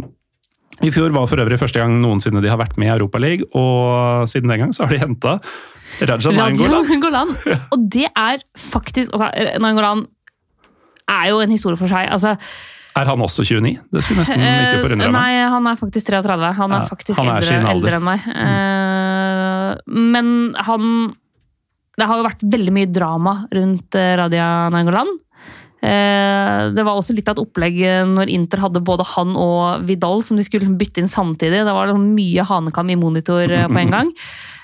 [0.81, 4.25] I fjor var for øvrig første gang noensinne de har vært med i Europaligaen, og
[4.29, 5.37] siden den gang så har de henta
[6.01, 7.35] Raja Nangolan.
[7.69, 9.29] Og det er faktisk altså,
[9.61, 10.07] Nangolan
[11.11, 12.09] er jo en historie for seg.
[12.09, 12.37] Altså,
[12.99, 13.77] Er han også 29?
[13.91, 15.15] Det skulle nesten ikke eh, forundre meg.
[15.15, 16.49] nei, han er faktisk 33.
[16.59, 18.25] Han er Ja, faktisk han er eldre, eldre enn meg.
[18.27, 20.11] Mm.
[20.11, 20.27] men
[20.67, 20.87] han
[21.97, 25.11] Det har jo vært veldig mye drama rundt eh, Radia Nangolan.
[25.81, 29.85] Eh, Det var også litt av et opplegg eh, når Inter hadde både han og
[29.87, 31.63] Vidal som de skulle bytte inn samtidig.
[31.65, 34.11] Det var mye hanekam i monitor eh, på en gang.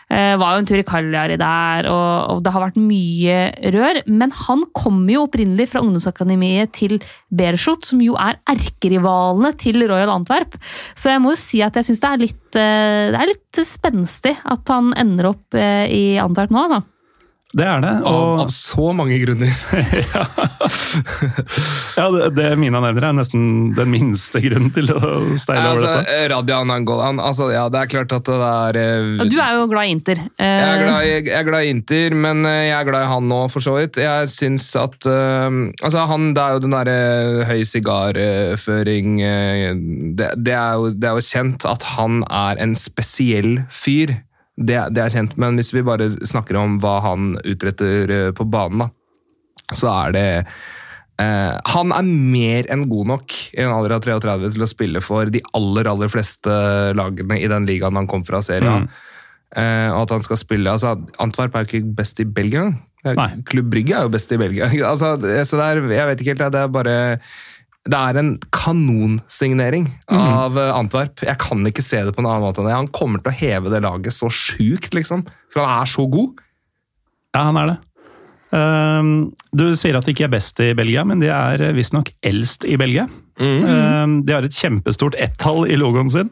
[0.07, 3.39] Eh, var jo en tur i Cagliari der, og, og det har vært mye
[3.75, 4.01] rør.
[4.07, 6.97] Men han kommer jo opprinnelig fra ungdomsakademiet til
[7.27, 10.55] Bershot, som jo er erkerivalene til Royal Antwerp.
[10.95, 14.37] Så jeg må jo si at jeg syns det, er litt, eh, det litt spenstig
[14.47, 16.85] at han ender opp eh, i Antwerp nå, altså.
[17.55, 17.91] Det er det.
[18.03, 19.47] Av, Og av så mange grunner.
[21.97, 23.45] ja, det, det Mina nevner, er nesten
[23.77, 24.99] den minste grunnen til å
[25.39, 26.17] steile over altså, dette.
[26.33, 29.87] Radian Angolan, altså, ja, det er klart at det er eh, du er jo glad
[29.87, 30.21] i Inter.
[30.35, 33.07] Eh, Jeg er, glad i, jeg er glad i Inter, men eh, jeg er glad
[33.07, 34.01] i han nå, for så vidt.
[34.03, 35.47] Jeg syns at eh,
[35.87, 36.99] Altså, han Det er jo den derre
[37.47, 39.71] høy sigarføring eh,
[40.19, 44.17] det, det, er jo, det er jo kjent at han er en spesiell fyr.
[44.57, 48.47] Det, det er kjent, men hvis vi bare snakker om hva han utretter eh, på
[48.49, 48.89] banen, da,
[49.75, 50.27] så er det
[51.21, 55.03] eh, Han er mer enn god nok i en alder av 33 til å spille
[55.03, 56.55] for de aller, aller fleste
[56.97, 58.87] lagene i den ligaen han kom fra serien.
[59.55, 62.71] Eh, og at han skal spille altså Antwerp er jo ikke best i Belgia.
[63.47, 64.71] Klubb Brygge er jo best i Belgia.
[64.91, 66.97] altså, så det er, jeg vet ikke helt, det er bare
[67.87, 70.63] det er en kanonsignering av mm.
[70.75, 71.23] Antwerp.
[71.23, 72.75] Jeg kan ikke se det på en annen måte enn det.
[72.75, 75.25] Han kommer til å heve det laget så sjukt, liksom.
[75.53, 76.41] For han er så god.
[77.35, 77.77] Ja, han er det.
[78.47, 79.09] Um,
[79.55, 82.77] du sier at de ikke er best i Belgia, men de er visstnok eldst i
[82.79, 83.07] Belgia.
[83.37, 86.31] Ehm, de har et kjempestort ett-tall i logoen sin.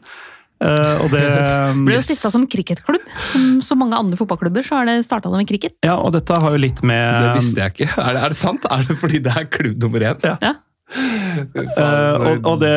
[0.56, 1.20] Uh, og det
[1.84, 3.02] ble jo stifta som cricketklubb.
[3.34, 5.76] Som så mange andre fotballklubber så har det starta med cricket.
[5.84, 7.90] Ja, og dette har jo litt med Det visste jeg ikke.
[8.00, 8.70] Er det, er det sant?
[8.72, 10.24] Er det fordi det er klubb nummer én?
[10.24, 10.38] Ja.
[10.40, 10.54] Ja.
[10.86, 12.72] Eh, og, og det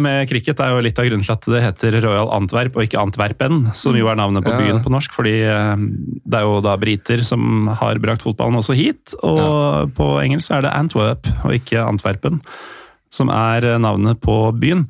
[0.00, 2.98] med cricket er jo litt av grunnen til at det heter Royal Antwerp og ikke
[3.02, 4.58] Antwerpen, som jo er navnet på Ja.
[4.64, 5.12] byen på norsk.
[5.12, 5.76] fordi eh,
[6.24, 9.14] det er jo da briter som har brakt fotballen også hit.
[9.22, 12.40] Og på engelsk er det Antwerp og ikke Antwerpen
[13.12, 14.86] som er eh, navnet på byen.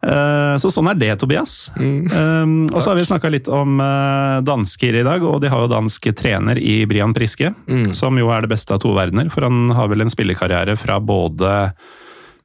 [0.00, 1.70] Eh, Så sånn er det, Tobias.
[1.76, 5.64] Eh, og så har vi snakka litt om eh, dansker i dag, og de har
[5.66, 7.52] jo dansk trener i Brian Priske,
[7.96, 11.00] som jo er det beste av to verdener, for han har vel en spillekarriere fra
[11.00, 11.72] både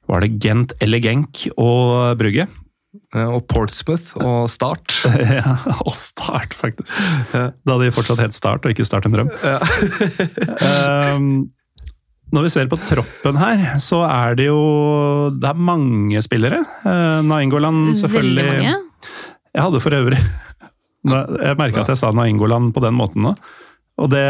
[0.06, 2.46] var det Gent eller Genk og Brugge?
[3.16, 4.94] Og Portsmouth og Start.
[5.40, 6.96] ja, og Start, faktisk.
[7.34, 9.32] Da de fortsatt het Start, og ikke Start en drøm.
[11.16, 11.28] um,
[12.36, 14.60] når vi ser på troppen her, så er det jo
[15.34, 16.62] Det er mange spillere.
[17.26, 18.82] Naingoland, selvfølgelig Veldig mange.
[19.56, 23.36] Jeg hadde for øvrig Jeg merka at jeg sa Naingoland på den måten nå.
[24.02, 24.26] Og det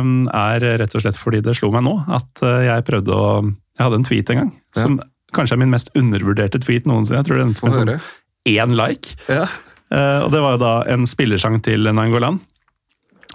[0.00, 3.26] um, er rett og slett fordi det slo meg nå at uh, jeg prøvde å
[3.44, 5.00] Jeg hadde en tweet en gang som
[5.36, 7.20] kanskje er min mest undervurderte tweet noensinne.
[7.20, 7.92] Jeg tror det endte med sånn
[8.52, 9.16] én like.
[9.32, 9.46] Ja.
[9.92, 12.40] Uh, og det var jo da en spillersang til Nangolan.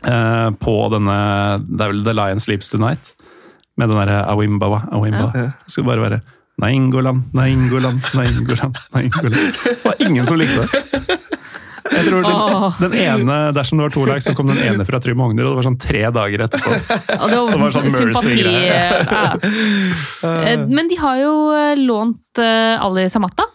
[0.05, 1.17] Uh, på denne
[1.65, 3.15] Det er vel The Lion Sleeps Tonight.
[3.77, 5.31] Med den derre Awimbawa, Awimba.
[5.35, 5.47] Ja.
[5.65, 6.21] Det skulle bare være
[6.57, 8.77] Naingoland, Naingoland, Naingoland.
[8.93, 9.35] Naingoland.
[9.63, 11.17] Det var ingen som likte det.
[11.87, 14.99] Jeg tror den, den ene, Dersom det var to lag, så kom den ene fra
[15.03, 16.73] Trym Hogner, og det var sånn tre dager etterpå.
[17.13, 19.35] Ja, det var, Det var sånn sånn sympati ja.
[20.27, 23.45] Eh, Men de har jo eh, lånt eh, Ali Samatta,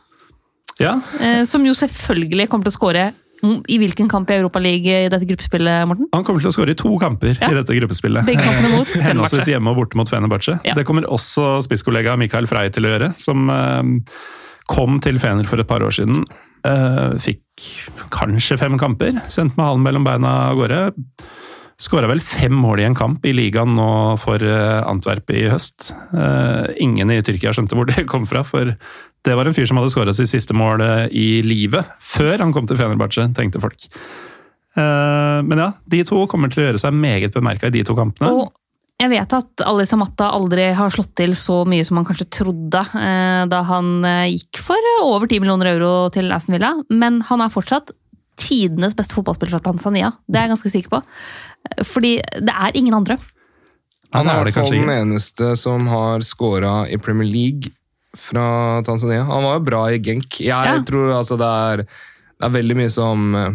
[0.80, 3.04] Ja, eh, som jo selvfølgelig kommer til å skåre
[3.42, 6.06] i hvilken kamp i Europaligaen i dette gruppespillet, Morten?
[6.14, 7.48] Han kommer til å skåre i to kamper Ja.
[7.50, 8.26] i dette gruppespillet.
[8.28, 10.60] Begge kampene mot Henholdsvis hjemme og borte mot Fenerbahçe.
[10.68, 10.76] Ja.
[10.78, 13.82] Det kommer også spisskollega Mikael Frey til å gjøre, som eh,
[14.70, 16.22] kom til Fener for et par år siden.
[16.62, 17.66] Eh, fikk
[18.14, 20.82] kanskje fem kamper, sendt med halen mellom beina av gårde.
[21.82, 23.88] Skåra vel fem mål i en kamp i ligaen nå
[24.22, 25.90] for eh, Antwerp i høst.
[26.78, 28.76] Ingen i Tyrkia skjønte hvor det kom fra, for
[29.22, 32.54] det var en fyr som hadde skåra sitt siste mål eh, i livet før han
[32.54, 33.86] kom til Fenerbahçe, tenkte folk.
[34.74, 37.96] Eh, men ja, de to kommer til å gjøre seg meget bemerka i de to
[37.98, 38.32] kampene.
[38.32, 38.50] Og
[39.02, 42.82] jeg vet at Ali Samatta aldri har slått til så mye som han kanskje trodde
[42.98, 47.52] eh, da han gikk for over 10 millioner euro til Aston Villa, men han er
[47.52, 47.94] fortsatt
[48.42, 50.14] tidenes beste fotballspiller fra Tanzania.
[50.26, 51.02] Det er jeg ganske sikker på.
[51.86, 53.18] Fordi det er ingen andre.
[54.12, 57.70] Han er er i hvert fall den eneste som har scora i Premier League
[58.18, 59.24] fra Tanzania.
[59.24, 60.40] Han var jo bra i Genk.
[60.40, 60.78] Jeg Ja.
[60.84, 63.52] tror altså det er, det er veldig mye som eh,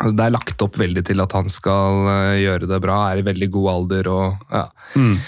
[0.00, 3.18] altså Det er lagt opp veldig til at han skal eh, gjøre det bra, er
[3.22, 4.64] i veldig god alder og ja.
[4.96, 5.18] Mm.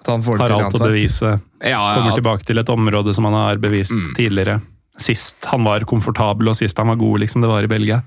[0.00, 1.30] At han får det Har til alt å bevise.
[1.62, 4.14] Ja, Kommer tilbake til et område som han har bevist Mm.
[4.16, 4.60] tidligere.
[5.00, 8.02] Sist han var komfortabel, og sist han var god, liksom det var i Belgia.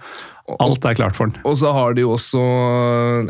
[0.60, 1.40] Alt er klart for den.
[1.48, 2.42] Og så har de jo også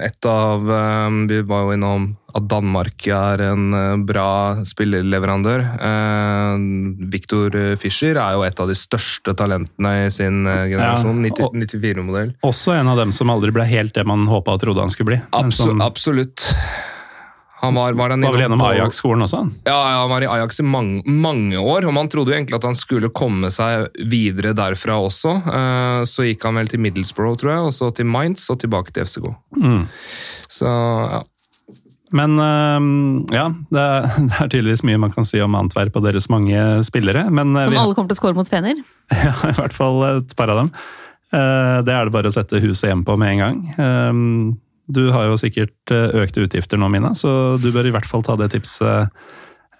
[0.02, 5.65] et av eh, Vi var jo innom at Danmark er en eh, bra spillerleverandør.
[7.14, 11.22] Victor Fischer er jo et av de største talentene i sin generasjon.
[11.30, 12.34] Ja, 94-modell.
[12.49, 15.14] Også en av dem som aldri ble helt det man håpa og trodde han skulle
[15.14, 15.22] bli.
[15.38, 16.49] Absolutt.
[17.64, 19.38] Han var, var, han Var vel gjennom Ajax-skolen også?
[19.44, 19.52] han?
[19.64, 22.57] Ja, ja, han var i Ajax i mange, mange år, og man trodde jo egentlig
[22.60, 25.38] at han skulle komme seg videre derfra også.
[25.48, 28.91] Eh, Så gikk han vel til Middlesbrough, tror jeg, og så til Mainz, og tilbake
[28.91, 29.30] til FCK.
[29.64, 29.85] Mm.
[30.52, 31.22] Så ja.
[32.14, 36.03] Men øhm, ja, det er, det er tydeligvis mye man kan si om Antwerp og
[36.06, 37.23] deres mange spillere.
[37.34, 38.84] Men øh, Som vi alle kommer til å score mot Fener.
[39.23, 40.69] ja, i hvert fall et par av dem.
[41.34, 43.57] Eh, Det er det bare å sette huset hjem på med en gang.
[44.84, 48.06] Ehm, Du har jo sikkert øh, økte utgifter nå, Mina, så du bør i hvert
[48.06, 49.10] fall ta det tipset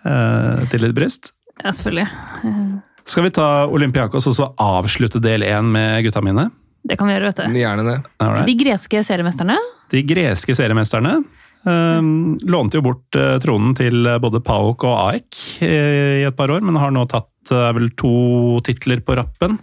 [0.06, 1.34] øh, til ditt bryst.
[1.64, 2.08] Ja, selvfølgelig.
[2.44, 6.50] Eh, Skal vi ta Olympiakos og så avslutte del én med gutta mine?
[6.84, 7.60] Det kan vi gjøre, vet du.
[7.60, 8.00] Gjerne det.
[8.20, 8.48] Alright.
[8.48, 9.56] De greske seriemesterne.
[9.92, 11.24] De greske seriemesterne
[11.64, 15.70] Um, lånte jo bort uh, tronen til eh, både PAOK og AEK i,
[16.20, 19.56] i et par år, men har nå tatt uh, vel to titler på rappen.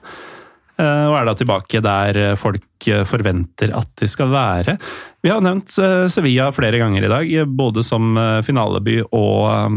[0.80, 4.76] Eh, og er da tilbake der eh, folk eh, forventer at de skal være.
[5.20, 5.76] Vi har nevnt
[6.10, 8.14] Sevilla flere ganger i dag, både som
[8.46, 9.76] finaleby og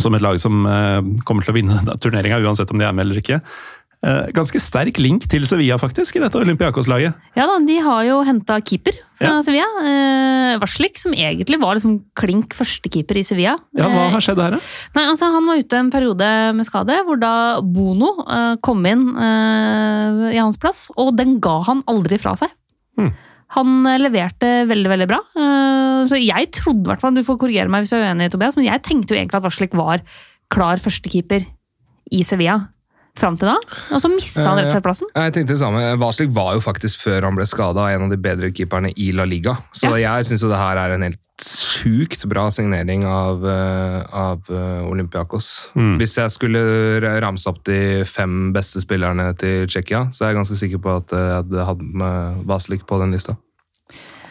[0.00, 0.66] som et lag som
[1.24, 3.40] kommer til å vinne turneringa, uansett om de er med eller ikke.
[4.00, 7.12] Eh, Ganske sterk link til Sevilla, faktisk, i dette Olympiakos-laget.
[7.36, 9.42] Ja da, De har jo henta keeper fra Ja.
[9.44, 9.66] Sevilla.
[9.84, 13.58] Eh, Varslik, som egentlig var liksom klink førstekeeper i Sevilla.
[13.76, 14.60] Ja, Hva Eh, har skjedd her, da?
[14.96, 19.04] Nei, altså Han var ute en periode med skade, hvor da Bono eh, kom inn
[19.18, 22.48] eh, i hans plass, og den ga han aldri fra seg.
[22.96, 23.12] Hmm.
[23.56, 25.20] Han eh, leverte veldig, veldig bra.
[25.36, 28.30] Eh, så jeg trodde, i hvert fall, du får korrigere meg hvis du er uenig,
[28.32, 30.00] Tobias, men jeg tenkte jo egentlig at Varslik var
[30.48, 31.44] klar førstekeeper
[32.16, 32.70] i Sevilla
[33.18, 33.56] fram til da.
[33.90, 35.10] Og så mista han rett og slett plassen.
[35.16, 35.82] Jeg tenkte det samme.
[36.00, 39.26] Vaslik var jo faktisk, før han ble skada, en av de bedre keeperne i La
[39.28, 39.56] Liga.
[39.76, 44.50] Så jeg syns jo det her er en helt sjukt bra signering av, eh, av
[44.50, 45.70] eh, Olympiakos.
[45.74, 45.94] Mm.
[46.00, 46.60] Hvis jeg skulle
[47.24, 51.14] ramse opp de fem beste spillerne til Tsjekkia, så er jeg ganske sikker på at
[51.16, 53.36] eh, jeg hadde hatt med Vaslik på den lista.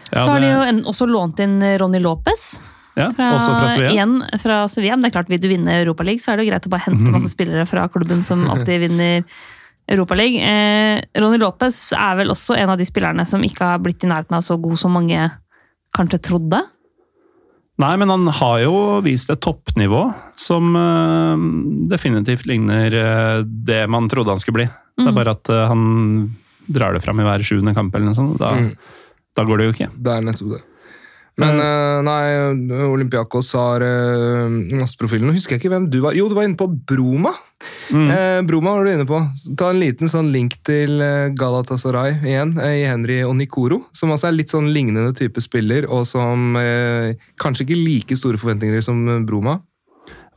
[0.09, 2.55] Ja, så har de jo en, også lånt inn Ronny Lopez.
[2.99, 3.91] Ja, Fra, også fra Svea.
[3.93, 4.95] Igjen fra Sevilla.
[4.97, 6.85] Men det er klart, vil du vinne Europaligaen, så er det jo greit å bare
[6.89, 9.23] hente masse spillere fra klubben som alltid vinner
[9.89, 10.41] Europaligaen.
[10.43, 14.09] Eh, Ronny Lopez er vel også en av de spillerne som ikke har blitt i
[14.11, 15.29] nærheten av så god som mange
[15.97, 16.59] kanskje trodde.
[17.79, 18.73] Nei, men han har jo
[19.05, 20.01] vist et toppnivå
[20.35, 21.43] som eh,
[21.89, 24.67] definitivt ligner eh, det man trodde han skulle bli.
[24.69, 25.07] Det Mm.
[25.07, 25.83] er bare at eh, han
[26.67, 28.35] drar det fram i hver sjuende kamp eller noe sånt.
[28.41, 28.73] Da, Mm.
[29.39, 29.87] da går det jo ikke.
[29.95, 30.59] Det er nettopp det.
[31.39, 32.23] Men uh, nei,
[32.89, 35.27] Olympiakos har uh, masse profiler.
[35.27, 36.17] Nå husker jeg ikke hvem du var.
[36.17, 37.35] Jo, du var inne på Broma.
[37.91, 38.09] Mm.
[38.11, 39.19] Eh, Broma var du inne på.
[39.59, 43.81] Ta en liten sånn link til eh, Galatasaray igjen, eh, i Henry og Nikoro.
[43.95, 48.39] Som også er litt sånn lignende type spiller, og som eh, kanskje ikke like store
[48.39, 49.59] forventninger som eh, Broma.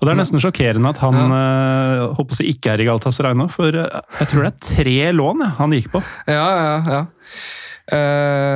[0.03, 3.47] Og det er nesten sjokkerende at han eh, håper å ikke er i Galatasaray nå,
[3.55, 6.03] for eh, jeg tror det er tre lån ja, han gikk på.
[6.27, 7.03] Ja, ja, ja.
[7.93, 8.52] Eh, hva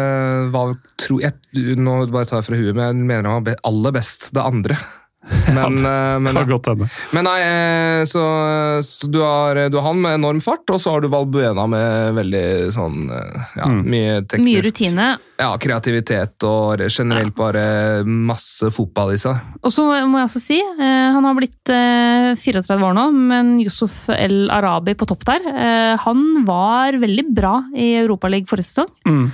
[1.07, 4.31] tror jeg Nå bare tar jeg fra huet, men jeg mener han var aller best
[4.37, 4.79] det andre.
[5.55, 8.23] Men, eh, men, Kan men nei, eh, så,
[8.87, 12.15] så du, har, du har han med enorm fart, og så har du Valbuena med
[12.19, 12.43] veldig
[12.75, 13.81] sånn eh, ja, Mm.
[13.91, 15.07] mye teknisk Mye rutine.
[15.41, 19.41] Ja, kreativitet og generelt bare masse fotball i seg.
[19.67, 23.57] Og så må jeg også si, eh, han har blitt eh, 34 år nå, men
[23.65, 28.95] Yusuf El Arabi på topp der, eh, han var veldig bra i Europaligaen forrige sesong.
[29.11, 29.27] Mm.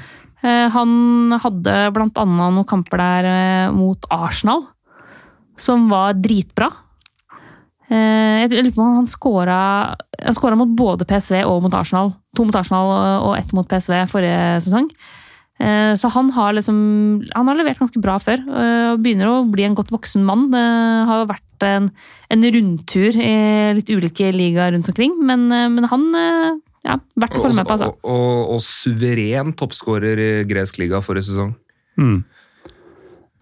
[0.42, 4.66] Eh, han hadde annet noen kamper der eh, mot Arsenal,
[5.58, 6.70] som var dritbra.
[7.92, 12.14] Eh, jeg lurer på om han skåra mot både PSV og mot Arsenal.
[12.36, 12.90] To mot Arsenal
[13.28, 14.88] og ett mot PSV forrige sesong.
[15.62, 18.40] Så han har liksom Han har levert ganske bra før.
[18.40, 20.48] Og begynner å bli en godt voksen mann.
[20.50, 20.62] Det
[21.06, 21.90] har jo vært en,
[22.32, 23.34] en rundtur i
[23.76, 26.08] litt ulike ligaer rundt omkring, men, men han
[26.82, 27.92] ja, verdt å følge med på, altså.
[28.02, 31.54] Og, og, og suveren toppskårer i gresk liga forrige sesong.
[32.00, 32.22] Mm.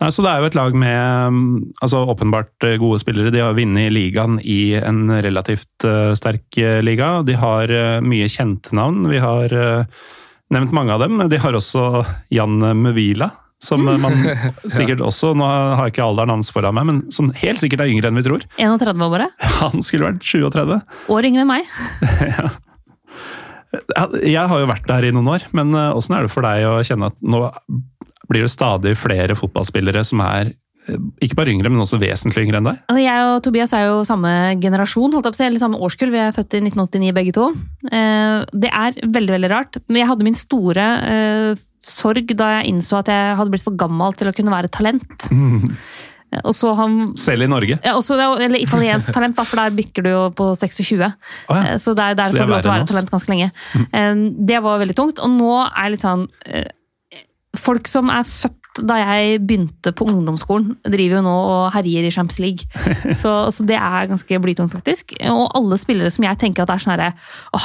[0.01, 1.49] Nei, så Det er jo et lag med mm,
[1.85, 3.33] altså åpenbart eh, gode spillere.
[3.35, 7.19] De har vunnet ligaen i en relativt uh, sterk eh, liga.
[7.27, 9.05] De har uh, mye kjente navn.
[9.11, 9.85] Vi har uh,
[10.57, 11.21] nevnt mange av dem.
[11.29, 13.29] De har også Jan Muvila,
[13.61, 14.17] som man
[14.73, 17.93] sikkert også Nå har jeg ikke alderen hans foran meg, men som helt sikkert er
[17.93, 18.49] yngre enn vi tror.
[18.57, 19.29] 31 år bare.
[19.61, 20.81] Han skulle vært 37.
[21.13, 21.79] År yngre enn meg.
[22.33, 22.49] Ja,
[24.25, 26.65] Jeg har jo vært der i noen år, men eh, åssen er det for deg
[26.67, 27.45] å kjenne at nå
[28.31, 32.59] blir det stadig flere fotballspillere som er eh, ikke bare yngre, men også vesentlig yngre
[32.61, 32.81] enn deg?
[32.91, 34.33] Altså, jeg og Tobias er jo samme
[34.63, 36.13] generasjon, holdt jeg på å si, eller samme årskull.
[36.15, 37.49] Vi er født i 1989 begge to.
[37.91, 39.81] Eh, Det er veldig veldig rart.
[39.89, 40.87] Men jeg hadde min store
[41.87, 45.07] sorg da jeg innså at jeg hadde blitt for gammel til å kunne være talent.
[45.25, 45.33] Så
[46.79, 47.79] han Selv i Norge?
[47.85, 50.95] ja, også, eller italiensk talent, da, for der bikker du jo på 26.
[51.01, 51.75] Oh, ja.
[51.75, 53.51] Eh, Så der, det er får du lov til å være talent ganske lenge.
[53.75, 54.23] Mm.
[54.47, 55.19] Det var veldig tungt.
[55.25, 56.71] Og nå er litt sånn eh,
[57.59, 58.55] Folk som er født
[58.87, 60.77] da jeg begynte på ungdomsskolen.
[60.87, 62.85] Driver jo nå og herjer i Champions League.
[63.21, 65.17] Så, så det er ganske blytungt, faktisk.
[65.27, 67.11] Og alle spillere som jeg tenker at er sånn herre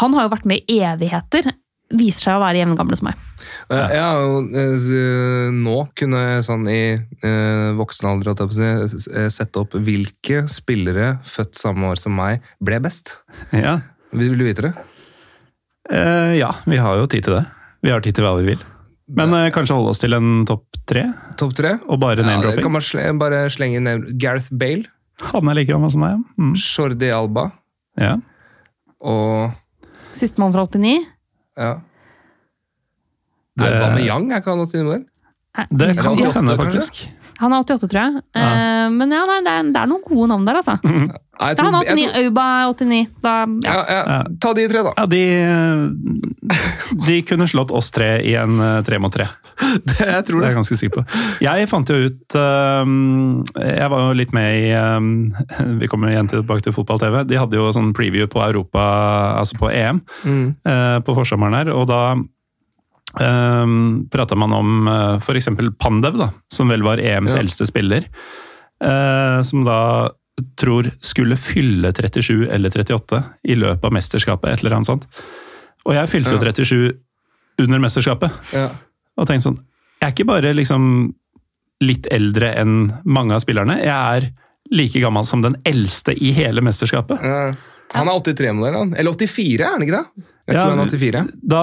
[0.01, 1.51] han har jo vært med i evigheter.
[1.99, 3.21] Viser seg å være jevngamle som meg.
[3.69, 9.01] Ja, eh, nå kunne jeg sånn i eh, voksen alder holdt jeg på å si,
[9.13, 13.15] eh, sette opp hvilke spillere født samme år som meg ble best.
[13.55, 13.79] Ja.
[14.15, 14.73] Vil du vite det?
[15.91, 17.45] Eh, ja, vi har jo tid til det.
[17.85, 18.61] Vi har tid til hva vi vil.
[19.15, 21.05] Men eh, kanskje holde oss til en topp tre,
[21.37, 21.75] Topp tre?
[21.85, 22.63] og bare name-dropping.
[22.65, 24.87] kan man sl bare slenge inn Gareth Bale,
[25.31, 26.23] Han er like gammel som meg.
[26.35, 26.55] Mm.
[26.59, 27.45] Jordi Alba
[28.01, 28.17] ja.
[28.99, 29.53] og
[30.15, 31.05] Sistemann fra 89.
[31.57, 31.73] ja.
[33.59, 35.03] Det- Aubameyang er ikke han også innom der?
[35.71, 37.11] Det kan 88, godt hende, kanskje?
[37.39, 38.23] Han er 88, tror jeg.
[38.39, 40.77] Eh, men ja, nei, det, er, det er noen gode navn der, altså.
[41.35, 42.99] Jeg Ja, han er 89, jeg tror, Auba er 89.
[43.25, 43.31] Da,
[43.65, 43.71] ja.
[43.75, 44.93] ja, ja, ta de tre, da.
[44.95, 45.23] Ja, de,
[47.07, 49.27] de kunne slått oss tre i en eh, tre mot tre.
[49.87, 51.03] Det, jeg tror Det er jeg ganske sikker på.
[51.43, 55.11] Jeg fant jo ut øhm, Jeg var jo litt med i øhm,
[55.81, 57.21] Vi kommer igjen tilbake til fotball-TV.
[57.29, 58.85] De hadde jo sånn preview på Europa,
[59.41, 60.55] altså på EM, Mm.
[60.67, 61.69] uh, på forsommeren her.
[61.75, 62.15] Og da
[63.21, 65.47] um, prata man om uh, f.eks.
[65.79, 67.39] Pandev, da, som vel var EMs Ja.
[67.43, 68.05] eldste spiller.
[68.83, 70.09] eh, som da
[70.59, 75.05] tror skulle fylle 37 eller 38 i løpet av mesterskapet, et eller annet sånt.
[75.85, 76.51] Og jeg fylte jo Ja.
[76.51, 76.97] 37
[77.63, 78.31] under mesterskapet.
[78.53, 78.69] Ja.
[79.17, 79.59] Og tenkte sånn
[80.01, 81.13] Jeg er ikke bare liksom
[81.81, 83.79] litt eldre enn mange av spillerne.
[83.79, 83.87] Jeg
[84.25, 84.29] er
[84.71, 87.21] like gammel som den eldste i hele mesterskapet.
[87.23, 87.53] Ja.
[87.93, 88.95] Han er 83-modell, han.
[88.97, 90.23] Eller 84, er han ikke det?
[90.45, 91.21] Jeg Ja, tror han er 84.
[91.41, 91.61] Da,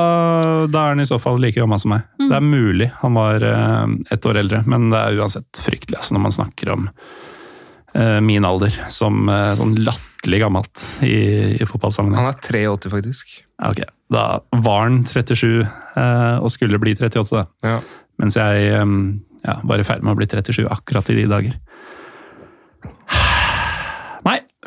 [0.66, 2.06] da er han i så fall like gammel som meg.
[2.18, 6.16] Det er mulig han var uh, ett år eldre, men det er uansett fryktelig altså,
[6.16, 11.14] når man snakker om uh, min alder som uh, sånn latterlig gammelt i,
[11.62, 12.24] i fotballsammenheng.
[12.24, 13.36] Han er 83, faktisk.
[13.62, 14.24] Ok, Da
[14.64, 17.44] var han 37 eh, og skulle bli 38, da.
[17.66, 17.78] Ja.
[18.22, 18.96] Mens jeg um,
[19.42, 21.54] ja, var i ferd med å bli 37 akkurat i de dager.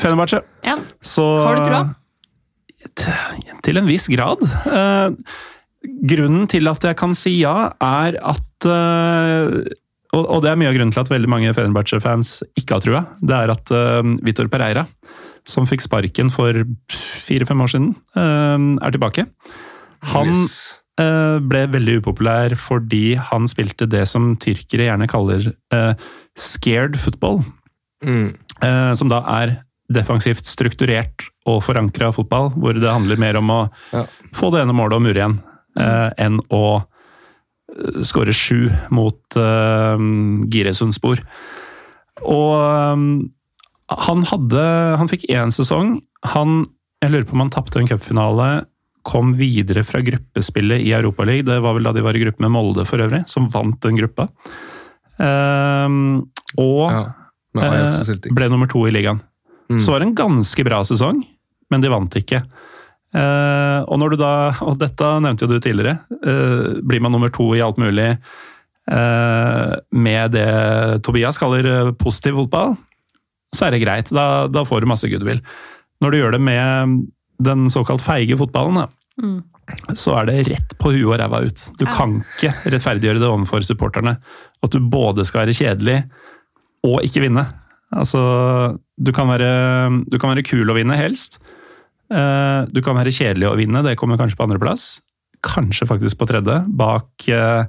[0.01, 0.41] Fenerbahçe.
[0.65, 0.77] Ja.
[1.01, 1.83] Så Har du trua?
[3.65, 4.43] Til en viss grad.
[4.45, 5.15] Eh,
[6.09, 9.73] grunnen til at jeg kan si ja, er at eh,
[10.15, 13.01] og, det er mye av grunnen til at veldig mange Fenerbahçe-fans ikke har trua.
[13.19, 14.85] Det er at uh, Vitor Pereira,
[15.43, 16.55] som fikk sparken for
[17.25, 19.25] fire-fem år siden, eh, er tilbake.
[20.13, 20.55] Han Yes.
[21.01, 25.93] eh, ble veldig upopulær fordi han spilte det som tyrkere gjerne kaller eh,
[26.37, 27.43] scared football.
[28.05, 28.35] Mm.
[28.61, 29.57] eh, som da er
[29.91, 33.59] defensivt strukturert og forankra fotball, hvor det handler mer om å
[33.93, 34.05] Ja.
[34.33, 35.39] få det ene målet og mure igjen,
[35.77, 36.85] eh, enn å
[37.69, 39.97] eh, skåre sju mot eh,
[40.49, 41.21] Giresundspor.
[42.25, 43.29] Og eh,
[44.07, 44.63] han hadde
[44.97, 45.99] Han fikk én sesong.
[46.33, 46.65] Han
[47.03, 48.65] Jeg lurer på om han tapte en cupfinale.
[49.05, 51.45] Kom videre fra gruppespillet i Europaligaen.
[51.45, 53.95] Det var vel da de var i gruppe med Molde for øvrig, som vant den
[53.99, 54.29] gruppa.
[55.19, 55.89] Eh,
[56.57, 57.03] og Ja.
[57.55, 59.21] Ble nummer to i ligaen.
[59.69, 59.79] Mm.
[59.81, 61.23] Så var det en ganske bra sesong,
[61.73, 62.43] men de vant ikke.
[63.15, 64.33] Eh, og når du da,
[64.67, 68.11] og dette nevnte jo du tidligere, eh, blir man nummer to i alt mulig
[68.91, 70.49] eh, med det
[71.05, 72.75] Tobias kaller eh, positiv fotball,
[73.55, 74.11] så er det greit.
[74.13, 75.39] Da, da får du masse goodwill.
[76.03, 76.95] Når du gjør det med
[77.45, 79.37] den såkalt feige fotballen, da, Mm.
[79.95, 81.61] så er det rett på huet og ræva ut.
[81.79, 81.93] Du Ja.
[81.95, 84.17] kan ikke rettferdiggjøre det overfor supporterne.
[84.61, 85.95] At du både skal være kjedelig
[86.83, 87.45] og ikke vinne.
[87.95, 88.21] Altså,
[88.99, 89.51] du kan være,
[90.11, 91.39] du kan være kul og vinne, helst.
[92.11, 94.99] Eh, Du kan være kjedelig og vinne, det kommer kanskje på andreplass.
[95.45, 97.65] Kanskje faktisk på tredje, bak eh,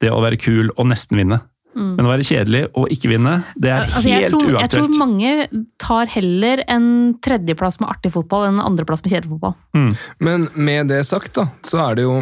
[0.00, 1.40] det å være kul og nesten vinne.
[1.70, 1.92] Mm.
[1.94, 5.32] Men å være kjedelig og ikke vinne, det er Altså, helt tror, jeg tror mange
[5.78, 6.88] tar heller en
[7.22, 9.54] tredjeplass med artig fotball enn en andreplass med kjedelig fotball.
[10.18, 12.16] Men med det sagt, da, så er det jo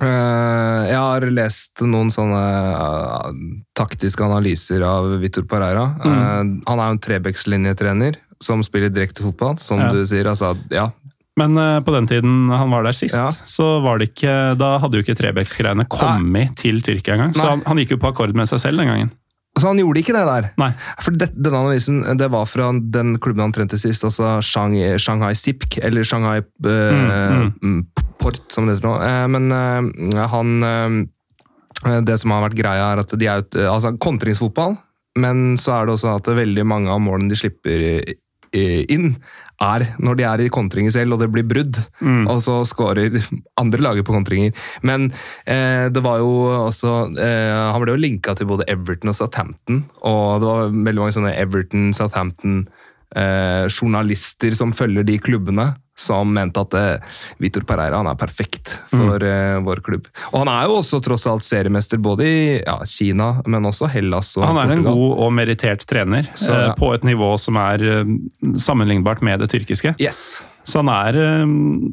[0.00, 2.42] Jeg har lest noen sånne
[2.76, 3.40] eh,
[3.78, 5.86] taktiske analyser av Vitor Pereira.
[6.02, 6.12] Mm.
[6.12, 9.92] Eh, han er jo en Trebekslinjetrener som spiller direkte fotball, som Ja.
[9.92, 10.28] du sier.
[10.28, 10.90] Altså, ja,
[11.38, 13.28] Men eh, på den tiden han var der sist, Ja.
[13.44, 17.34] så var det ikke, da hadde jo ikke Trebecks-greiene kommet til Tyrkia engang.
[17.36, 19.10] Så han, han gikk jo på akkord med seg selv den gangen.
[19.58, 20.50] Så han gjorde ikke det der.
[20.60, 20.70] Nei.
[21.00, 25.32] For det, denne analysen det var fra den klubben han trente sist, altså Shang, Shanghai
[25.32, 27.86] Sipk, eller Shanghai eh, mm,
[28.20, 28.96] Port, som det heter nå.
[29.04, 33.94] Eh, men eh, han eh, Det som har vært greia, er at de er altså,
[34.00, 34.78] kontringsfotball,
[35.20, 37.84] men så er det også at veldig mange av målene de slipper
[38.56, 39.10] inn,
[39.62, 41.78] er når de er i kontringer selv, og det blir brudd.
[42.00, 42.26] Mm.
[42.32, 43.16] Og så skårer
[43.60, 44.56] andre lager på kontringer.
[44.86, 45.10] Men
[45.44, 46.30] eh, det var jo
[46.66, 51.02] også eh, Han ble jo linka til både Everton og Southampton, og det var veldig
[51.02, 52.66] mange sånne Everton, Southampton
[53.16, 55.70] eh, journalister som følger de klubbene.
[55.96, 60.10] Som mente at uh, Vitor Pereira han er perfekt for uh, vår klubb.
[60.32, 64.34] Og han er jo også tross alt seriemester både i ja, Kina, men også Hellas
[64.36, 67.82] og Han er en god og merittert trener, Så, eh, på et nivå som er
[68.60, 69.94] sammenlignbart med det tyrkiske.
[70.02, 70.44] Yes.
[70.66, 71.46] Så han er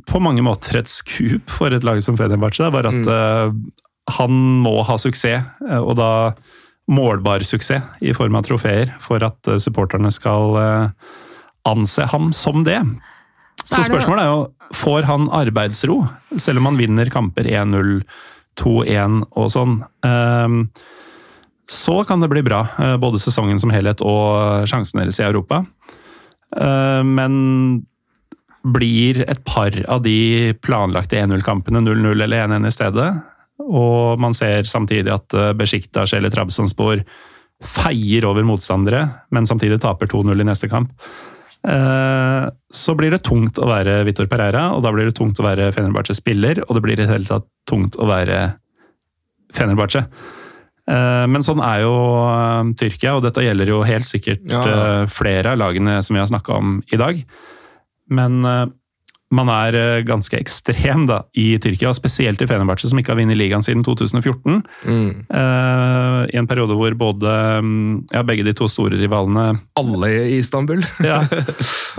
[0.09, 2.65] på mange måter et skup for et lag som Fenerbahçe.
[2.67, 3.55] Er bare at eh,
[4.17, 5.47] han må ha suksess,
[5.79, 6.11] og da
[6.91, 10.57] målbar suksess i form av trofeer, for at supporterne skal
[11.69, 12.81] anse ham som det.
[13.63, 14.41] Så, spørsmålet er jo,
[14.75, 16.01] får han arbeidsro,
[16.41, 18.01] selv om han vinner kamper 1-0,
[18.59, 19.77] 2-1 og sånn?
[20.05, 20.67] Ehm,
[21.69, 25.63] så kan det bli bra, eh, både sesongen som helhet og sjansen deres i Europa.
[26.55, 27.85] Eh, Men
[28.63, 33.09] blir et par av de planlagte 1-0-kampene 0-0 eller 1-1 i stedet,
[33.59, 37.03] og man ser samtidig at Besjiktas Besiktas eller Trabzonspor
[37.63, 41.32] feier over motstandere, men samtidig taper 2-0 i neste kamp, eh,
[41.63, 45.69] så blir det tungt å være Vitor Pereira, og da blir det tungt å være
[45.71, 48.41] Fenerbahçe spiller, og det blir i det hele tatt tungt å være
[49.55, 50.03] Fenerbahçe.
[50.89, 51.93] Eh, Men sånn er jo
[52.27, 54.63] eh, Tyrkia, og dette gjelder jo helt sikkert Ja.
[54.67, 54.87] ja.
[55.07, 57.21] flere av lagene som vi har snakka om i dag.
[58.11, 58.65] Men eh,
[59.33, 63.39] man er eh, ganske ekstrem da, i Tyrkia, spesielt i Fenerbahçe, som ikke har vunnet
[63.39, 64.61] ligaen siden 2014.
[64.85, 65.07] Mm.
[65.29, 70.39] Uh, I en periode hvor både mm, ja, begge de to store rivalene Alle i
[70.39, 70.83] Istanbul.
[71.11, 71.21] ja,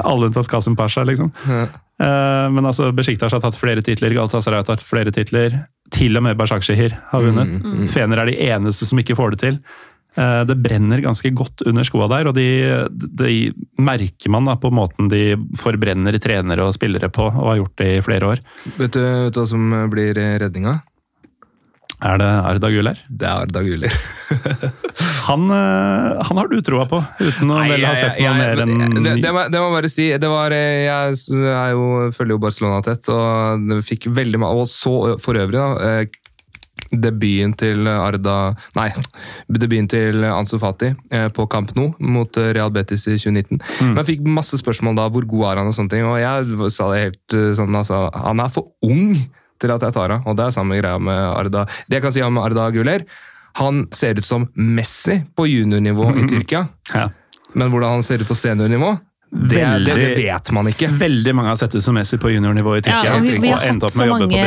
[0.05, 1.33] Alle unntatt Kasim Pasha, liksom.
[1.49, 1.67] Ja.
[2.01, 5.65] Uh, men altså, Besjiktas har tatt flere titler, Galatasaray har tatt flere titler.
[5.95, 7.59] Til og med Bashakshehir har vunnet.
[7.61, 9.59] Mm, Fener er de eneste som ikke får det til.
[10.15, 12.47] Eh, det brenner ganske godt under skoa der, og de,
[13.19, 13.31] de
[13.83, 17.93] merker man da på måten de forbrenner trenere og spillere på, og har gjort det
[17.97, 18.43] i flere år.
[18.79, 20.15] Vet, du, vet du hva som blir
[20.45, 20.77] redninga?
[22.05, 22.99] Er det Arda Guler?
[23.09, 23.93] Det er Arda Guler.
[25.25, 28.61] Han, eh, han har du troa på, uten å vel ha sett noe jeg- mer
[28.61, 28.75] enn
[29.07, 30.07] det, det, må, jeg bare si.
[30.21, 31.15] Det var, eh, jeg
[31.49, 34.93] er jo, følger jo Barcelona tett, og det fikk veldig mye Og så
[35.25, 36.05] for øvrig, da.
[36.91, 38.89] Debuten til Arda Nei,
[39.51, 43.61] debuten til Ansu Fati eh, på Camp Nou mot eh, Real Betis i 2019.
[43.61, 43.93] Mm.
[43.93, 46.07] Men jeg fikk masse spørsmål da, hvor god er han og sånne ting.
[46.09, 49.17] Og jeg sa det helt eh, sånn, altså, han er for ung
[49.63, 50.27] til at jeg tar han.
[50.29, 51.65] Og det er samme greia med Arda.
[51.89, 53.07] Det jeg kan si om Arda Guler,
[53.61, 56.67] han ser ut som Messi på juniornivå i Tyrkia.
[56.91, 57.09] Ja.
[57.55, 58.97] Men hvordan han ser ut på seniornivå,
[59.35, 60.89] det, veldig, det vet man ikke.
[60.99, 63.05] Veldig mange har sett ut som Messi på juniornivå i Tyrkia.
[63.05, 64.39] Ja, vi, vi har hatt så mange.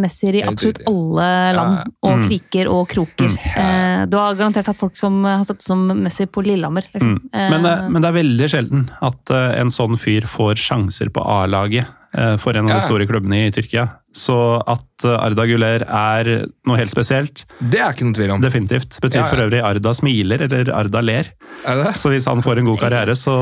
[0.00, 1.84] Messier i absolutt alle land, Ja.
[2.08, 2.28] og Mm.
[2.28, 3.36] kriker og kroker.
[3.56, 6.84] Eh, Du har garantert hatt folk som har sett ut som Messi på Lillehammer.
[6.94, 7.18] Liksom.
[7.32, 7.50] Mm.
[7.50, 11.20] Men, det- men det er veldig sjelden at eh, en sånn fyr får sjanser på
[11.24, 13.90] A-laget eh, for en av de store klubbene i Tyrkia.
[14.16, 14.34] Så
[14.64, 16.30] at eh, Arda Guler er
[16.64, 18.40] noe helt spesielt, Det er ikke noe tvil om.
[18.40, 18.96] definitivt.
[19.04, 19.30] Betyr Ja, ja.
[19.30, 21.28] for øvrig Arda smiler, eller Arda ler.
[21.68, 21.94] Er det?
[22.00, 23.34] Så hvis han får en god karriere, så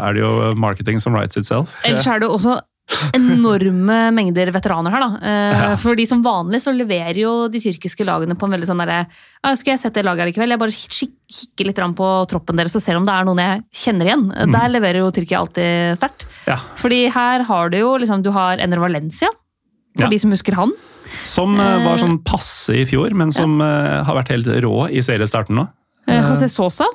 [0.00, 1.76] er det jo marketing som writes itself.
[1.84, 2.60] Ellers er det jo også
[3.16, 5.10] enorme mengder veteraner her, da.
[5.22, 5.76] Eh, Ja.
[5.80, 9.06] Fordi som vanlig så leverer jo de tyrkiske lagene på en veldig sånn derre
[9.44, 10.50] «Ah, Skal jeg sette det laget her i kveld?
[10.50, 13.62] Jeg bare kik- kikker litt på troppen deres og ser om det er noen jeg
[13.72, 14.26] kjenner igjen.
[14.32, 14.52] Mm.
[14.52, 16.24] Der leverer jo Tyrkia alltid sterkt.
[16.46, 16.56] Ja.
[16.76, 19.28] Fordi her har du jo liksom Du har Ener Valencia,
[19.96, 20.08] for Ja.
[20.10, 20.72] de som husker han.
[21.24, 25.02] Som eh, var sånn passe i fjor, men som eh, har vært helt rå i
[25.04, 25.66] seriestarten nå.
[26.08, 26.86] José Sosa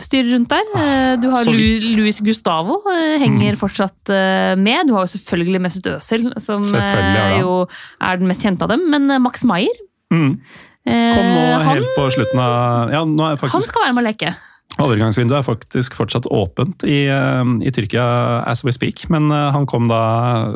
[0.00, 0.64] styrer rundt der.
[0.78, 1.44] Eh, Du har.
[1.46, 1.96] Mm.
[1.98, 2.80] Luis Gustavo,
[3.22, 4.86] henger fortsatt eh, med.
[4.88, 7.40] Du har jo selvfølgelig Mesut Özil, som han.
[7.40, 7.66] jo
[8.00, 8.88] er den mest kjente av dem.
[8.90, 9.74] Men Max Maier
[10.12, 10.36] Mm.
[10.84, 13.00] Kom nå han, helt på slutten av Ja,
[13.32, 14.34] er han skal være med å leke.
[14.82, 19.68] Overgangsvinduet er faktisk fortsatt åpent i, eh, i Tyrkia as we speak, men eh, han
[19.70, 20.54] kom da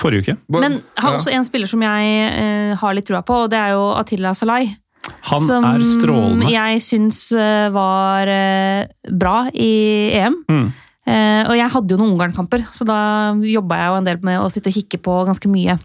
[0.00, 0.36] forrige uke.
[0.56, 3.74] Men har også en spiller som jeg eh, har litt trua på, og det er
[3.76, 4.76] jo Attila Salai.
[5.30, 6.48] Han som er strålende.
[6.52, 9.72] jeg syns eh, var eh, bra i
[10.16, 10.40] EM.
[10.48, 10.70] Mm.
[11.10, 12.98] Eh, og jeg hadde jo noen Ungarn-kamper, så da
[13.46, 15.76] jobba jeg jo en del med å sitte og kikke på ganske mye.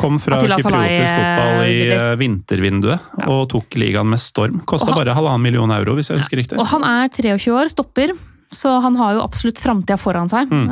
[0.00, 3.28] Kom fra kypriotisk fotball i eh, eh, vintervinduet Ja.
[3.30, 4.62] og tok ligaen med storm.
[4.66, 6.58] Kosta bare halvannen million euro, hvis jeg husker riktig.
[6.58, 8.14] Og han er 23 år, stopper,
[8.52, 10.50] så han har jo absolutt framtida foran seg.
[10.50, 10.68] Mm.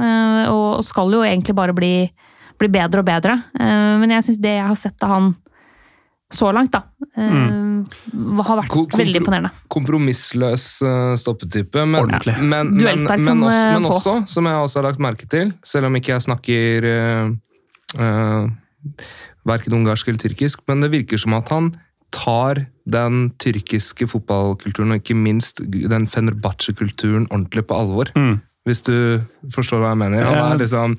[0.50, 1.94] og skal jo egentlig bare bli,
[2.58, 3.38] bli bedre og bedre.
[3.56, 5.30] Men jeg syns det jeg har sett av han
[6.30, 6.84] så langt, da,
[7.18, 7.34] eh,
[8.46, 9.50] har vært kompro- veldig imponerende.
[9.72, 11.82] Kompromissløs uh, stoppetype.
[11.86, 12.36] Men, Ordentlig.
[12.38, 15.52] men, men, men, som, også, eh, men også, som jeg også har lagt merke til,
[15.66, 16.88] selv om ikke jeg snakker
[17.98, 18.50] uh,
[19.50, 21.72] verken ungarsk eller tyrkisk, men det virker som at han
[22.14, 28.10] tar den tyrkiske fotballkulturen, og ikke minst den Fenerbahçe-kulturen, ordentlig på alvor.
[28.18, 28.40] Mm.
[28.68, 29.22] Hvis du
[29.54, 30.26] forstår hva jeg mener.
[30.26, 30.96] Han er liksom,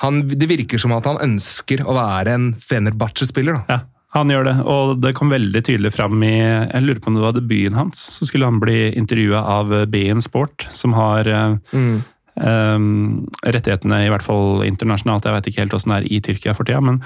[0.00, 3.58] han, det virker som at han ønsker å være en Fenerbahçe-spiller.
[3.58, 3.64] da.
[3.68, 7.14] Ja, han gjør det, og det kom veldig tydelig fram i Jeg lurer på om
[7.16, 8.00] det var debuten hans.
[8.18, 12.02] Så skulle han bli intervjua av BN Sport, som har eh, Mm.
[12.32, 15.26] Um, rettighetene, i hvert fall internasjonalt.
[15.28, 17.02] Jeg vet ikke helt åssen det er i Tyrkia for tida, men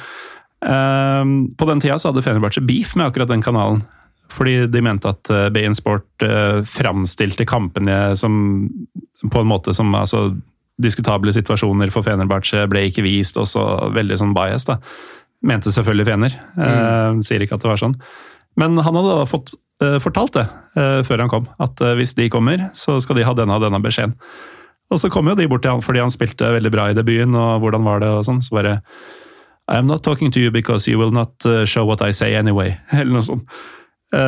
[0.63, 3.83] um, på den tida så hadde Fenerbahçe beef med akkurat den kanalen.
[4.31, 8.69] Fordi de mente at BN Sport uh, framstilte kampene som
[9.27, 10.29] på en måte som altså,
[10.79, 13.63] Diskutable situasjoner for Fenerbahçe ble ikke vist, og så
[13.97, 14.77] veldig sånn bias, da.
[15.45, 16.35] Mente selvfølgelig Fener.
[16.57, 16.65] Mm.
[16.65, 17.97] Uh, sier ikke at det var sånn.
[18.57, 19.53] Men han hadde da fått
[19.85, 20.47] uh, fortalt det
[20.79, 23.83] uh, før han kom, at hvis de kommer, så skal de ha denne og denne
[23.85, 24.17] beskjeden.
[24.93, 27.35] Og så kom jo de bort til han fordi han spilte veldig bra i debuten,
[27.35, 28.43] og hvordan var det og sånn.
[28.45, 28.79] Så bare
[29.67, 32.77] I am not talking to you because you will not show what I say anyway.
[32.95, 33.51] Eller noe sånt.
[34.15, 34.21] Uh,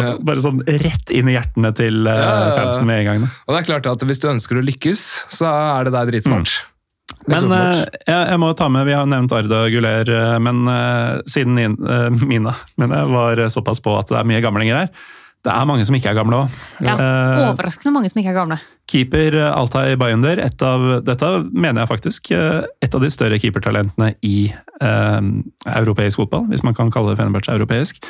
[0.00, 0.12] ja.
[0.24, 3.26] Bare sånn rett inn i hjertene til uh, fansen med en gang.
[3.26, 3.34] Da.
[3.44, 5.02] Og det er klart at Hvis du ønsker å lykkes,
[5.36, 6.48] så er det der dritsmart.
[6.48, 6.75] Mm.
[7.30, 10.10] Men uh, jeg, jeg, må ta med, Vi har nevnt Arda Guler,
[10.42, 10.64] men
[11.30, 11.76] siden
[12.22, 14.90] Mina men jeg var såpass på at det er mye gamlinger her
[15.46, 16.56] Det er mange som ikke er gamle òg.
[16.82, 16.96] Ja,
[17.52, 18.58] overraskende mange som ikke er gamle.
[18.90, 24.50] Keeper Altai Bayunder, et av, dette mener jeg faktisk et av de større keepertalentene i
[24.82, 28.02] europeisk fotball, hvis man kan kalle Fenerbahçe europeisk.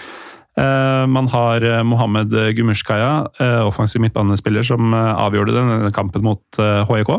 [0.57, 7.13] Eh, man har eh, Mohammed Gumushkaya, eh, offensiv midtbanespiller, som avgjorde denne kampen mot HIK.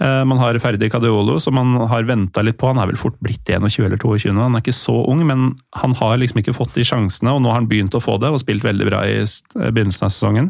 [0.00, 2.70] Man har Ferdi Cadeolo, som man har venta litt på.
[2.70, 5.50] Han er vel fort blitt 21 eller 22 nå, han er ikke så ung, men
[5.76, 8.30] han har liksom ikke fått de sjansene, og nå har han begynt å få det,
[8.32, 9.18] og spilt veldig bra i
[9.60, 10.48] begynnelsen av sesongen.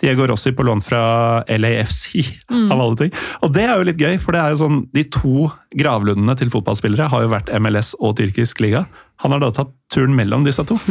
[0.00, 2.14] Diego Rossi på lån fra LAFC,
[2.50, 2.72] mm.
[2.72, 3.12] av alle ting.
[3.40, 6.52] Og det er jo litt gøy, for det er jo sånn, de to gravlundene til
[6.52, 8.84] fotballspillere har jo vært MLS og tyrkisk liga.
[9.24, 10.78] Han har da tatt turen mellom disse to.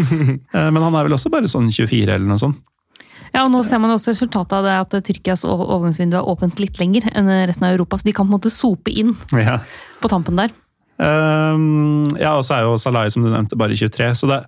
[0.56, 2.58] Eh, men han er vel også bare sånn 24 eller noe sånt.
[3.36, 6.80] Ja, og Nå ser man også resultatet av det at Tyrkias overgangsvindu er åpent litt
[6.80, 8.00] lenger enn resten av Europa.
[8.00, 9.60] Så de kan på en måte sope inn ja.
[10.00, 10.56] på tampen der.
[10.96, 14.14] Um, ja, og så er jo Salai, som du nevnte, bare 23.
[14.16, 14.40] Så det,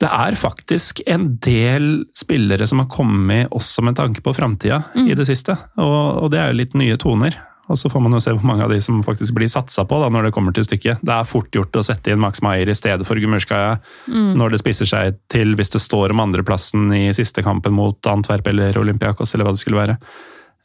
[0.00, 5.10] det er faktisk en del spillere som har kommet også med tanke på framtida mm.
[5.10, 5.58] i det siste.
[5.76, 7.36] Og, og, det er jo litt nye toner.
[7.72, 9.98] Og så får man jo se hvor mange av de som faktisk blir satsa på
[10.02, 11.00] da, når det kommer til stykket.
[11.04, 13.78] Det er fort gjort å sette inn Max Maier i stedet for Gumurskaja
[14.10, 14.34] mm.
[14.36, 18.52] når det spisser seg til hvis det står om andreplassen i siste kampen mot Antwerp
[18.52, 19.98] eller Olympiakos eller hva det skulle være.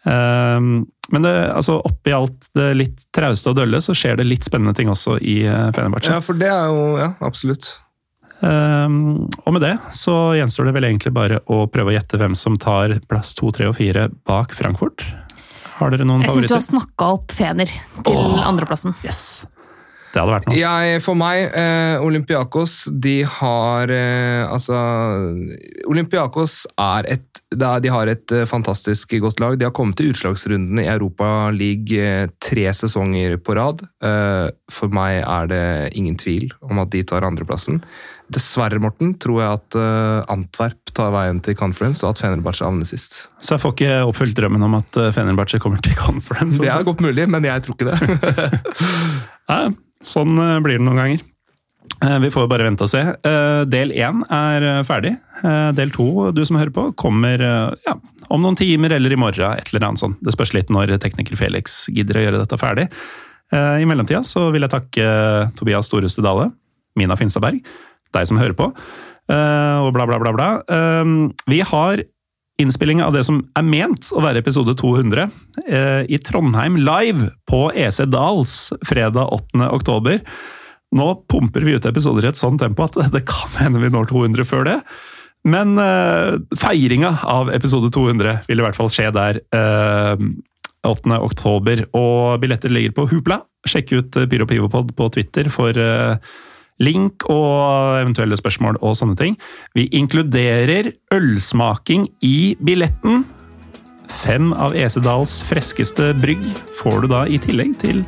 [0.03, 4.47] Um, men det, altså, oppi alt det litt trauste og dølle, så skjer det litt
[4.47, 6.11] spennende ting også i uh, Fenerbahçe.
[6.13, 7.77] Ja, for det er jo Ja, absolutt.
[8.39, 12.37] Um, og med det så gjenstår det vel egentlig bare å prøve å gjette hvem
[12.39, 15.03] som tar plass to, tre og fire bak Frankfurt.
[15.79, 16.55] Har dere noen jeg favoritter?
[16.55, 17.71] Jeg syns du har snakka opp Fener
[18.03, 18.97] til oh, andreplassen.
[19.05, 19.23] Yes.
[20.09, 20.57] Det hadde vært noe.
[20.57, 24.77] Jeg, for meg, eh, Olympiakos, de har eh, Altså
[25.89, 29.57] Olympiakos er et De har et eh, fantastisk godt lag.
[29.59, 33.85] De har kommet til utslagsrundene i Europa League eh, tre sesonger på rad.
[34.05, 35.65] Eh, for meg er det
[35.97, 37.83] ingen tvil om at de tar andreplassen.
[38.29, 42.87] Dessverre, Morten, tror jeg at uh, Antwerp tar veien til conference, og at Fenerbahçe havner
[42.87, 43.23] sist.
[43.41, 46.61] Så jeg får ikke oppfylt drømmen om at Fenerbahçe kommer til conference?
[46.61, 48.63] Det er godt mulig, men jeg tror ikke det.
[49.49, 49.63] Nei,
[50.05, 51.23] Sånn eh, blir det noen ganger.
[51.99, 53.01] Eh, vi får bare vente og se.
[53.03, 55.15] Eh, del én er ferdig.
[55.75, 57.93] Del to, du som hører på, kommer ja,
[58.27, 59.55] om noen timer eller i morgen.
[59.55, 60.19] et eller annet sånt.
[60.19, 62.89] Det spørs litt når tekniker Felix gidder å gjøre dette ferdig.
[63.55, 65.05] I mellomtida så vil jeg takke
[65.55, 66.49] Tobias Storeste Dale,
[66.99, 67.63] Mina Finstadberg,
[68.15, 68.71] deg som hører på,
[69.29, 70.31] og bla, bla, bla.
[70.33, 70.47] bla.
[71.49, 72.01] Vi har
[72.59, 75.27] innspilling av det som er ment å være episode 200
[75.69, 79.69] eh, i Trondheim live på EC Dals fredag 8.
[79.71, 80.19] oktober.
[80.95, 84.11] Nå pumper vi ut episoder i et sånt tempo at det kan hende vi når
[84.11, 84.77] 200 før det.
[85.47, 90.27] Men eh, feiringa av episode 200 vil i hvert fall skje der eh,
[90.83, 91.15] 8.
[91.15, 91.85] oktober.
[91.95, 93.39] Og billetter ligger på Hupla.
[93.67, 96.35] Sjekk ut Pyro Pivopod på Twitter for eh,
[96.83, 99.35] link og eventuelle spørsmål og sånne ting.
[99.75, 103.25] Vi inkluderer ølsmaking i billetten.
[104.09, 106.43] Fem av Esedals freskeste brygg
[106.81, 108.01] får du da i tillegg til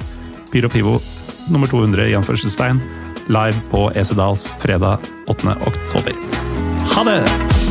[0.51, 0.97] Pyro Pivo
[1.51, 2.81] nummer 200 i anførselstegn
[3.31, 5.55] live på Esedals fredag 8.
[5.67, 6.17] oktober.
[6.95, 7.70] Ha det!